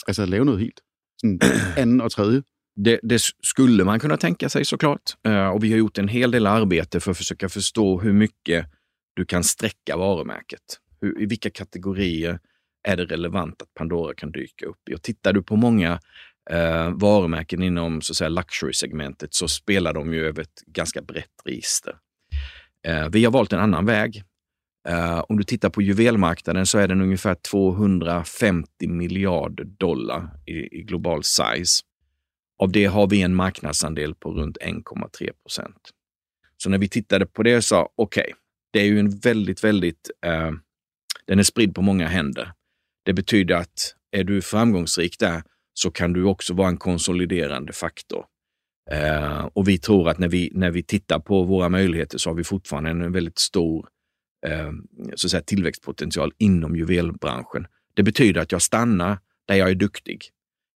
Altså 0.07 0.21
at 0.21 0.29
lave 0.29 0.45
noget 0.45 0.59
helt 0.59 0.81
sådan 1.17 1.39
anden 1.77 2.01
og 2.01 2.11
tredje. 2.11 2.43
Det, 2.83 2.99
det, 3.03 3.21
skulle 3.41 3.83
man 3.83 3.99
kunna 3.99 4.17
tänka 4.17 4.49
sig 4.49 4.65
såklart. 4.65 5.01
Eh, 5.25 5.47
och 5.47 5.63
vi 5.63 5.71
har 5.71 5.77
gjort 5.77 5.97
en 5.97 6.07
hel 6.07 6.31
del 6.31 6.47
arbete 6.47 6.99
för 6.99 7.11
att 7.11 7.17
försöka 7.17 7.49
förstå 7.49 7.99
hur 7.99 8.13
mycket 8.13 8.65
du 9.13 9.25
kan 9.25 9.43
sträcka 9.43 9.97
varumärket. 9.97 10.61
Hur, 11.01 11.21
I 11.21 11.25
vilka 11.25 11.49
kategorier 11.49 12.39
är 12.87 12.97
det 12.97 13.05
relevant 13.05 13.61
att 13.61 13.73
Pandora 13.73 14.13
kan 14.13 14.31
dyka 14.31 14.65
upp 14.65 14.89
i? 14.89 14.95
Och 14.95 15.01
tittar 15.01 15.33
du 15.33 15.43
på 15.43 15.55
många 15.55 15.99
eh, 16.49 16.89
varumärken 16.91 17.63
inom 17.63 18.01
så 18.01 18.13
att 18.13 18.17
säga, 18.17 18.29
luxury-segmentet 18.29 19.33
så 19.33 19.47
spelar 19.47 19.93
de 19.93 20.13
ju 20.13 20.25
över 20.25 20.41
ett 20.41 20.63
ganska 20.67 21.01
brett 21.01 21.41
register. 21.45 21.95
Eh, 22.87 23.09
vi 23.09 23.25
har 23.25 23.31
valt 23.31 23.53
en 23.53 23.59
annan 23.59 23.85
väg. 23.85 24.23
Eh, 24.87 25.23
om 25.29 25.37
du 25.37 25.43
tittar 25.43 25.69
på 25.69 25.81
juvelmarknaden 25.81 26.65
så 26.65 26.77
är 26.77 26.87
den 26.87 27.01
ungefär 27.01 27.35
250 27.35 28.87
miljarder 28.87 29.63
dollar 29.63 30.29
i, 30.45 30.79
i 30.79 30.83
global 30.83 31.23
size. 31.23 31.83
Av 32.59 32.71
det 32.71 32.85
har 32.85 33.07
vi 33.07 33.21
en 33.21 33.35
marknadsandel 33.35 34.15
på 34.15 34.31
runt 34.31 34.57
1,3 34.57 35.31
procent. 35.43 35.89
Så 36.57 36.69
när 36.69 36.77
vi 36.77 36.89
tittade 36.89 37.25
på 37.25 37.43
det 37.43 37.61
sa 37.61 37.89
okej, 37.95 38.21
okay, 38.21 38.33
det 38.73 38.79
är 38.79 38.85
ju 38.85 38.99
en 38.99 39.09
väldigt, 39.09 39.63
väldigt, 39.63 40.11
eh, 40.25 40.51
den 41.25 41.39
är 41.39 41.43
spridd 41.43 41.75
på 41.75 41.81
många 41.81 42.07
händer. 42.07 42.53
Det 43.05 43.13
betyder 43.13 43.55
att 43.55 43.95
är 44.11 44.23
du 44.23 44.41
framgångsrik 44.41 45.19
där 45.19 45.43
så 45.73 45.91
kan 45.91 46.13
du 46.13 46.23
också 46.23 46.53
vara 46.53 46.67
en 46.67 46.77
konsoliderande 46.77 47.73
faktor. 47.73 48.25
Eh, 48.91 49.45
och 49.53 49.67
vi 49.67 49.77
tror 49.77 50.09
att 50.09 50.19
när 50.19 50.27
vi, 50.27 50.51
när 50.53 50.71
vi 50.71 50.83
tittar 50.83 51.19
på 51.19 51.43
våra 51.43 51.69
möjligheter 51.69 52.17
så 52.17 52.29
har 52.29 52.35
vi 52.35 52.43
fortfarande 52.43 52.89
en 52.89 53.11
väldigt 53.11 53.39
stor 53.39 53.87
eh, 54.47 54.71
så 55.15 55.27
att 55.27 55.31
säga, 55.31 55.41
tillväxtpotential 55.41 56.33
inom 56.37 56.75
juvelbranschen. 56.75 57.67
Det 57.93 58.03
betyder 58.03 58.41
att 58.41 58.51
jag 58.51 58.61
stannar 58.61 59.17
där 59.47 59.55
jag 59.55 59.69
är 59.69 59.75
duktig. 59.75 60.29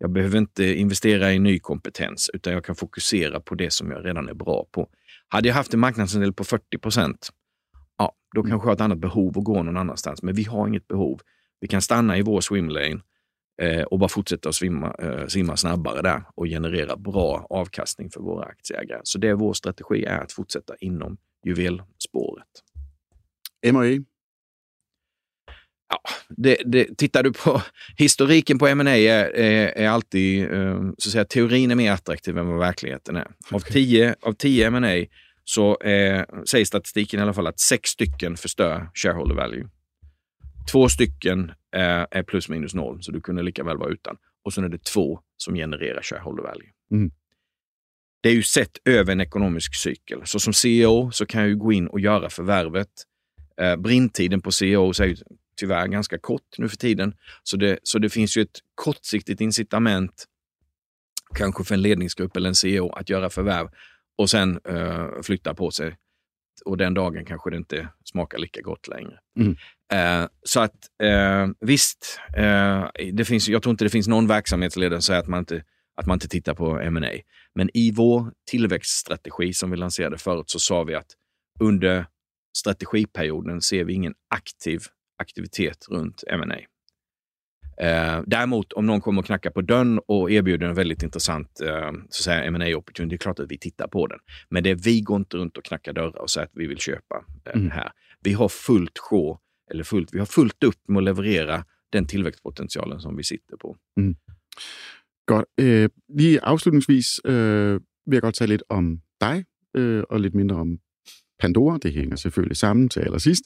Jag 0.03 0.11
behöver 0.11 0.39
inte 0.39 0.65
investera 0.65 1.33
i 1.33 1.39
ny 1.39 1.59
kompetens, 1.59 2.31
utan 2.35 2.53
jag 2.53 2.65
kan 2.65 2.77
fokusera 2.77 3.41
på 3.41 3.55
det 3.55 3.73
som 3.73 3.91
jag 3.91 4.07
redan 4.07 4.29
är 4.29 4.35
bra 4.35 4.67
på. 4.73 4.89
Hade 5.29 5.49
jag 5.49 5.55
haft 5.55 5.75
en 5.75 5.81
marknadsandel 5.81 6.33
på 6.33 6.45
40 6.45 6.79
procent, 6.79 7.29
ja, 7.99 8.13
då 8.35 8.43
kanske 8.43 8.59
jag 8.59 8.69
har 8.69 8.73
ett 8.73 8.81
annat 8.81 8.99
behov 8.99 9.39
att 9.39 9.45
gå 9.45 9.63
någon 9.63 9.77
annanstans. 9.77 10.23
Men 10.23 10.35
vi 10.35 10.45
har 10.45 10.69
inget 10.69 10.89
behov. 10.89 11.21
Vi 11.61 11.69
kan 11.69 11.83
stanna 11.83 12.19
i 12.19 12.23
vår 12.23 12.41
swimlane 12.41 13.01
eh, 13.63 13.83
och 13.83 13.99
bara 13.99 14.09
fortsätta 14.09 14.49
att 14.49 14.55
svimma, 14.55 14.95
eh, 14.99 15.27
simma 15.27 15.57
snabbare 15.57 16.03
där 16.03 16.23
och 16.35 16.47
generera 16.47 16.97
bra 16.97 17.47
avkastning 17.51 18.11
för 18.11 18.21
våra 18.21 18.45
aktieägare. 18.45 19.01
Så 19.03 19.19
det 19.19 19.29
är 19.29 19.35
vår 19.35 19.53
strategi 19.53 20.05
är 20.05 20.21
att 20.21 20.33
fortsätta 20.33 20.75
inom 20.81 21.17
juvelspåret. 21.45 22.47
M&A 23.63 24.05
Ja, 25.91 26.01
det, 26.29 26.57
det, 26.67 26.99
tittar 26.99 27.23
du 27.23 27.33
på 27.33 27.63
historiken 27.97 28.59
på 28.59 28.67
M&A 28.67 28.97
är, 28.97 29.25
är, 29.25 29.69
är 29.69 29.89
alltid, 29.89 30.53
eh, 30.53 30.81
så 30.99 31.09
att 31.09 31.13
säga, 31.13 31.25
teorin 31.25 31.71
är 31.71 31.75
mer 31.75 31.93
attraktiv 31.93 32.39
än 32.39 32.47
vad 32.47 32.59
verkligheten 32.59 33.17
är. 33.17 33.31
Av 33.51 33.61
tio, 33.61 34.15
av 34.23 34.33
tio 34.33 34.67
M&A 34.67 35.07
så 35.45 35.79
är, 35.81 36.27
säger 36.47 36.65
statistiken 36.65 37.21
i 37.21 37.23
alla 37.23 37.33
fall 37.33 37.47
att 37.47 37.61
sex 37.61 37.91
stycken 37.91 38.37
förstör 38.37 38.91
shareholder 38.95 39.35
value. 39.35 39.69
Två 40.73 40.89
stycken 40.89 41.53
är, 41.73 42.07
är 42.11 42.23
plus 42.23 42.49
minus 42.49 42.75
noll, 42.75 43.03
så 43.03 43.13
du 43.13 43.21
kunde 43.21 43.43
lika 43.43 43.65
väl 43.65 43.77
vara 43.77 43.91
utan. 43.91 44.17
Och 44.45 44.53
sen 44.53 44.65
är 44.65 44.69
det 44.69 44.85
två 44.85 45.21
som 45.37 45.55
genererar 45.55 46.03
shareholder 46.03 46.43
value. 46.43 46.69
Mm. 46.91 47.11
Det 48.23 48.29
är 48.29 48.35
ju 48.35 48.43
sett 48.43 48.79
över 48.85 49.13
en 49.13 49.21
ekonomisk 49.21 49.75
cykel. 49.75 50.21
Så 50.25 50.41
som 50.41 50.53
CEO 50.53 51.11
så 51.11 51.27
kan 51.27 51.41
jag 51.41 51.51
ju 51.51 51.57
gå 51.57 51.73
in 51.73 51.87
och 51.87 52.01
göra 52.01 52.31
förvärvet. 52.31 52.89
Eh, 53.61 53.77
brintiden 53.77 54.41
på 54.41 54.53
CEO 54.53 54.89
är 54.89 55.17
tyvärr 55.61 55.87
ganska 55.87 56.19
kort 56.19 56.59
nu 56.59 56.69
för 56.69 56.77
tiden. 56.77 57.15
Så 57.43 57.57
det, 57.57 57.79
så 57.83 57.99
det 57.99 58.11
finns 58.11 58.37
ju 58.37 58.43
ett 58.43 58.59
kortsiktigt 58.75 59.41
incitament, 59.41 60.25
kanske 61.35 61.65
för 61.65 61.75
en 61.75 61.83
ledningsgrupp 61.83 62.37
eller 62.37 62.49
en 62.49 62.55
CEO, 62.55 62.93
att 62.93 63.09
göra 63.09 63.31
förvärv 63.31 63.69
och 64.19 64.31
sen 64.31 64.61
uh, 64.69 65.23
flytta 65.23 65.55
på 65.55 65.71
sig. 65.71 65.97
Och 66.65 66.77
den 66.77 66.95
dagen 66.95 67.25
kanske 67.25 67.51
det 67.51 67.57
inte 67.57 67.89
smakar 68.05 68.39
lika 68.39 68.61
gott 68.61 68.89
längre. 68.89 69.19
Mm. 69.39 69.51
Uh, 69.53 70.29
så 70.43 70.61
att 70.61 70.77
uh, 71.03 71.53
visst, 71.61 72.21
det 73.13 73.25
finns, 73.25 73.49
jag 73.49 73.63
tror 73.63 73.71
inte 73.71 73.85
det 73.85 73.91
finns 73.91 74.09
någon 74.09 74.27
verksamhetsledare 74.27 75.01
som 75.01 75.07
säger 75.07 75.21
att 75.21 75.29
man 75.29 75.39
inte 75.39 75.65
att 76.01 76.07
man 76.07 76.17
inte 76.17 76.29
tittar 76.29 76.55
på 76.55 76.81
M&A. 76.81 77.11
Men 77.55 77.71
i 77.75 77.93
vår 77.93 78.33
tillväxtstrategi 78.51 79.53
som 79.53 79.71
vi 79.71 79.77
lanserade 79.77 80.19
förut 80.19 80.51
så 80.51 80.59
sa 80.59 80.85
vi 80.85 80.95
att 80.95 81.07
under 81.61 82.07
strategiperioden 82.57 83.61
ser 83.61 83.85
vi 83.85 83.93
ingen 83.93 84.15
aktiv 84.29 84.81
aktivitet 85.21 85.87
runt 85.91 86.25
M&A. 86.27 86.59
Eh, 87.81 88.23
däremot 88.27 88.73
om 88.73 88.87
någon 88.87 89.01
kommer 89.01 89.21
och 89.23 89.27
knackar 89.27 89.51
på 89.51 89.61
dörren 89.61 90.01
och 90.07 90.31
erbjuder 90.31 90.69
en 90.69 90.75
väldigt 90.75 91.03
intressant 91.03 91.61
eh, 91.61 91.93
så 92.11 92.31
M&A 92.31 92.77
opportunity, 92.77 93.11
det 93.11 93.17
är 93.17 93.19
klart 93.19 93.39
att 93.39 93.51
vi 93.51 93.59
tittar 93.59 93.89
på 93.89 94.07
den. 94.07 94.19
Men 94.49 94.63
det, 94.63 94.75
vi 94.75 95.01
går 95.01 95.17
inte 95.17 95.37
runt 95.37 95.57
och 95.57 95.65
knackar 95.65 95.93
dörrar 95.93 96.23
och 96.23 96.31
säger 96.31 96.47
att 96.47 96.53
vi 96.55 96.67
vill 96.67 96.79
köpa 96.79 97.25
eh, 97.47 97.55
mm. 97.55 97.71
här. 97.71 97.93
Vi 98.21 98.33
har 98.33 98.49
fullt 98.49 98.99
sjå, 98.99 99.41
eller 99.71 99.85
fullt, 99.85 100.15
vi 100.15 100.19
har 100.19 100.27
fullt 100.27 100.65
upp 100.65 100.89
med 100.89 100.99
att 100.99 101.05
leverera 101.05 101.65
den 101.93 102.07
tillväxtpotentialen 102.07 103.01
som 103.01 103.17
vi 103.17 103.25
sitter 103.25 103.57
på. 103.57 103.77
Mm. 104.01 104.17
Godt. 105.27 105.45
Øh, 105.61 105.89
lige 106.09 106.45
afslutningsvis 106.45 107.07
øh, 107.25 107.81
vil 108.07 108.17
jeg 108.17 108.23
godt 108.23 108.35
tale 108.35 108.53
lidt 108.53 108.63
om 108.69 109.01
dig, 109.21 109.45
øh, 109.77 110.05
og 110.11 110.21
lidt 110.21 110.35
mindre 110.35 110.57
om 110.57 110.79
Pandora. 111.41 111.79
Det 111.79 111.93
hænger 111.93 112.17
selvfølgelig 112.17 112.57
sammen 112.57 112.89
til 112.89 113.01
allersidst. 113.01 113.45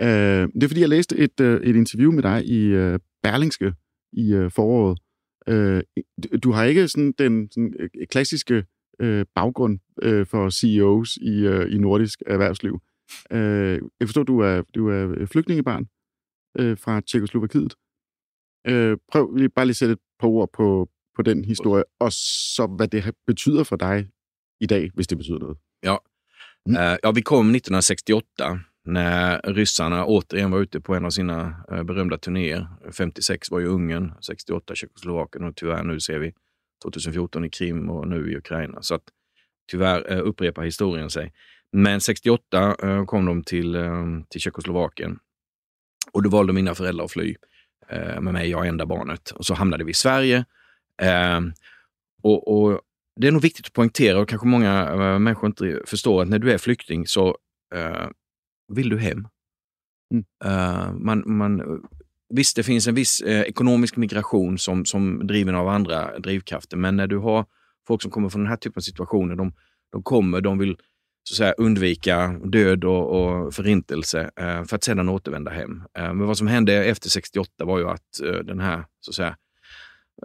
Øh, 0.00 0.48
det 0.54 0.62
er 0.62 0.68
fordi, 0.68 0.80
jeg 0.80 0.88
læste 0.88 1.16
et, 1.16 1.40
øh, 1.40 1.60
et 1.60 1.76
interview 1.76 2.12
med 2.12 2.22
dig 2.22 2.46
i 2.46 2.64
øh, 2.64 2.98
Berlingske 3.22 3.72
i 4.12 4.32
øh, 4.32 4.50
foråret. 4.50 4.98
Øh, 5.48 5.82
du 6.42 6.52
har 6.52 6.64
ikke 6.64 6.88
sådan 6.88 7.12
den 7.18 7.50
sådan, 7.50 7.74
øh, 7.78 8.06
klassiske 8.10 8.64
øh, 9.00 9.24
baggrund 9.34 9.78
øh, 10.02 10.26
for 10.26 10.50
CEOs 10.50 11.16
i, 11.16 11.46
øh, 11.46 11.74
i 11.74 11.78
nordisk 11.78 12.22
erhvervsliv. 12.26 12.80
Øh, 13.32 13.80
jeg 14.00 14.08
forstår, 14.08 14.22
du 14.22 14.38
er, 14.40 14.62
du 14.74 14.88
er 14.88 15.26
flygtningebarn 15.26 15.86
øh, 16.58 16.78
fra 16.78 17.00
Tjekoslovakiet. 17.00 17.74
Øh, 18.66 18.96
prøv 19.12 19.34
lige, 19.34 19.48
bare 19.48 19.66
lige 19.66 19.72
at 19.72 19.76
sætte 19.76 19.92
et 19.92 19.98
par 20.20 20.28
ord 20.28 20.50
på, 20.52 20.88
på 21.16 21.22
den 21.22 21.44
historie, 21.44 21.84
og 22.00 22.12
så 22.12 22.74
hvad 22.76 22.88
det 22.88 23.14
betyder 23.26 23.64
for 23.64 23.76
dig 23.76 24.08
i 24.60 24.66
dag, 24.66 24.90
hvis 24.94 25.06
det 25.06 25.18
betyder 25.18 25.38
noget. 25.38 25.58
Ja, 25.82 25.96
mm. 26.66 26.72
uh, 26.72 26.96
ja 27.04 27.10
vi 27.14 27.20
kom 27.20 27.46
1968 27.46 28.02
när 28.86 29.40
ryssarna 29.44 30.04
återigen 30.04 30.50
var 30.50 30.60
ute 30.60 30.80
på 30.80 30.94
en 30.94 31.04
av 31.04 31.10
sina 31.10 31.64
eh, 31.70 31.82
berömda 31.82 32.18
turnéer. 32.18 32.68
56 32.92 33.50
var 33.50 33.60
ju 33.60 33.66
Ungern, 33.66 34.12
68 34.20 34.74
Tjeckoslovakien 34.74 35.44
och 35.44 35.56
tyvärr 35.56 35.82
nu 35.82 36.00
ser 36.00 36.18
vi 36.18 36.32
2014 36.82 37.44
i 37.44 37.50
Krim 37.50 37.90
och 37.90 38.08
nu 38.08 38.32
i 38.32 38.36
Ukraina. 38.36 38.82
Så 38.82 38.94
att 38.94 39.02
tyvärr 39.70 40.12
eh, 40.12 40.20
upprepar 40.26 40.62
historien 40.62 41.10
sig. 41.10 41.32
Men 41.72 42.00
68 42.00 42.76
eh, 42.82 43.04
kom 43.04 43.24
de 43.24 43.42
till, 43.42 43.76
till 44.28 44.40
Tjeckoslovakien 44.40 45.18
och 46.12 46.22
då 46.22 46.30
valde 46.30 46.52
mina 46.52 46.74
föräldrar 46.74 47.04
att 47.04 47.12
fly 47.12 47.36
med 48.20 48.32
mig, 48.32 48.50
jag 48.50 48.66
enda 48.66 48.86
barnet. 48.86 49.30
Och 49.30 49.46
så 49.46 49.54
hamnade 49.54 49.84
vi 49.84 49.90
i 49.90 49.94
Sverige. 49.94 50.44
Och, 52.22 52.56
och, 52.56 52.80
Det 53.20 53.26
är 53.26 53.32
nog 53.32 53.42
viktigt 53.42 53.66
att 53.66 53.72
poängtera 53.72 54.20
och 54.20 54.28
kanske 54.28 54.46
många 54.46 54.96
människor 55.18 55.46
inte 55.46 55.82
förstår 55.86 56.22
att 56.22 56.28
när 56.28 56.38
du 56.38 56.52
är 56.52 56.58
flykting 56.58 57.06
så 57.06 57.36
vill 58.68 58.88
du 58.88 58.98
hem. 58.98 59.28
Mm. 60.12 61.04
man, 61.04 61.22
man, 61.26 61.82
visst, 62.34 62.56
det 62.56 62.62
finns 62.62 62.86
en 62.86 62.94
viss 62.94 63.22
ekonomisk 63.22 63.96
migration 63.96 64.58
som, 64.58 64.84
som 64.84 65.26
driven 65.26 65.54
av 65.54 65.68
andra 65.68 66.18
drivkrafter, 66.18 66.76
men 66.76 66.96
när 66.96 67.06
du 67.06 67.18
har 67.18 67.44
folk 67.86 68.02
som 68.02 68.10
kommer 68.10 68.28
från 68.28 68.42
den 68.42 68.50
här 68.50 68.56
typen 68.56 68.78
av 68.78 68.82
situationer, 68.82 69.34
de, 69.36 69.52
de 69.92 70.02
kommer, 70.02 70.40
de 70.40 70.58
vill 70.58 70.76
så 71.28 71.32
att 71.32 71.36
säga, 71.36 71.52
undvika 71.52 72.28
död 72.28 72.84
och, 72.84 73.44
och 73.44 73.54
förintelse 73.54 74.30
eh, 74.36 74.64
för 74.64 74.76
att 74.76 74.84
sedan 74.84 75.08
återvända 75.08 75.50
hem. 75.50 75.82
Eh, 75.98 76.14
men 76.14 76.26
vad 76.26 76.38
som 76.38 76.46
hände 76.46 76.84
efter 76.84 77.08
68 77.08 77.64
var 77.64 77.78
ju 77.78 77.88
att 77.88 78.20
eh, 78.24 78.32
den 78.32 78.60
här 78.60 78.84
så 79.00 79.10
att 79.10 79.14
säga, 79.14 79.28
eh, 79.28 79.34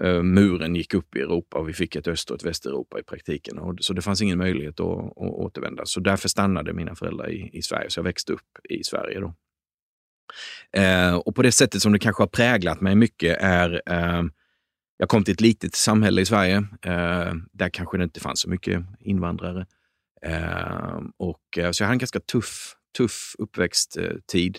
Eh, 0.01 0.23
muren 0.23 0.75
gick 0.75 0.93
upp 0.93 1.15
i 1.15 1.19
Europa 1.19 1.57
och 1.57 1.69
vi 1.69 1.73
fick 1.73 1.95
ett 1.95 2.07
öst 2.07 2.31
och 2.31 2.35
ett 2.35 2.45
västeuropa 2.45 2.99
i 2.99 3.03
praktiken. 3.03 3.57
Och, 3.59 3.75
så 3.81 3.93
det 3.93 4.01
fanns 4.01 4.21
ingen 4.21 4.37
möjlighet 4.37 4.79
att, 4.79 4.97
att 4.97 5.17
återvända. 5.17 5.85
Så 5.85 5.99
därför 5.99 6.29
stannade 6.29 6.73
mina 6.73 6.95
föräldrar 6.95 7.29
i, 7.29 7.49
i 7.53 7.61
Sverige. 7.61 7.89
Så 7.89 7.99
jag 7.99 8.03
växte 8.03 8.33
upp 8.33 8.65
i 8.69 8.83
Sverige. 8.83 9.19
då. 9.19 9.33
Eh, 10.81 11.15
och 11.15 11.35
på 11.35 11.41
det 11.41 11.51
sättet 11.51 11.81
som 11.81 11.91
det 11.91 11.99
kanske 11.99 12.23
har 12.23 12.27
präglat 12.27 12.81
mig 12.81 12.95
mycket 12.95 13.37
är 13.41 13.81
eh, 13.85 14.23
jag 14.97 15.09
kom 15.09 15.23
till 15.23 15.33
ett 15.33 15.41
litet 15.41 15.75
samhälle 15.75 16.21
i 16.21 16.25
Sverige. 16.25 16.55
Eh, 16.81 17.33
där 17.51 17.69
kanske 17.69 17.97
det 17.97 18.03
inte 18.03 18.19
fanns 18.19 18.41
så 18.41 18.49
mycket 18.49 18.83
invandrare. 18.99 19.65
Eh, 20.25 20.99
och, 21.17 21.57
eh, 21.57 21.71
så 21.71 21.83
jag 21.83 21.87
hade 21.87 21.95
en 21.95 21.99
ganska 21.99 22.19
tuff, 22.19 22.75
tuff 22.97 23.35
uppväxttid. 23.37 24.57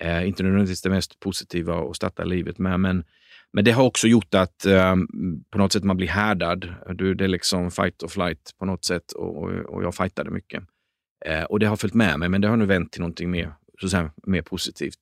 Eh, 0.00 0.28
inte 0.28 0.42
nödvändigtvis 0.42 0.82
det 0.82 0.90
mest 0.90 1.20
positiva 1.20 1.90
att 1.90 1.96
starta 1.96 2.24
livet 2.24 2.58
med, 2.58 2.80
men, 2.80 3.04
men 3.52 3.64
det 3.64 3.70
har 3.70 3.84
också 3.84 4.06
gjort 4.06 4.34
att 4.34 4.66
um, 4.66 5.08
på 5.50 5.58
något 5.58 5.72
sätt 5.72 5.84
man 5.84 5.96
blir 5.96 6.08
härdad. 6.08 6.74
Du, 6.94 7.14
det 7.14 7.24
är 7.24 7.28
liksom 7.28 7.70
fight 7.70 8.02
or 8.02 8.08
flight 8.08 8.54
på 8.58 8.64
något 8.64 8.84
sätt 8.84 9.12
och, 9.12 9.44
och 9.44 9.84
jag 9.84 9.94
fightade 9.94 10.30
mycket. 10.30 10.62
Uh, 11.28 11.42
och 11.42 11.60
det 11.60 11.66
har 11.66 11.76
följt 11.76 11.94
med 11.94 12.18
mig, 12.18 12.28
men 12.28 12.40
det 12.40 12.48
har 12.48 12.56
nu 12.56 12.66
vänt 12.66 12.92
till 12.92 13.00
någonting 13.00 13.30
mer, 13.30 13.54
så 13.80 13.88
säga, 13.88 14.10
mer 14.26 14.42
positivt 14.42 14.98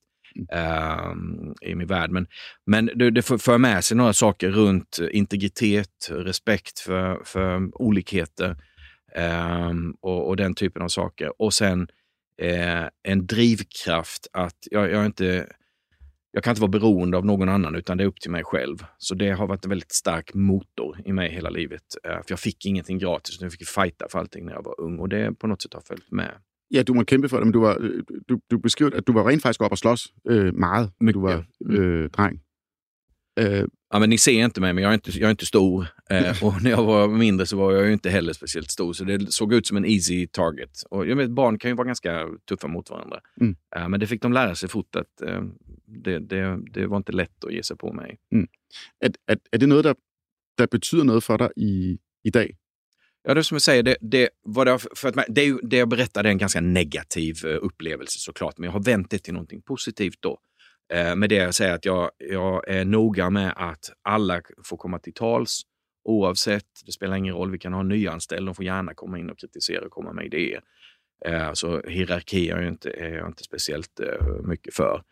uh, 0.53 1.13
i 1.61 1.75
min 1.75 1.87
värld. 1.87 2.11
Men, 2.11 2.27
men 2.65 2.89
det, 2.95 3.11
det 3.11 3.21
för 3.21 3.57
med 3.57 3.83
sig 3.83 3.97
några 3.97 4.13
saker 4.13 4.49
runt 4.49 4.99
integritet, 5.11 6.09
respekt 6.09 6.79
för, 6.79 7.21
för 7.23 7.81
olikheter 7.81 8.55
Um, 9.15 9.97
och, 10.01 10.27
och, 10.27 10.35
den 10.35 10.55
typen 10.55 10.81
av 10.81 10.87
saker. 10.87 11.41
Och 11.41 11.53
sen 11.53 11.87
eh, 12.41 12.85
en 13.03 13.27
drivkraft 13.27 14.27
att 14.33 14.57
jag, 14.71 14.91
jag, 14.91 15.05
inte, 15.05 15.47
jag 16.31 16.43
kan 16.43 16.51
inte 16.51 16.61
vara 16.61 16.71
beroende 16.71 17.17
av 17.17 17.25
någon 17.25 17.49
annan 17.49 17.75
utan 17.75 17.97
det 17.97 18.03
är 18.03 18.07
upp 18.07 18.21
till 18.21 18.31
mig 18.31 18.43
själv. 18.43 18.85
Så 18.97 19.15
det 19.15 19.29
har 19.29 19.47
varit 19.47 19.65
en 19.65 19.69
väldigt 19.69 19.91
stark 19.91 20.33
motor 20.33 20.97
i 21.05 21.13
mig 21.13 21.31
hela 21.31 21.49
livet. 21.49 21.83
Uh, 22.07 22.11
för 22.11 22.25
jag 22.27 22.39
fick 22.39 22.65
ingenting 22.65 22.99
gratis, 22.99 23.35
utan 23.35 23.45
jag 23.45 23.53
fick 23.53 23.67
fighta 23.67 24.05
för 24.09 24.19
allting 24.19 24.45
när 24.45 24.53
jag 24.53 24.63
var 24.63 24.81
ung 24.81 24.99
och 24.99 25.09
det 25.09 25.39
på 25.39 25.47
något 25.47 25.61
sätt 25.61 25.73
har 25.73 25.81
följt 25.81 26.11
med. 26.11 26.31
Ja, 26.69 26.83
du 26.83 26.93
må 26.93 27.05
kæmpe 27.05 27.29
for 27.29 27.39
det, 27.39 27.45
men 27.45 27.53
du, 27.53 27.59
var, 27.59 27.79
du, 28.27 28.39
du 28.51 28.57
beskrev, 28.57 28.93
at 28.95 29.07
du 29.07 29.13
var 29.13 29.23
rent 29.23 29.41
faktisk 29.41 29.61
op 29.61 29.71
og 29.71 29.77
slås 29.77 30.13
øh, 30.27 30.53
meget, 30.53 30.91
når 30.99 31.11
du 31.11 31.21
var 31.21 31.45
øh, 31.65 32.09
dreng. 32.09 32.41
Eh, 33.39 33.63
ja, 33.89 33.99
men 33.99 34.09
ni 34.09 34.17
ser 34.17 34.31
inte 34.31 34.61
mig, 34.61 34.73
men 34.73 34.83
jag 34.83 34.89
är 34.89 34.93
inte, 34.93 35.11
jag 35.11 35.27
är 35.27 35.31
inte 35.31 35.45
stor. 35.45 35.87
Eh, 36.09 36.43
och 36.45 36.63
när 36.63 36.71
jag 36.71 36.83
var 36.83 37.07
mindre 37.07 37.45
så 37.45 37.57
var 37.57 37.73
jag 37.73 37.93
inte 37.93 38.09
heller 38.09 38.33
speciellt 38.33 38.71
stor, 38.71 38.93
så 38.93 39.03
det 39.03 39.31
såg 39.31 39.53
ut 39.53 39.67
som 39.67 39.77
en 39.77 39.85
easy 39.85 40.27
target. 40.27 40.83
Och 40.89 41.07
jag 41.07 41.15
vet, 41.15 41.29
barn 41.29 41.59
kan 41.59 41.71
ju 41.71 41.75
vara 41.75 41.87
ganska 41.87 42.27
tuffa 42.49 42.67
mot 42.67 42.89
varandra. 42.89 43.19
Mm. 43.41 43.55
Eh, 43.75 43.89
men 43.89 43.99
det 43.99 44.07
fick 44.07 44.21
de 44.21 44.33
lära 44.33 44.55
sig 44.55 44.69
fort 44.69 44.95
att 44.95 45.21
eh, 45.21 45.41
det, 45.85 46.19
det, 46.19 46.59
det, 46.71 46.87
var 46.87 46.97
inte 46.97 47.11
lätt 47.11 47.43
att 47.43 47.53
ge 47.53 47.63
sig 47.63 47.77
på 47.77 47.93
mig. 47.93 48.17
Mm. 48.31 48.47
Är, 48.99 49.11
är, 49.31 49.39
är 49.51 49.57
det 49.57 49.67
något 49.67 49.83
där, 49.83 49.95
där 50.57 50.67
betyder 50.71 51.03
något 51.03 51.23
för 51.23 51.37
dig 51.37 51.49
i, 51.55 51.97
idag? 52.23 52.51
Ja, 53.23 53.33
det 53.33 53.39
är 53.39 53.43
som 53.43 53.55
jag 53.55 53.61
säger, 53.61 53.83
det, 53.83 53.97
det, 54.01 54.29
vad 54.43 54.67
det, 54.67 54.79
för 54.95 55.09
att, 55.09 55.25
det, 55.27 55.57
det 55.63 55.77
jag 55.77 55.89
berättade 55.89 56.29
är 56.29 56.31
en 56.31 56.37
ganska 56.37 56.61
negativ 56.61 57.45
eh, 57.45 57.57
upplevelse 57.61 58.19
såklart, 58.19 58.57
men 58.57 58.65
jag 58.65 58.71
har 58.71 58.83
vänt 58.83 59.09
det 59.09 59.19
till 59.19 59.33
någonting 59.33 59.61
positivt 59.61 60.17
då. 60.19 60.39
Eh, 60.93 61.15
med 61.15 61.29
det 61.29 61.35
jag 61.35 61.55
säger 61.55 61.73
att 61.73 61.85
jag, 61.85 62.11
jag 62.17 62.67
är 62.67 62.85
noga 62.85 63.29
med 63.29 63.53
att 63.55 63.91
alla 64.01 64.41
får 64.63 64.77
komma 64.77 64.99
till 64.99 65.13
tals 65.13 65.61
oavsett. 66.03 66.65
Det 66.85 66.91
spelar 66.91 67.15
ingen 67.15 67.35
roll, 67.35 67.51
vi 67.51 67.59
kan 67.59 67.73
ha 67.73 67.83
nyanställda, 67.83 68.45
de 68.45 68.55
får 68.55 68.65
gärna 68.65 68.93
komma 68.93 69.19
in 69.19 69.29
och 69.29 69.39
kritisera 69.39 69.85
och 69.85 69.91
komma 69.91 70.13
med 70.13 70.25
idéer. 70.25 70.61
Eh, 71.25 71.53
så 71.53 71.81
hierarki 71.87 72.49
är 72.49 72.57
jag 72.57 72.67
inte, 72.67 72.89
är 72.89 73.17
jag 73.17 73.27
inte 73.27 73.43
speciellt 73.43 73.99
eh, 73.99 74.25
mycket 74.43 74.73
för. 74.73 75.03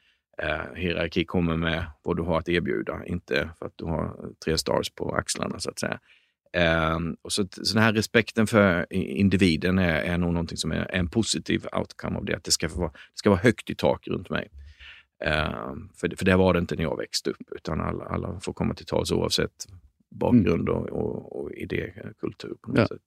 Eh, 0.44 0.76
hierarki 0.76 1.26
kommer 1.26 1.58
med 1.58 1.86
vad 2.04 2.18
du 2.18 2.24
har 2.24 2.40
att 2.40 2.50
erbjuda, 2.50 3.06
inte 3.06 3.50
för 3.60 3.66
att 3.66 3.74
du 3.76 3.86
har 3.86 4.30
tre 4.46 4.58
stars 4.58 4.90
på 4.90 5.16
axlarna 5.16 5.60
så 5.60 5.70
att 5.70 5.80
säga. 5.80 6.00
Eh, 6.54 7.00
och 7.22 7.32
så, 7.32 7.48
så 7.52 7.74
den 7.74 7.84
här 7.84 7.94
respekten 7.94 8.48
för 8.48 8.94
individen 8.94 9.80
är, 9.80 10.02
är 10.02 10.18
nog 10.18 10.34
någonting 10.34 10.58
som 10.58 10.72
är 10.72 10.96
en 10.96 11.10
positiv 11.10 11.68
outcome 11.74 12.18
av 12.18 12.26
det. 12.26 12.36
Att 12.36 12.44
det 12.44 12.52
ska 12.52 12.68
vara, 12.68 12.90
det 12.90 13.18
ska 13.18 13.30
vara 13.30 13.40
högt 13.40 13.70
i 13.70 13.76
tak 13.76 14.08
runt 14.08 14.30
mig. 14.30 14.50
Ehm, 15.24 15.90
för, 15.96 16.16
för 16.18 16.26
det 16.26 16.36
var 16.36 16.54
det 16.54 16.60
inte 16.60 16.76
när 16.76 16.84
jag 16.84 16.98
växte 16.98 17.30
upp, 17.30 17.52
utan 17.56 17.82
alla, 17.82 18.06
alla 18.06 18.40
får 18.40 18.54
komma 18.54 18.74
till 18.74 18.86
tals 18.86 19.12
oavsett 19.12 19.68
bakgrund 20.10 20.70
och, 20.70 20.90
och, 20.90 21.42
och 21.42 21.52
idékultur 21.52 22.56
på 22.62 22.72
något 22.72 22.80
ja. 22.80 22.88
sätt. 22.88 23.02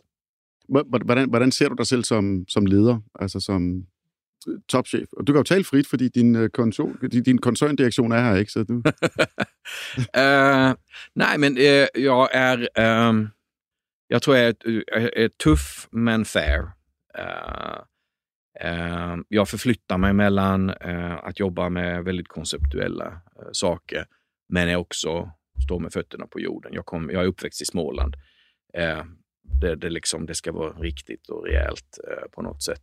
Hvordan, 0.68 1.28
hvordan 1.30 1.52
ser 1.52 1.68
du 1.68 1.74
dig 1.74 1.86
selv 1.86 2.02
som, 2.02 2.44
som 2.48 2.66
leder, 2.66 3.00
altså 3.14 3.40
som 3.40 3.86
topchef? 4.68 5.06
Og 5.12 5.26
du 5.26 5.32
kan 5.32 5.40
jo 5.40 5.42
tale 5.42 5.64
frit, 5.64 5.86
fordi 5.86 6.08
din, 6.08 6.36
øh, 6.36 6.50
konsol, 6.50 6.98
din 7.24 7.38
koncerndirektion 7.38 8.12
er 8.12 8.20
her, 8.20 8.36
ikke? 8.36 8.52
Så 8.52 8.64
du... 8.64 8.74
uh, 8.74 8.82
nej, 11.22 11.36
men 11.38 11.58
uh, 11.58 12.02
jag 12.02 12.28
är... 12.32 12.68
Um, 13.08 13.28
jag 14.10 14.22
tror 14.22 14.36
jag 14.36 14.48
är, 14.48 14.82
är, 14.92 15.10
är 15.16 15.28
tuff 15.28 15.88
men 15.92 16.24
fair. 16.24 16.60
Uh, 17.18 17.82
Eh, 18.60 19.16
jag 19.28 19.48
förflyttar 19.48 19.98
mig 19.98 20.12
mellan 20.12 20.70
eh, 20.70 21.14
att 21.14 21.40
jobba 21.40 21.68
med 21.68 22.04
väldigt 22.04 22.28
konceptuella 22.28 23.06
eh, 23.06 23.48
saker, 23.52 24.06
men 24.48 24.68
jag 24.68 24.80
också 24.80 25.30
står 25.64 25.80
med 25.80 25.92
fötterna 25.92 26.26
på 26.26 26.40
jorden. 26.40 26.72
Jag, 26.74 26.86
kom, 26.86 27.10
jag 27.10 27.22
är 27.22 27.26
uppväxt 27.26 27.62
i 27.62 27.64
Småland. 27.64 28.16
Det, 29.60 29.74
det, 29.74 29.90
liksom, 29.90 30.26
det 30.26 30.34
ska 30.34 30.52
vara 30.52 30.72
riktigt 30.72 31.28
och 31.28 31.44
rejält 31.44 31.98
på 32.32 32.42
något 32.42 32.62
sätt. 32.62 32.82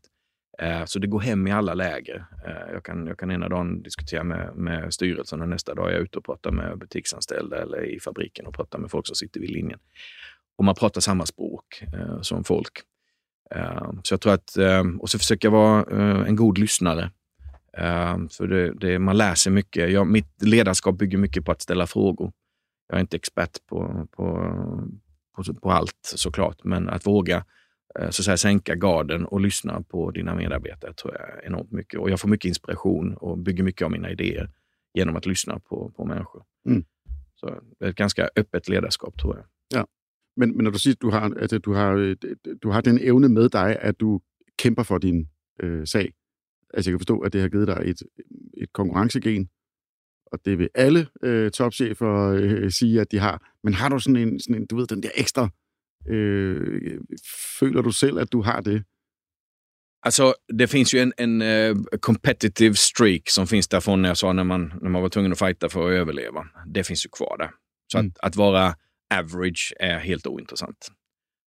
Så 0.85 0.99
det 0.99 1.07
går 1.07 1.19
hem 1.19 1.47
i 1.47 1.51
alla 1.51 1.73
läger. 1.73 2.25
Jag 2.71 2.83
kan, 2.83 3.07
jag 3.07 3.19
kan 3.19 3.31
ena 3.31 3.49
dagen 3.49 3.81
diskutera 3.83 4.23
med, 4.23 4.55
med 4.55 4.93
styrelsen 4.93 5.41
och 5.41 5.49
nästa 5.49 5.73
dag 5.73 5.89
är 5.89 5.93
jag 5.93 6.01
ute 6.01 6.17
och 6.17 6.25
pratar 6.25 6.51
med 6.51 6.77
butiksanställda 6.77 7.61
eller 7.61 7.85
i 7.85 7.99
fabriken 7.99 8.47
och 8.47 8.53
pratar 8.53 8.79
med 8.79 8.91
folk 8.91 9.07
som 9.07 9.15
sitter 9.15 9.39
vid 9.39 9.49
linjen. 9.49 9.79
Och 10.57 10.65
man 10.65 10.75
pratar 10.75 11.01
samma 11.01 11.25
språk 11.25 11.83
som 12.21 12.43
folk. 12.43 12.81
Ehm, 13.51 13.99
så 14.03 14.13
jag 14.13 14.21
tror 14.21 14.33
att, 14.33 14.57
ehm, 14.57 15.01
och 15.01 15.09
så 15.09 15.19
försöker 15.19 15.47
jag 15.47 15.51
vara 15.53 15.85
eh, 15.91 16.27
en 16.27 16.35
god 16.35 16.57
lyssnare. 16.57 17.11
För 18.31 18.47
det, 18.47 18.73
det, 18.73 18.99
man 18.99 19.17
lär 19.17 19.35
sig 19.35 19.51
mycket. 19.51 19.91
Jag, 19.91 20.07
mitt 20.07 20.43
ledarskap 20.43 20.97
bygger 20.97 21.17
mycket 21.17 21.45
på 21.45 21.51
att 21.51 21.61
ställa 21.61 21.87
frågor. 21.87 22.33
Jag 22.87 22.97
är 22.97 23.01
inte 23.01 23.15
expert 23.17 23.65
på, 23.65 24.07
på, 24.11 24.53
på, 25.35 25.53
på 25.53 25.71
allt 25.71 26.13
såklart, 26.15 26.63
men 26.63 26.89
att 26.89 27.07
våga 27.07 27.45
eh, 27.99 28.09
så 28.09 28.21
att 28.21 28.25
säga, 28.25 28.37
sänka 28.37 28.75
garden 28.75 29.25
och 29.25 29.41
lyssna 29.41 29.81
på 29.81 30.11
dina 30.11 30.35
medarbetare 30.35 30.93
tror 30.93 31.13
jag 31.13 31.21
är 31.21 31.45
enormt 31.45 31.71
mycket. 31.71 31.99
Och 31.99 32.09
jag 32.09 32.19
får 32.19 32.29
mycket 32.29 32.49
inspiration 32.49 33.13
och 33.13 33.37
bygger 33.37 33.63
mycket 33.63 33.85
av 33.85 33.91
mina 33.91 34.11
idéer 34.11 34.49
genom 34.93 35.15
att 35.15 35.25
lyssna 35.25 35.59
på, 35.59 35.91
på 35.95 36.05
människor. 36.05 36.43
Mm. 36.69 36.85
Så 37.35 37.61
det 37.79 37.85
är 37.85 37.89
ett 37.89 37.95
ganska 37.95 38.29
öppet 38.35 38.69
ledarskap 38.69 39.21
tror 39.21 39.35
jag. 39.35 39.45
Ja. 39.79 39.87
Men, 40.37 40.57
men 40.57 40.63
når 40.63 40.71
du 40.71 40.79
siger, 40.79 40.93
at 40.93 41.01
du 41.01 41.09
har, 41.09 41.21
altså, 41.21 41.57
du 41.57 41.73
har, 41.73 41.91
øh, 41.93 42.15
du 42.63 42.69
har 42.69 42.81
den 42.81 42.99
evne 43.01 43.29
med 43.29 43.49
dig, 43.49 43.77
at 43.81 43.99
du 43.99 44.21
kæmper 44.57 44.83
for 44.83 44.97
din 44.97 45.27
øh, 45.59 45.87
sag. 45.87 46.13
Altså 46.73 46.89
jeg 46.89 46.93
kan 46.93 46.99
forstå, 46.99 47.19
at 47.19 47.33
det 47.33 47.41
har 47.41 47.49
givet 47.49 47.67
dig 47.67 47.81
et, 47.85 48.01
et 48.57 48.73
konkurrencegen, 48.73 49.49
og 50.25 50.39
det 50.45 50.57
vil 50.57 50.69
alle 50.75 51.07
øh, 51.23 51.51
topchefer 51.51 52.29
øh, 52.29 52.71
sige, 52.71 53.01
at 53.01 53.11
de 53.11 53.19
har. 53.19 53.51
Men 53.63 53.73
har 53.73 53.89
du 53.89 53.99
sådan 53.99 54.15
en, 54.15 54.39
sådan 54.39 54.61
en 54.61 54.65
du 54.67 54.75
ved, 54.75 54.87
den 54.87 55.03
der 55.03 55.09
ekstra, 55.15 55.49
øh, 56.07 56.99
føler 57.59 57.81
du 57.81 57.91
selv, 57.91 58.19
at 58.19 58.31
du 58.31 58.41
har 58.41 58.61
det? 58.61 58.83
Alltså, 60.05 60.33
det 60.59 60.69
finns 60.69 60.93
ju 60.93 60.99
en, 60.99 61.13
en 61.17 61.41
uh, 61.41 61.75
competitive 61.99 62.75
streak 62.75 63.29
som 63.29 63.47
finns 63.47 63.67
där 63.67 63.79
från 63.79 64.01
när 64.01 64.09
jag 64.09 64.17
sa 64.17 64.33
när 64.33 64.43
man, 64.43 64.73
när 64.81 64.89
man 64.89 65.01
var 65.01 65.09
tvungen 65.09 65.31
att 65.31 65.39
fighta 65.39 65.69
för 65.69 65.87
att 65.87 65.93
överleva. 65.93 66.47
Det 66.73 66.83
finns 66.83 67.05
ju 67.05 67.09
kvar 67.09 67.37
där. 67.37 67.49
Så 67.91 67.97
mm. 67.97 68.11
att, 68.11 68.27
att 68.27 68.35
vara 68.35 68.75
average 69.13 69.73
är 69.79 69.99
helt 69.99 70.27
ointressant. 70.27 70.91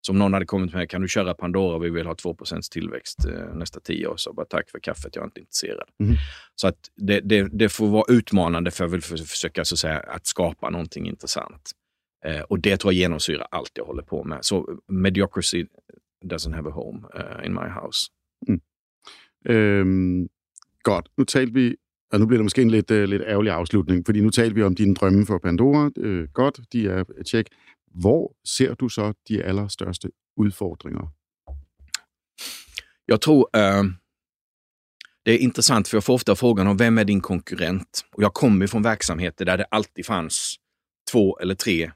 Så 0.01 0.11
om 0.11 0.19
någon 0.19 0.33
hade 0.33 0.45
kommit 0.45 0.73
med, 0.73 0.89
kan 0.89 1.01
du 1.01 1.07
köra 1.07 1.33
Pandora, 1.33 1.79
vi 1.79 1.89
vill 1.89 2.05
ha 2.05 2.13
2% 2.13 2.71
tillväxt 2.71 3.25
eh, 3.25 3.55
nästa 3.55 3.79
tio 3.79 4.07
år, 4.07 4.17
så 4.17 4.33
bara 4.33 4.45
tack 4.45 4.69
för 4.69 4.79
kaffet, 4.79 5.15
jag 5.15 5.21
är 5.21 5.25
inte 5.25 5.39
intresserad. 5.39 5.89
Mm. 6.03 6.15
Så 6.55 6.67
att 6.67 6.77
det, 6.95 7.19
det, 7.19 7.49
det, 7.51 7.69
får 7.69 7.87
vara 7.87 8.13
utmanande 8.13 8.71
för 8.71 8.97
att 8.97 9.05
försöka 9.05 9.65
så 9.65 9.75
att, 9.75 9.79
säga, 9.79 9.99
att 9.99 10.27
skapa 10.27 10.69
någonting 10.69 11.07
intressant. 11.07 11.71
Eh, 12.25 12.41
och 12.41 12.59
det 12.59 12.77
tror 12.77 12.93
jag 12.93 12.99
genomsyrar 12.99 13.47
allt 13.51 13.71
jag 13.73 13.85
håller 13.85 14.03
på 14.03 14.23
med. 14.23 14.45
Så 14.45 14.79
mediocrity 14.87 15.65
doesn't 16.25 16.55
have 16.55 16.69
a 16.69 16.73
home 16.73 17.07
uh, 17.15 17.45
in 17.45 17.53
my 17.53 17.69
house. 17.81 18.07
Mm. 18.47 18.61
Øhm, 19.49 20.29
godt. 20.83 21.07
Nu 21.17 21.25
talte 21.25 21.53
vi, 21.53 21.75
og 22.11 22.19
nu 22.19 22.25
bliver 22.25 22.37
det 22.37 22.45
måske 22.45 22.61
en 22.61 22.69
lidt, 22.69 22.91
øh, 22.91 23.09
lidt 23.09 23.21
ærgerlig 23.21 23.51
afslutning, 23.51 24.05
fordi 24.05 24.21
nu 24.21 24.29
talte 24.29 24.55
vi 24.55 24.63
om 24.63 24.75
dine 24.75 24.95
drømme 24.95 25.25
for 25.25 25.37
Pandora. 25.37 25.91
Øh, 25.97 26.27
godt, 26.33 26.59
de 26.73 26.87
er 26.87 27.03
øh, 27.17 27.23
tjek. 27.23 27.47
Hvor 27.87 28.35
ser 28.45 28.73
du 28.73 28.89
så 28.89 29.13
de 29.27 29.43
allerstørste 29.43 30.09
udfordringer? 30.37 31.13
Jag 33.07 33.21
tror 33.21 33.49
uh, 33.57 33.85
det 35.25 35.31
är 35.31 35.37
intressant 35.37 35.87
för 35.87 35.97
jag 35.97 36.03
får 36.03 36.13
ofta 36.13 36.35
frågan 36.35 36.67
om 36.67 36.77
vem 36.77 36.97
är 36.97 37.05
din 37.05 37.21
konkurrent? 37.21 38.05
Och 38.11 38.23
jag 38.23 38.33
kommer 38.33 38.67
från 38.67 38.83
verksamheter 38.83 39.45
där 39.45 39.57
det 39.57 39.65
alltid 39.71 40.05
fanns 40.05 40.55
två 41.11 41.39
eller 41.39 41.55
tre 41.55 41.91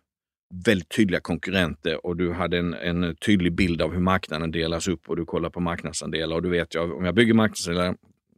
väldigt 0.65 0.89
tydliga 0.89 1.21
konkurrenter 1.21 2.05
och 2.05 2.17
du 2.17 2.33
hade 2.33 2.57
en, 2.57 2.73
en 2.73 3.15
tydlig 3.15 3.55
bild 3.55 3.81
av 3.81 3.93
hur 3.93 3.99
marknaden 3.99 4.51
delas 4.51 4.87
upp 4.87 5.09
och 5.09 5.15
du 5.15 5.25
kollar 5.25 5.49
på 5.49 5.59
marknadsandelar 5.59 6.35
och 6.35 6.41
du 6.41 6.49
vet, 6.49 6.73
jag, 6.73 6.97
om 6.97 7.05
jag 7.05 7.15
bygger 7.15 7.33
marknadsandelar, 7.33 7.95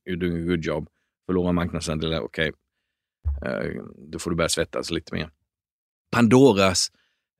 you're 0.09 0.19
doing 0.19 0.43
a 0.43 0.45
good 0.45 0.65
job. 0.65 0.88
Förlorar 1.26 1.51
marknadsandelar, 1.51 2.19
okej, 2.19 2.53
okay. 3.38 3.80
då 3.97 4.19
får 4.19 4.32
du 4.32 4.38
börja 4.38 4.49
svettas 4.49 4.91
lite 4.91 5.15
mer. 5.15 5.30
Pandoras 6.11 6.91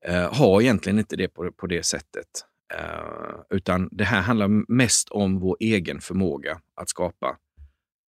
eh, 0.06 0.34
har 0.34 0.62
egentligen 0.62 1.00
inte 1.00 1.16
det 1.16 1.28
på, 1.28 1.52
på 1.52 1.68
det 1.68 1.84
sättet. 1.84 2.28
Eh, 2.74 3.36
utan 3.50 3.90
det 3.92 4.04
här 4.04 4.22
handlar 4.22 4.72
mest 4.72 5.10
om 5.10 5.40
vår 5.40 5.58
egen 5.60 6.02
förmåga 6.02 6.62
att 6.76 6.90
skapa 6.90 7.38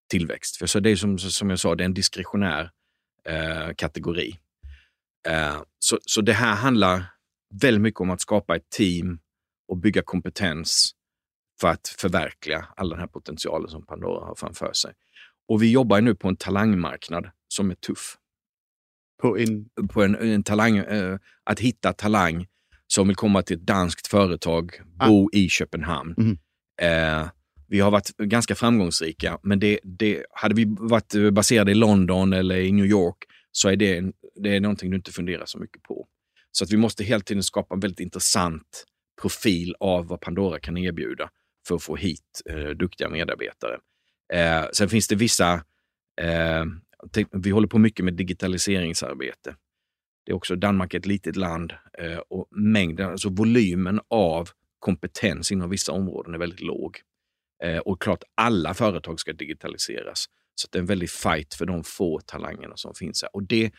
tillväxt. 0.09 0.57
För 0.57 0.67
så 0.67 0.80
det 0.80 0.89
är 0.89 0.95
som, 0.95 1.17
som 1.17 1.49
jag 1.49 1.59
sa, 1.59 1.76
det 1.76 1.84
är 1.84 1.86
en 1.86 1.93
diskretionär 1.93 2.71
kategori. 3.76 4.39
Eh, 5.28 5.61
så, 5.80 5.99
så 6.01 6.21
det 6.21 6.34
här 6.34 6.55
handlar 6.55 7.05
väldigt 7.61 7.82
mycket 7.82 8.01
om 8.01 8.09
att 8.09 8.21
skapa 8.21 8.55
ett 8.55 8.69
team 8.69 9.19
och 9.67 9.78
bygga 9.78 10.01
kompetens 10.01 10.91
för 11.61 11.67
att 11.67 11.88
förverkliga 11.88 12.67
all 12.76 12.89
den 12.89 12.99
här 12.99 13.07
potentialen 13.07 13.69
som 13.69 13.86
Pandora 13.86 14.26
har 14.26 14.36
framför 14.36 14.73
sig. 14.73 14.93
Och 15.47 15.63
vi 15.63 15.71
jobbar 15.71 16.01
nu 16.01 16.15
på 16.15 16.27
en 16.27 16.35
talangmarknad 16.35 17.29
som 17.47 17.71
är 17.71 17.75
tuff. 17.75 18.17
På 19.21 19.37
en? 19.37 19.69
På 19.89 20.03
en, 20.03 20.15
en 20.15 20.43
talang, 20.43 20.77
eh, 20.77 21.17
att 21.43 21.59
hitta 21.59 21.93
talang 21.93 22.47
som 22.87 23.07
vill 23.07 23.15
komma 23.15 23.41
till 23.41 23.57
ett 23.57 23.65
danskt 23.65 24.07
företag, 24.07 24.81
ah. 24.99 25.07
bo 25.07 25.29
i 25.33 25.49
Köpenhamn. 25.49 26.15
Mm. 26.17 26.37
Eh, 26.81 27.29
vi 27.67 27.79
har 27.79 27.91
varit 27.91 28.17
ganska 28.17 28.55
framgångsrika, 28.55 29.39
men 29.43 29.59
det, 29.59 29.79
det, 29.83 30.25
hade 30.31 30.55
vi 30.55 30.65
varit 30.79 31.33
baserade 31.33 31.71
i 31.71 31.75
London 31.75 32.33
eller 32.33 32.57
i 32.57 32.71
New 32.71 32.85
York 32.85 33.17
så 33.51 33.69
är 33.69 33.75
det, 33.75 34.11
det 34.35 34.55
är 34.55 34.59
någonting 34.59 34.89
du 34.89 34.97
inte 34.97 35.11
funderar 35.11 35.45
så 35.45 35.59
mycket 35.59 35.83
på. 35.83 36.07
Så 36.51 36.63
att 36.63 36.71
vi 36.71 36.77
måste 36.77 37.03
hela 37.03 37.21
tiden 37.21 37.43
skapa 37.43 37.75
en 37.75 37.79
väldigt 37.79 37.99
intressant 37.99 38.85
profil 39.21 39.75
av 39.79 40.07
vad 40.07 40.21
Pandora 40.21 40.59
kan 40.59 40.77
erbjuda 40.77 41.29
för 41.67 41.75
att 41.75 41.83
få 41.83 41.95
hit 41.95 42.41
eh, 42.49 42.69
duktiga 42.69 43.09
medarbetare. 43.09 43.77
Eh, 44.34 44.65
sen 44.73 44.89
finns 44.89 45.07
det 45.07 45.15
vissa, 45.15 45.53
eh, 46.21 46.65
vi 47.32 47.49
håller 47.49 47.67
på 47.67 47.80
mycket 47.80 48.05
med 48.05 48.13
digitaliseringsarbete. 48.13 49.55
Det 50.26 50.32
är 50.32 50.36
också 50.36 50.55
Danmark 50.55 50.93
är 50.93 50.99
ett 50.99 51.05
litet 51.05 51.36
land 51.36 51.73
eh, 51.99 52.17
och 52.17 52.47
mängden, 52.51 53.09
alltså 53.09 53.30
volymen 53.30 53.99
av 54.07 54.49
kompetens 54.80 55.51
inom 55.51 55.69
vissa 55.69 55.91
områden 55.91 56.34
är 56.34 56.38
väldigt 56.38 56.61
låg. 56.61 57.01
Eh, 57.63 57.78
och 57.78 58.01
klart, 58.01 58.23
alla 58.36 58.73
företag 58.73 59.19
ska 59.19 59.34
digitaliseras. 59.34 60.26
Så 60.55 60.67
det 60.71 60.78
är 60.78 60.80
en 60.80 60.86
väldig 60.86 61.09
fight 61.09 61.53
för 61.53 61.65
de 61.65 61.84
få 61.84 62.19
talangerna 62.19 62.78
som 62.78 62.93
finns 62.95 63.21
här. 63.21 63.36
Och 63.36 63.43
det, 63.43 63.71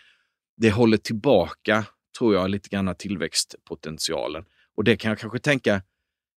det 0.56 0.70
håller 0.70 0.96
tillbaka, 0.96 1.84
tror 2.18 2.34
jag, 2.34 2.50
lite 2.50 2.68
grann 2.68 2.94
tillväxtpotentialen. 2.94 4.44
Och 4.76 4.84
det 4.84 4.96
kan 4.96 5.08
jag 5.08 5.18
kanske 5.18 5.38
tänka, 5.38 5.82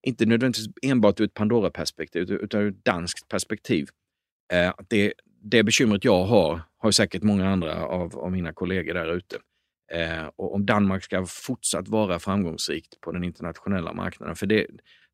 inte 0.08 0.26
nödvändigtvis 0.26 0.68
enbart 0.82 1.20
ur 1.20 1.26
ett 1.26 1.34
Pandora-perspektiv, 1.34 2.32
utan 2.32 2.62
ur 2.62 2.70
ett 2.70 2.86
danskt 2.86 3.28
perspektiv. 3.28 3.88
Eh, 4.54 4.74
det, 4.88 5.14
det 5.42 5.64
bekymret 5.64 6.06
jag 6.06 6.24
har, 6.24 6.62
har 6.78 6.92
säkert 6.92 7.24
många 7.24 7.50
andra 7.50 7.86
av, 7.86 8.20
av 8.20 8.32
mina 8.32 8.54
kollegor 8.54 8.94
där 8.94 9.14
ute. 9.14 9.38
Eh, 9.92 10.28
och 10.36 10.56
om 10.56 10.66
Danmark 10.66 11.04
ska 11.04 11.26
fortsatt 11.26 11.88
vara 11.88 12.20
framgångsrikt 12.20 13.02
på 13.02 13.12
den 13.12 13.24
internationella 13.24 13.94
marknaden, 13.94 14.36
för 14.36 14.46
det, 14.46 14.68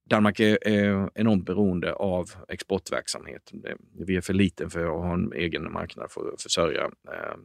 Danmark 0.10 0.40
är, 0.40 0.68
är 0.68 1.10
enormt 1.16 1.46
beroende 1.46 1.94
av 1.94 2.32
exportverksamhet. 2.48 3.52
Vi 4.00 4.16
är 4.16 4.22
för 4.22 4.34
liten 4.34 4.70
för 4.70 4.86
att 4.86 5.06
ha 5.06 5.14
en 5.14 5.34
egen 5.34 5.72
marknad 5.72 6.12
för 6.12 6.34
att 6.34 6.42
försörja 6.42 6.84
eh, 6.84 7.38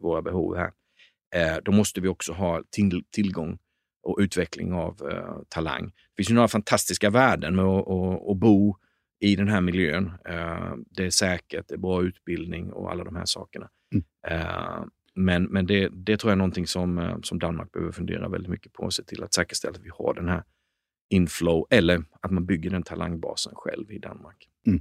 våra 0.00 0.22
behov 0.22 0.56
här. 0.56 0.72
Eh, 1.34 1.56
då 1.64 1.72
måste 1.72 2.00
vi 2.00 2.08
också 2.08 2.32
ha 2.32 2.62
till, 2.70 3.04
tillgång 3.10 3.58
och 4.02 4.18
utveckling 4.20 4.72
av 4.72 5.08
eh, 5.10 5.36
talang. 5.48 5.84
Det 5.84 6.16
finns 6.16 6.30
ju 6.30 6.34
några 6.34 6.48
fantastiska 6.48 7.10
värden 7.10 7.56
med 7.56 7.64
att, 7.64 7.88
att, 7.88 8.28
att 8.30 8.36
bo 8.36 8.76
i 9.20 9.36
den 9.36 9.48
här 9.48 9.60
miljön. 9.60 10.10
Eh, 10.24 10.74
det 10.90 11.06
är 11.06 11.10
säkert, 11.10 11.68
det 11.68 11.74
är 11.74 11.78
bra 11.78 12.02
utbildning 12.02 12.72
och 12.72 12.90
alla 12.92 13.04
de 13.04 13.16
här 13.16 13.24
sakerna. 13.24 13.68
Mm. 13.92 14.04
Eh, 14.26 14.84
men 15.14 15.44
men 15.44 15.66
det, 15.66 15.88
det 15.88 16.16
tror 16.16 16.30
jag 16.30 16.34
är 16.34 16.38
någonting 16.38 16.66
som, 16.66 16.98
eh, 16.98 17.16
som 17.22 17.38
Danmark 17.38 17.72
behöver 17.72 17.92
fundera 17.92 18.28
väldigt 18.28 18.50
mycket 18.50 18.72
på 18.72 18.82
och 18.82 18.92
se 18.92 19.04
till 19.04 19.22
att 19.22 19.34
säkerställa 19.34 19.74
att 19.74 19.84
vi 19.84 19.90
har 19.98 20.14
den 20.14 20.28
här 20.28 20.42
inflow 21.10 21.66
eller 21.70 22.02
att 22.20 22.30
man 22.30 22.46
bygger 22.46 22.70
den 22.70 22.82
talangbasen 22.82 23.52
själv 23.54 23.92
i 23.92 23.98
Danmark. 23.98 24.48
Mm. 24.66 24.80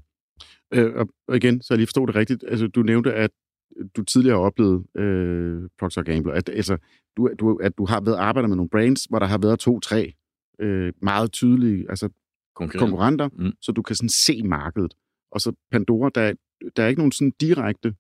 Og 1.28 1.36
igen, 1.36 1.62
så 1.62 1.74
jeg 1.74 1.78
lige 1.78 1.88
forstod 1.88 2.08
det 2.08 2.16
rigtigt. 2.16 2.44
Altså, 2.48 2.68
du 2.68 2.84
nævnte, 2.84 3.14
at 3.14 3.32
du 3.96 4.04
tidligere 4.04 4.38
har 4.38 4.46
oplevet 4.46 4.86
øh, 4.96 5.70
Procter 5.80 6.04
Gamble, 6.04 6.34
at, 6.34 6.50
altså, 6.50 6.78
du, 7.18 7.30
du, 7.40 7.56
at 7.56 7.78
du 7.78 7.86
har 7.86 8.02
været 8.02 8.16
arbejdet 8.16 8.50
med 8.50 8.58
nogle 8.58 8.70
brands, 8.70 9.06
hvor 9.06 9.20
der 9.20 9.26
har 9.26 9.38
været 9.38 9.60
to-tre 9.60 10.14
øh, 10.60 10.94
meget 11.02 11.32
tydelige 11.32 11.86
altså, 11.90 12.10
konkurrenter, 12.68 13.30
mm. 13.34 13.52
så 13.62 13.72
du 13.72 13.82
kan 13.82 13.96
sådan 13.96 14.10
se 14.10 14.44
markedet. 14.44 14.94
Og 15.32 15.42
så 15.42 15.54
Pandora, 15.72 16.10
der, 16.16 16.34
der 16.76 16.84
er 16.84 16.88
ikke 16.88 17.00
nogen 17.00 17.12
sådan 17.12 17.34
direkte 17.42 17.96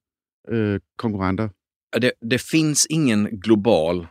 øh, 0.49 0.79
konkurrenter. 0.97 1.49
Det, 1.93 2.11
det 2.31 2.41
finns 2.51 2.87
ingen 2.89 3.41
global 3.41 4.07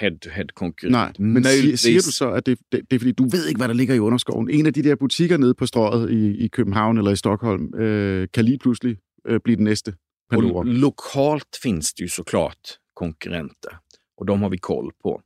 head-to-head-konkurrent. 0.00 0.92
Nej, 0.92 1.12
men 1.18 1.42
Möjligtvis... 1.42 1.80
siger, 1.80 2.00
du 2.00 2.12
så, 2.12 2.30
at 2.30 2.46
det, 2.46 2.58
det, 2.72 2.80
det 2.90 2.96
er 2.96 3.00
fordi, 3.00 3.12
du 3.12 3.28
ved 3.28 3.46
ikke, 3.46 3.58
hvad 3.58 3.68
der 3.68 3.74
ligger 3.74 3.94
i 3.94 3.98
underskoven. 3.98 4.50
En 4.50 4.66
af 4.66 4.74
de 4.74 4.82
der 4.82 4.96
butikker 4.96 5.36
nede 5.36 5.54
på 5.54 5.66
strøget 5.66 6.10
i, 6.10 6.44
i 6.44 6.48
København 6.48 6.98
eller 6.98 7.10
i 7.10 7.16
Stockholm 7.16 7.74
øh, 7.74 8.28
kan 8.34 8.44
lige 8.44 8.58
pludselig 8.58 8.96
øh, 9.26 9.40
blive 9.44 9.56
den 9.56 9.64
næste 9.64 9.94
Pandora. 10.30 10.58
Och 10.58 10.66
lokalt 10.66 11.56
finns 11.62 11.94
det 11.94 12.02
ju 12.02 12.08
såklart 12.08 12.78
konkurrenter 12.96 13.80
och 14.16 14.26
de 14.26 14.42
har 14.42 14.48
vi 14.48 14.58
koll 14.58 14.92
på. 15.02 15.22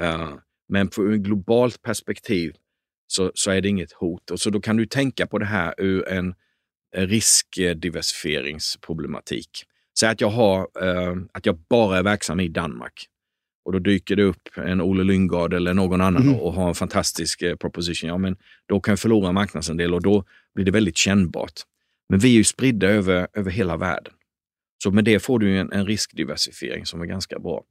Uh, 0.00 0.38
men 0.68 0.90
från 0.90 1.12
ett 1.12 1.22
globalt 1.22 1.82
perspektiv 1.82 2.52
så, 3.06 3.32
så 3.34 3.50
är 3.50 3.60
det 3.60 3.68
inget 3.68 3.92
hot. 3.92 4.30
Och 4.30 4.40
så 4.40 4.50
då 4.50 4.60
kan 4.60 4.76
du 4.76 4.86
tänka 4.86 5.26
på 5.26 5.38
det 5.38 5.44
här 5.44 5.74
ur 5.78 6.08
en 6.08 6.34
riskdiversifieringsproblematik. 6.96 9.48
Säg 9.98 10.08
att 10.08 10.20
jag, 10.20 10.28
har, 10.28 10.60
uh, 10.60 11.16
att 11.32 11.46
jag 11.46 11.58
bara 11.68 11.98
är 11.98 12.02
verksam 12.02 12.40
i 12.40 12.48
Danmark 12.48 13.08
och 13.64 13.72
då 13.72 13.78
dyker 13.78 14.16
det 14.16 14.22
upp 14.22 14.48
en 14.56 14.80
Olle 14.80 15.04
Lyngard 15.04 15.54
eller 15.54 15.74
någon 15.74 16.00
annan 16.00 16.22
mm. 16.22 16.34
och 16.34 16.52
har 16.52 16.68
en 16.68 16.74
fantastisk 16.74 17.42
eh, 17.42 17.56
proposition, 17.56 18.08
ja, 18.08 18.18
men 18.18 18.36
då 18.66 18.80
kan 18.80 18.92
jag 18.92 18.98
förlora 18.98 19.32
marknadsandel 19.32 19.94
och 19.94 20.02
då 20.02 20.24
blir 20.54 20.64
det 20.64 20.70
väldigt 20.70 20.96
kännbart. 20.96 21.60
Men 22.08 22.18
vi 22.18 22.28
är 22.28 22.36
ju 22.36 22.44
spridda 22.44 22.86
över, 22.86 23.28
över 23.32 23.50
hela 23.50 23.76
världen. 23.76 24.12
Så 24.82 24.90
med 24.90 25.04
det 25.04 25.20
får 25.20 25.38
du 25.38 25.58
en, 25.58 25.72
en 25.72 25.86
riskdiversifiering 25.86 26.86
som 26.86 27.00
är 27.00 27.06
ganska 27.06 27.38
bra. 27.38 27.64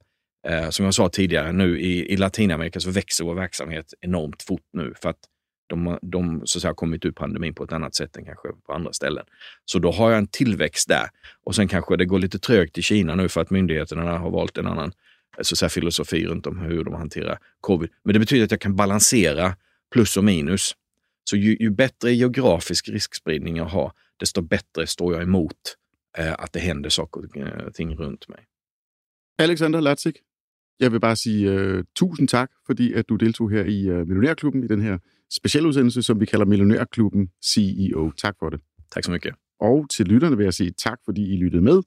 Eh, 0.44 0.70
som 0.70 0.84
jag 0.84 0.94
sa 0.94 1.08
tidigare, 1.08 1.52
nu 1.52 1.80
i, 1.80 2.12
i 2.12 2.16
Latinamerika 2.16 2.80
så 2.80 2.90
växer 2.90 3.24
vår 3.24 3.34
verksamhet 3.34 3.94
enormt 4.00 4.42
fort 4.42 4.68
nu 4.72 4.94
för 5.02 5.08
att 5.08 5.18
de, 5.66 5.98
de 6.02 6.42
så 6.44 6.58
att 6.58 6.62
säga, 6.62 6.74
kommit 6.74 7.04
ur 7.04 7.12
pandemin 7.12 7.54
på 7.54 7.64
ett 7.64 7.72
annat 7.72 7.94
sätt 7.94 8.16
än 8.16 8.24
kanske 8.24 8.48
på 8.66 8.72
andra 8.72 8.92
ställen. 8.92 9.24
Så 9.64 9.78
då 9.78 9.90
har 9.90 10.10
jag 10.10 10.18
en 10.18 10.26
tillväxt 10.26 10.88
där. 10.88 11.08
Och 11.44 11.54
sen 11.54 11.68
kanske 11.68 11.96
det 11.96 12.04
går 12.04 12.18
lite 12.18 12.38
trögt 12.38 12.78
i 12.78 12.82
Kina 12.82 13.14
nu 13.14 13.28
för 13.28 13.40
att 13.40 13.50
myndigheterna 13.50 14.18
har 14.18 14.30
valt 14.30 14.58
en 14.58 14.66
annan 14.66 14.92
eh, 15.38 15.42
så 15.42 15.56
säga, 15.56 15.68
filosofi 15.68 16.26
runt 16.26 16.46
om 16.46 16.58
hur 16.58 16.84
de 16.84 16.94
hanterar 16.94 17.38
covid. 17.60 17.90
Men 18.02 18.12
det 18.12 18.18
betyder 18.18 18.44
att 18.44 18.50
jag 18.50 18.60
kan 18.60 18.76
balansera 18.76 19.56
plus 19.92 20.16
och 20.16 20.24
minus. 20.24 20.72
Så 21.30 21.36
ju, 21.36 21.56
ju 21.60 21.70
bättre 21.70 22.12
geografisk 22.12 22.88
riskspridning 22.88 23.56
jag 23.56 23.64
har, 23.64 23.92
desto 24.16 24.42
bättre 24.42 24.86
står 24.86 25.14
jag 25.14 25.22
emot 25.22 25.76
eh, 26.18 26.32
att 26.32 26.52
det 26.52 26.60
händer 26.60 26.90
saker 26.90 27.24
och 27.66 27.74
ting 27.74 27.92
eh, 27.92 27.98
runt 27.98 28.28
mig. 28.28 28.40
Alexander 29.42 29.80
Latzik, 29.80 30.16
jeg 30.80 30.92
vil 30.92 31.00
bare 31.00 31.16
sige 31.16 31.74
uh, 31.76 31.84
tusind 31.96 32.28
tak, 32.28 32.50
fordi 32.66 32.92
at 32.92 33.08
du 33.08 33.16
deltog 33.16 33.50
her 33.50 33.64
i 33.64 33.90
uh, 33.90 34.08
Millionærklubben, 34.08 34.64
i 34.64 34.66
den 34.66 34.82
her 34.82 34.98
specialudsendelse, 35.32 36.02
som 36.02 36.20
vi 36.20 36.26
kalder 36.26 36.46
Millionærklubben 36.46 37.28
CEO. 37.44 38.12
Tak 38.18 38.34
for 38.38 38.50
det. 38.50 38.60
Tak 38.92 39.04
så 39.04 39.10
mycket. 39.10 39.34
Og 39.60 39.86
til 39.90 40.06
lytterne 40.06 40.36
vil 40.36 40.44
jeg 40.44 40.54
sige 40.54 40.70
tak, 40.70 40.98
fordi 41.04 41.34
I 41.34 41.36
lyttede 41.36 41.62
med. 41.62 41.82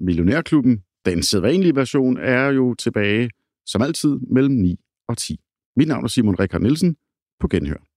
Millionærklubben 0.00 0.82
den 1.06 1.22
sædvanlige 1.22 1.76
version 1.76 2.16
er 2.16 2.46
jo 2.46 2.74
tilbage, 2.74 3.30
som 3.66 3.82
altid, 3.82 4.18
mellem 4.30 4.54
9 4.54 4.76
og 5.08 5.18
10. 5.18 5.40
Mit 5.76 5.88
navn 5.88 6.04
er 6.04 6.08
Simon 6.08 6.40
Rikard 6.40 6.60
Nielsen. 6.60 6.96
På 7.40 7.48
genhør. 7.48 7.91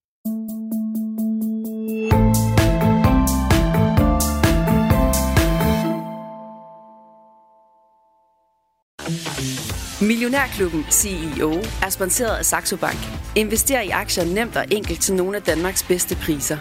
Millionærklubben 10.00 10.86
CEO 10.90 11.52
er 11.82 11.90
sponsoreret 11.90 12.36
af 12.36 12.44
Saxo 12.44 12.76
Bank. 12.76 12.98
Invester 13.34 13.80
i 13.80 13.88
aktier 13.88 14.24
nemt 14.24 14.56
og 14.56 14.64
enkelt 14.70 15.00
til 15.00 15.14
nogle 15.14 15.36
af 15.36 15.42
Danmarks 15.42 15.82
bedste 15.82 16.16
priser. 16.16 16.58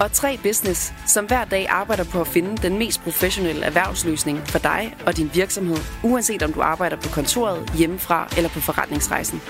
Og 0.00 0.12
3 0.12 0.38
Business, 0.42 0.92
som 1.06 1.26
hver 1.26 1.44
dag 1.44 1.66
arbejder 1.68 2.04
på 2.04 2.20
at 2.20 2.26
finde 2.26 2.56
den 2.56 2.78
mest 2.78 3.00
professionelle 3.00 3.64
erhvervsløsning 3.64 4.38
for 4.38 4.58
dig 4.58 4.96
og 5.06 5.16
din 5.16 5.30
virksomhed, 5.34 5.78
uanset 6.04 6.42
om 6.42 6.52
du 6.52 6.60
arbejder 6.60 6.96
på 6.96 7.08
kontoret, 7.08 7.70
hjemmefra 7.74 8.28
eller 8.36 8.50
på 8.50 8.60
forretningsrejsen. 8.60 9.40